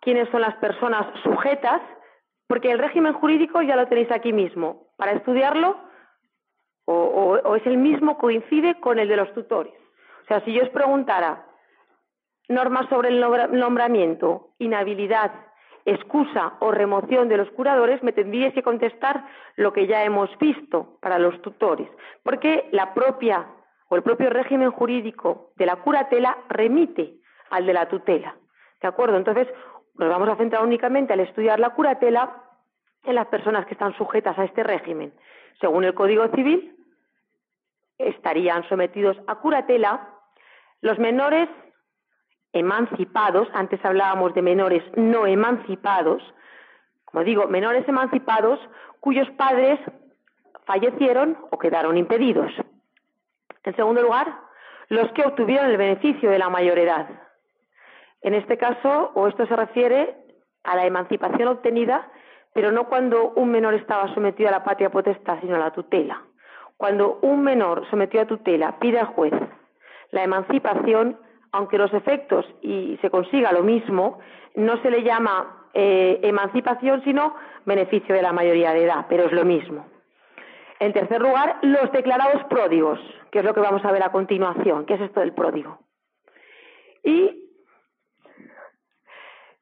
quiénes 0.00 0.28
son 0.30 0.40
las 0.40 0.56
personas 0.56 1.06
sujetas, 1.22 1.80
porque 2.48 2.70
el 2.70 2.78
régimen 2.78 3.12
jurídico 3.14 3.62
ya 3.62 3.76
lo 3.76 3.86
tenéis 3.86 4.10
aquí 4.10 4.32
mismo. 4.32 4.88
Para 4.96 5.12
estudiarlo, 5.12 5.76
o, 6.84 7.38
o 7.44 7.56
es 7.56 7.66
el 7.66 7.78
mismo, 7.78 8.18
coincide 8.18 8.80
con 8.80 8.98
el 8.98 9.08
de 9.08 9.16
los 9.16 9.32
tutores. 9.34 9.74
O 10.24 10.26
sea, 10.26 10.40
si 10.44 10.52
yo 10.52 10.62
os 10.62 10.68
preguntara 10.70 11.46
normas 12.48 12.88
sobre 12.88 13.08
el 13.08 13.20
nombramiento, 13.20 14.50
inhabilidad, 14.58 15.32
excusa 15.84 16.54
o 16.60 16.70
remoción 16.70 17.28
de 17.28 17.36
los 17.36 17.50
curadores, 17.50 18.02
me 18.02 18.12
tendríais 18.12 18.54
que 18.54 18.62
contestar 18.62 19.24
lo 19.56 19.72
que 19.72 19.86
ya 19.86 20.04
hemos 20.04 20.30
visto 20.38 20.98
para 21.00 21.18
los 21.18 21.40
tutores, 21.42 21.88
porque 22.22 22.68
la 22.72 22.94
propia 22.94 23.46
o 23.88 23.96
el 23.96 24.02
propio 24.02 24.30
régimen 24.30 24.70
jurídico 24.70 25.52
de 25.56 25.66
la 25.66 25.76
curatela 25.76 26.36
remite 26.48 27.14
al 27.50 27.66
de 27.66 27.72
la 27.72 27.88
tutela. 27.88 28.36
¿De 28.80 28.88
acuerdo? 28.88 29.16
Entonces, 29.16 29.48
nos 29.98 30.08
vamos 30.08 30.28
a 30.28 30.36
centrar 30.36 30.64
únicamente 30.64 31.12
al 31.12 31.20
estudiar 31.20 31.60
la 31.60 31.70
curatela 31.70 32.42
en 33.04 33.14
las 33.14 33.26
personas 33.26 33.66
que 33.66 33.74
están 33.74 33.94
sujetas 33.96 34.38
a 34.38 34.44
este 34.44 34.62
régimen. 34.62 35.12
Según 35.60 35.84
el 35.84 35.94
Código 35.94 36.26
Civil, 36.28 36.76
estarían 37.98 38.66
sometidos 38.68 39.16
a 39.26 39.36
curatela 39.36 40.08
los 40.80 40.98
menores 40.98 41.48
emancipados, 42.52 43.48
antes 43.54 43.84
hablábamos 43.84 44.34
de 44.34 44.42
menores 44.42 44.82
no 44.96 45.26
emancipados, 45.26 46.22
como 47.04 47.24
digo, 47.24 47.46
menores 47.46 47.86
emancipados 47.88 48.58
cuyos 49.00 49.28
padres 49.32 49.78
fallecieron 50.64 51.36
o 51.50 51.58
quedaron 51.58 51.96
impedidos. 51.96 52.52
En 53.64 53.76
segundo 53.76 54.02
lugar, 54.02 54.32
los 54.88 55.10
que 55.12 55.24
obtuvieron 55.24 55.70
el 55.70 55.76
beneficio 55.76 56.30
de 56.30 56.38
la 56.38 56.48
mayor 56.48 56.78
edad. 56.78 57.08
En 58.22 58.34
este 58.34 58.56
caso, 58.56 59.10
o 59.14 59.26
esto 59.28 59.46
se 59.46 59.56
refiere 59.56 60.16
a 60.64 60.76
la 60.76 60.86
emancipación 60.86 61.48
obtenida, 61.48 62.08
pero 62.52 62.70
no 62.70 62.88
cuando 62.88 63.30
un 63.30 63.50
menor 63.50 63.74
estaba 63.74 64.12
sometido 64.14 64.48
a 64.48 64.52
la 64.52 64.64
patria 64.64 64.90
potestad, 64.90 65.40
sino 65.40 65.56
a 65.56 65.58
la 65.58 65.72
tutela. 65.72 66.22
Cuando 66.76 67.18
un 67.22 67.42
menor 67.42 67.88
sometido 67.90 68.22
a 68.22 68.26
tutela 68.26 68.78
pide 68.78 69.00
al 69.00 69.06
juez 69.06 69.32
la 70.10 70.24
emancipación, 70.24 71.18
aunque 71.52 71.78
los 71.78 71.92
efectos 71.92 72.46
y 72.62 72.98
se 73.00 73.10
consiga 73.10 73.52
lo 73.52 73.62
mismo, 73.62 74.18
no 74.54 74.80
se 74.82 74.90
le 74.90 75.02
llama 75.02 75.68
eh, 75.74 76.18
emancipación, 76.22 77.02
sino 77.04 77.34
beneficio 77.64 78.14
de 78.14 78.22
la 78.22 78.32
mayoría 78.32 78.72
de 78.72 78.84
edad, 78.84 79.06
pero 79.08 79.24
es 79.24 79.32
lo 79.32 79.44
mismo. 79.44 79.86
En 80.80 80.92
tercer 80.92 81.20
lugar, 81.20 81.58
los 81.62 81.92
declarados 81.92 82.42
pródigos, 82.44 82.98
que 83.30 83.38
es 83.38 83.44
lo 83.44 83.54
que 83.54 83.60
vamos 83.60 83.84
a 83.84 83.92
ver 83.92 84.02
a 84.02 84.10
continuación, 84.10 84.84
¿qué 84.84 84.94
es 84.94 85.00
esto 85.02 85.20
del 85.20 85.32
pródigo. 85.32 85.78
Y 87.04 87.41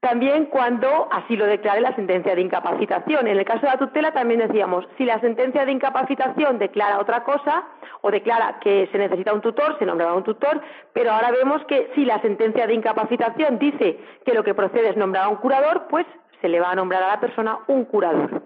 también 0.00 0.46
cuando 0.46 1.08
así 1.12 1.36
lo 1.36 1.46
declare 1.46 1.82
la 1.82 1.94
sentencia 1.94 2.34
de 2.34 2.40
incapacitación. 2.40 3.26
En 3.26 3.38
el 3.38 3.44
caso 3.44 3.60
de 3.60 3.72
la 3.72 3.78
tutela 3.78 4.12
también 4.12 4.40
decíamos, 4.40 4.86
si 4.96 5.04
la 5.04 5.20
sentencia 5.20 5.66
de 5.66 5.72
incapacitación 5.72 6.58
declara 6.58 6.98
otra 6.98 7.22
cosa 7.22 7.64
o 8.00 8.10
declara 8.10 8.58
que 8.60 8.88
se 8.90 8.98
necesita 8.98 9.34
un 9.34 9.42
tutor, 9.42 9.78
se 9.78 9.84
nombrará 9.84 10.14
un 10.14 10.24
tutor, 10.24 10.60
pero 10.94 11.12
ahora 11.12 11.30
vemos 11.30 11.62
que 11.66 11.90
si 11.94 12.06
la 12.06 12.20
sentencia 12.22 12.66
de 12.66 12.74
incapacitación 12.74 13.58
dice 13.58 14.00
que 14.24 14.32
lo 14.32 14.42
que 14.42 14.54
procede 14.54 14.88
es 14.88 14.96
nombrar 14.96 15.24
a 15.24 15.28
un 15.28 15.36
curador, 15.36 15.86
pues 15.90 16.06
se 16.40 16.48
le 16.48 16.60
va 16.60 16.70
a 16.70 16.74
nombrar 16.74 17.02
a 17.02 17.08
la 17.08 17.20
persona 17.20 17.58
un 17.66 17.84
curador. 17.84 18.42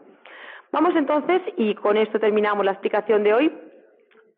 Vamos 0.72 0.96
entonces, 0.96 1.40
y 1.57 1.76
con 1.76 1.96
esto 1.96 2.18
terminamos 2.18 2.64
la 2.64 2.72
explicación 2.72 3.22
de 3.22 3.32
hoy, 3.32 3.59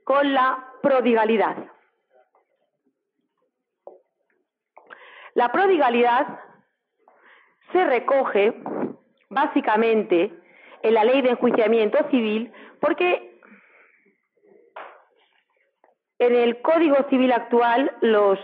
con 0.04 0.34
la 0.34 0.66
prodigalidad. 0.82 1.56
La 5.32 5.50
prodigalidad 5.50 6.26
se 7.72 7.84
recoge 7.84 8.54
básicamente 9.28 10.32
en 10.82 10.94
la 10.94 11.04
ley 11.04 11.22
de 11.22 11.30
enjuiciamiento 11.30 11.98
civil 12.10 12.52
porque 12.80 13.40
en 16.18 16.34
el 16.34 16.62
Código 16.62 16.96
Civil 17.10 17.32
actual 17.32 17.92
los, 18.00 18.38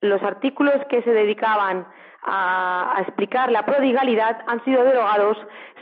los 0.00 0.22
artículos 0.22 0.76
que 0.88 1.02
se 1.02 1.10
dedicaban 1.10 1.86
a, 2.22 2.96
a, 2.96 3.02
explicar 3.02 3.50
la 3.50 3.64
prodigalidad 3.64 4.42
han 4.46 4.62
sido 4.64 4.84
derogados, 4.84 5.36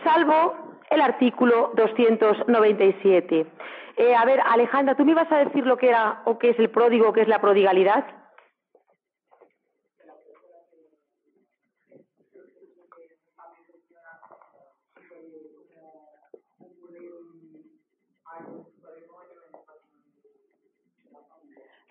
salvo 0.04 0.66
el 0.90 1.00
artículo 1.00 1.72
297. 1.74 3.46
Eh, 3.96 4.14
a 4.14 4.24
ver, 4.24 4.40
Alejandra, 4.40 4.94
¿tú 4.94 5.04
me 5.04 5.12
ibas 5.12 5.30
a 5.32 5.38
decir 5.38 5.66
lo 5.66 5.76
que 5.76 5.88
era 5.88 6.22
o 6.24 6.38
qué 6.38 6.50
es 6.50 6.58
el 6.58 6.70
pródigo, 6.70 7.12
qué 7.12 7.22
es 7.22 7.28
la 7.28 7.40
prodigalidad? 7.40 8.04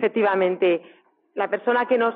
Efectivamente, 0.06 0.84
la 1.34 1.48
persona 1.48 1.88
que 1.88 1.98
no 1.98 2.16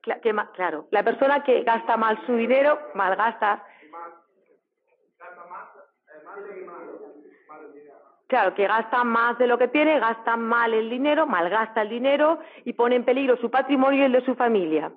que, 0.00 0.32
claro, 0.54 0.86
la 0.92 1.02
persona 1.02 1.42
que 1.42 1.64
gasta 1.64 1.96
mal 1.96 2.16
su 2.26 2.36
dinero, 2.36 2.78
malgasta. 2.94 3.64
Claro, 8.28 8.54
que 8.54 8.68
gasta 8.68 9.02
más 9.02 9.36
de 9.38 9.48
lo 9.48 9.58
que 9.58 9.66
tiene, 9.66 9.98
gasta 9.98 10.36
mal 10.36 10.72
el 10.74 10.88
dinero, 10.88 11.26
malgasta 11.26 11.82
el 11.82 11.88
dinero 11.88 12.38
y 12.64 12.72
pone 12.74 12.94
en 12.94 13.04
peligro 13.04 13.36
su 13.38 13.50
patrimonio 13.50 14.02
y 14.02 14.04
el 14.04 14.12
de 14.12 14.24
su 14.24 14.36
familia. 14.36 14.92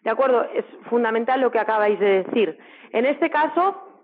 ¿De 0.00 0.08
acuerdo? 0.08 0.44
Es 0.44 0.64
fundamental 0.88 1.42
lo 1.42 1.50
que 1.50 1.58
acabáis 1.58 2.00
de 2.00 2.22
decir. 2.22 2.58
En 2.90 3.04
este 3.04 3.28
caso, 3.28 4.02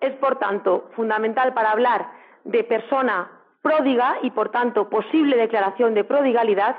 es 0.00 0.12
por 0.16 0.38
tanto 0.38 0.90
fundamental 0.96 1.54
para 1.54 1.70
hablar 1.70 2.06
de 2.44 2.62
persona 2.62 3.33
pródiga 3.64 4.18
y, 4.22 4.30
por 4.30 4.50
tanto, 4.50 4.90
posible 4.90 5.38
declaración 5.38 5.94
de 5.94 6.04
prodigalidad, 6.04 6.76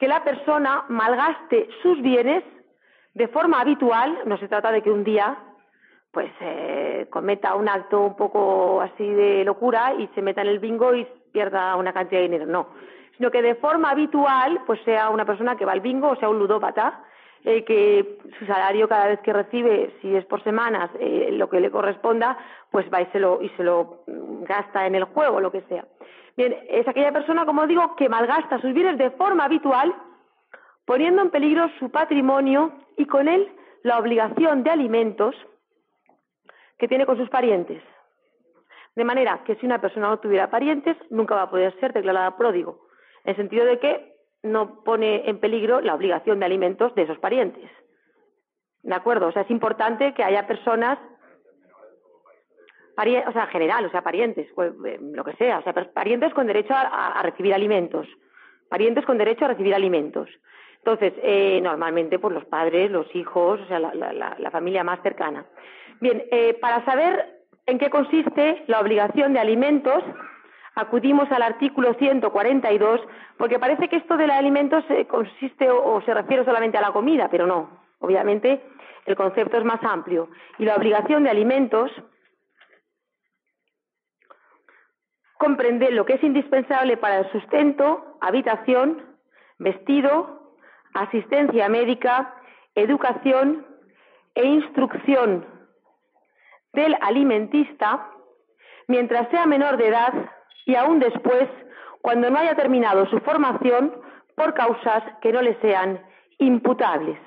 que 0.00 0.08
la 0.08 0.24
persona 0.24 0.84
malgaste 0.88 1.68
sus 1.80 2.02
bienes 2.02 2.42
de 3.14 3.28
forma 3.28 3.60
habitual, 3.60 4.18
no 4.26 4.36
se 4.38 4.48
trata 4.48 4.72
de 4.72 4.82
que 4.82 4.90
un 4.90 5.04
día 5.04 5.38
pues 6.10 6.30
eh, 6.40 7.06
cometa 7.10 7.54
un 7.54 7.68
acto 7.68 8.00
un 8.00 8.16
poco 8.16 8.80
así 8.80 9.08
de 9.08 9.44
locura 9.44 9.94
y 9.98 10.08
se 10.14 10.22
meta 10.22 10.42
en 10.42 10.48
el 10.48 10.58
bingo 10.58 10.94
y 10.94 11.06
pierda 11.32 11.74
una 11.76 11.92
cantidad 11.92 12.20
de 12.20 12.28
dinero, 12.28 12.46
no, 12.46 12.68
sino 13.16 13.30
que 13.30 13.42
de 13.42 13.56
forma 13.56 13.90
habitual 13.90 14.60
pues 14.66 14.80
sea 14.84 15.10
una 15.10 15.24
persona 15.24 15.56
que 15.56 15.64
va 15.64 15.72
al 15.72 15.80
bingo 15.80 16.10
o 16.10 16.16
sea 16.16 16.28
un 16.28 16.38
ludópata 16.38 17.02
eh, 17.44 17.62
que 17.64 18.18
su 18.38 18.46
salario 18.46 18.88
cada 18.88 19.08
vez 19.08 19.20
que 19.20 19.32
recibe, 19.32 19.94
si 20.00 20.16
es 20.16 20.24
por 20.24 20.42
semanas, 20.42 20.90
eh, 20.98 21.28
lo 21.32 21.50
que 21.50 21.60
le 21.60 21.70
corresponda, 21.70 22.38
pues 22.70 22.86
va 22.92 23.02
y 23.02 23.06
se 23.12 23.20
lo, 23.20 23.42
y 23.42 23.50
se 23.50 23.62
lo 23.62 24.04
gasta 24.48 24.86
en 24.86 24.94
el 24.94 25.04
juego, 25.04 25.40
lo 25.40 25.52
que 25.52 25.60
sea. 25.68 25.84
Bien, 26.36 26.56
es 26.68 26.86
aquella 26.88 27.12
persona, 27.12 27.46
como 27.46 27.66
digo, 27.66 27.94
que 27.96 28.08
malgasta 28.08 28.60
sus 28.60 28.72
bienes 28.72 28.98
de 28.98 29.10
forma 29.12 29.44
habitual, 29.44 29.94
poniendo 30.84 31.22
en 31.22 31.30
peligro 31.30 31.68
su 31.78 31.90
patrimonio 31.90 32.72
y 32.96 33.06
con 33.06 33.28
él 33.28 33.50
la 33.82 33.98
obligación 33.98 34.62
de 34.62 34.70
alimentos 34.70 35.34
que 36.78 36.88
tiene 36.88 37.06
con 37.06 37.16
sus 37.16 37.28
parientes. 37.28 37.82
De 38.96 39.04
manera 39.04 39.42
que 39.44 39.56
si 39.56 39.66
una 39.66 39.80
persona 39.80 40.08
no 40.08 40.18
tuviera 40.18 40.50
parientes, 40.50 40.96
nunca 41.10 41.34
va 41.34 41.42
a 41.42 41.50
poder 41.50 41.78
ser 41.80 41.92
declarada 41.92 42.36
pródigo, 42.36 42.86
en 43.24 43.30
el 43.30 43.36
sentido 43.36 43.64
de 43.64 43.78
que 43.78 44.14
no 44.42 44.82
pone 44.84 45.28
en 45.28 45.38
peligro 45.38 45.80
la 45.80 45.94
obligación 45.94 46.38
de 46.38 46.46
alimentos 46.46 46.94
de 46.94 47.02
esos 47.02 47.18
parientes. 47.18 47.70
¿De 48.82 48.94
acuerdo? 48.94 49.28
O 49.28 49.32
sea, 49.32 49.42
es 49.42 49.50
importante 49.50 50.12
que 50.12 50.22
haya 50.22 50.46
personas, 50.46 50.98
o 52.96 53.32
sea, 53.32 53.46
general, 53.46 53.84
o 53.86 53.90
sea, 53.90 54.02
parientes, 54.02 54.46
eh, 54.56 54.98
lo 55.00 55.24
que 55.24 55.34
sea, 55.34 55.58
o 55.58 55.62
sea, 55.62 55.72
parientes 55.72 56.32
con 56.32 56.46
derecho 56.46 56.74
a, 56.74 57.20
recibir 57.22 57.54
alimentos, 57.54 58.06
parientes 58.68 59.04
con 59.04 59.18
derecho 59.18 59.44
a 59.44 59.48
recibir 59.48 59.74
alimentos. 59.74 60.28
Entonces, 60.78 61.14
eh, 61.22 61.60
normalmente, 61.62 62.18
pues 62.18 62.34
los 62.34 62.44
padres, 62.44 62.90
los 62.90 63.12
hijos, 63.14 63.60
o 63.60 63.66
sea, 63.66 63.78
la, 63.78 64.50
familia 64.50 64.84
más 64.84 65.00
cercana. 65.02 65.46
Bien, 66.00 66.22
eh, 66.30 66.54
para 66.60 66.84
saber 66.84 67.40
en 67.66 67.78
qué 67.78 67.88
consiste 67.88 68.64
la 68.66 68.80
obligación 68.80 69.32
de 69.32 69.40
alimentos, 69.40 70.04
acudimos 70.74 71.30
al 71.32 71.42
artículo 71.42 71.94
142, 71.94 73.00
porque 73.38 73.58
parece 73.58 73.88
que 73.88 73.96
esto 73.96 74.16
de 74.16 74.26
los 74.26 74.36
alimentos 74.36 74.84
eh, 74.90 75.06
consiste 75.06 75.70
o, 75.70 76.00
se 76.02 76.12
refiere 76.14 76.44
solamente 76.44 76.78
a 76.78 76.82
la 76.82 76.92
comida, 76.92 77.28
pero 77.30 77.46
no. 77.46 77.70
Obviamente 78.00 78.60
el 79.06 79.16
concepto 79.16 79.56
es 79.56 79.64
más 79.64 79.82
amplio. 79.82 80.28
Y 80.58 80.64
la 80.64 80.76
obligación 80.76 81.24
de 81.24 81.30
alimentos 81.30 81.90
comprende 85.44 85.90
lo 85.90 86.06
que 86.06 86.14
es 86.14 86.22
indispensable 86.24 86.96
para 86.96 87.18
el 87.18 87.30
sustento, 87.30 88.16
habitación, 88.22 89.02
vestido, 89.58 90.56
asistencia 90.94 91.68
médica, 91.68 92.34
educación 92.74 93.66
e 94.34 94.46
instrucción 94.46 95.44
del 96.72 96.96
alimentista 97.02 98.10
mientras 98.88 99.28
sea 99.28 99.44
menor 99.44 99.76
de 99.76 99.88
edad 99.88 100.14
y 100.64 100.76
aún 100.76 100.98
después, 100.98 101.46
cuando 102.00 102.30
no 102.30 102.38
haya 102.38 102.54
terminado 102.54 103.04
su 103.10 103.18
formación 103.20 103.94
por 104.34 104.54
causas 104.54 105.02
que 105.20 105.30
no 105.30 105.42
le 105.42 105.60
sean 105.60 106.02
imputables. 106.38 107.18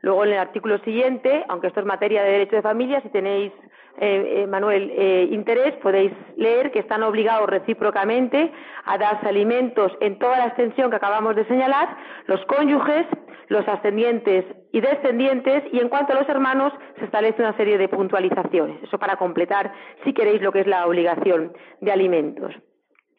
Luego, 0.00 0.24
en 0.24 0.32
el 0.32 0.38
artículo 0.38 0.78
siguiente, 0.78 1.44
aunque 1.48 1.66
esto 1.66 1.80
es 1.80 1.86
materia 1.86 2.22
de 2.22 2.30
derecho 2.30 2.56
de 2.56 2.62
familia, 2.62 3.00
si 3.02 3.08
tenéis, 3.08 3.52
eh, 3.98 4.42
eh, 4.42 4.46
Manuel, 4.46 4.90
eh, 4.96 5.28
interés, 5.30 5.74
podéis 5.76 6.12
leer 6.36 6.70
que 6.70 6.80
están 6.80 7.02
obligados 7.02 7.48
recíprocamente 7.48 8.50
a 8.84 8.98
darse 8.98 9.28
alimentos 9.28 9.92
en 10.00 10.18
toda 10.18 10.38
la 10.38 10.46
extensión 10.46 10.90
que 10.90 10.96
acabamos 10.96 11.36
de 11.36 11.44
señalar, 11.46 11.96
los 12.26 12.44
cónyuges, 12.46 13.06
los 13.48 13.68
ascendientes 13.68 14.44
y 14.72 14.80
descendientes, 14.80 15.64
y 15.72 15.78
en 15.78 15.88
cuanto 15.88 16.14
a 16.14 16.16
los 16.16 16.28
hermanos, 16.28 16.72
se 16.98 17.04
establece 17.04 17.42
una 17.42 17.56
serie 17.56 17.76
de 17.76 17.88
puntualizaciones. 17.88 18.82
Eso 18.82 18.98
para 18.98 19.16
completar, 19.16 19.72
si 20.04 20.14
queréis, 20.14 20.40
lo 20.40 20.52
que 20.52 20.60
es 20.60 20.66
la 20.66 20.86
obligación 20.86 21.52
de 21.80 21.92
alimentos. 21.92 22.54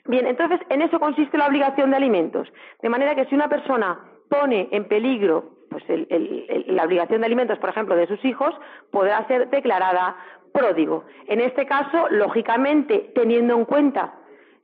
Bien, 0.06 0.26
entonces, 0.26 0.60
en 0.70 0.82
eso 0.82 1.00
consiste 1.00 1.38
la 1.38 1.48
obligación 1.48 1.92
de 1.92 1.98
alimentos. 1.98 2.52
De 2.82 2.90
manera 2.90 3.16
que 3.16 3.26
si 3.26 3.36
una 3.36 3.48
persona 3.48 4.00
pone 4.28 4.70
en 4.72 4.86
peligro 4.86 5.52
pues 5.74 6.08
la 6.68 6.84
obligación 6.84 7.22
de 7.22 7.26
alimentos, 7.26 7.60
por 7.60 7.70
ejemplo, 7.70 7.96
de 7.96 8.08
sus 8.08 8.24
hijos, 8.24 8.56
podrá 8.92 9.28
ser 9.28 9.50
declarada 9.50 10.16
pródigo. 10.54 11.04
En 11.28 11.42
este 11.42 11.66
caso, 11.66 12.08
lógicamente, 12.10 13.12
teniendo 13.16 13.56
en 13.56 13.66
cuenta 13.66 14.14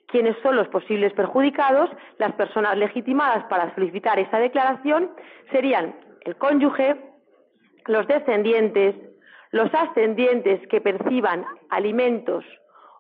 quiénes 0.07 0.37
son 0.41 0.55
los 0.55 0.67
posibles 0.69 1.13
perjudicados, 1.13 1.89
las 2.17 2.33
personas 2.33 2.77
legitimadas 2.77 3.45
para 3.45 3.73
solicitar 3.75 4.19
esa 4.19 4.39
declaración 4.39 5.11
serían 5.51 5.95
el 6.21 6.35
cónyuge, 6.37 6.95
los 7.85 8.07
descendientes, 8.07 8.95
los 9.51 9.73
ascendientes 9.73 10.65
que 10.67 10.81
perciban 10.81 11.45
alimentos 11.69 12.45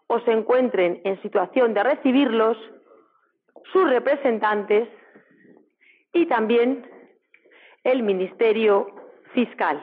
o 0.07 0.19
se 0.21 0.31
encuentren 0.31 1.01
en 1.03 1.21
situación 1.21 1.73
de 1.73 1.83
recibirlos, 1.83 2.57
sus 3.71 3.87
representantes 3.89 4.89
y 6.13 6.25
también 6.25 6.89
el 7.83 8.01
Ministerio 8.03 8.87
Fiscal. 9.33 9.81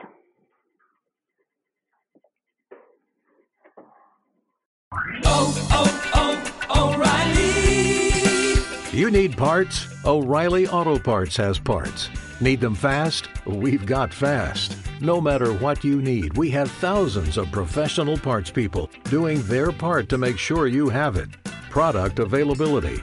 You 8.93 9.11
need 9.11 9.37
parts? 9.37 9.87
O'Reilly 10.07 10.67
Auto 10.69 10.99
Parts 10.99 11.37
has 11.37 11.59
parts. 11.59 12.09
Need 12.41 12.61
them 12.61 12.75
fast? 12.75 13.29
We've 13.45 13.85
got 13.85 14.13
fast. 14.13 14.77
No 15.03 15.21
matter 15.21 15.53
what 15.53 15.85
you 15.85 16.01
need, 16.01 16.37
we 16.37 16.51
have 16.51 16.71
thousands 16.71 17.37
of 17.37 17.51
professional 17.53 18.17
parts 18.17 18.51
people 18.51 18.91
doing 19.05 19.43
their 19.43 19.71
part 19.71 20.09
to 20.09 20.19
make 20.19 20.39
sure 20.39 20.67
you 20.67 20.89
have 20.89 21.17
it. 21.17 21.29
Product 21.69 22.19
availability. 22.19 23.03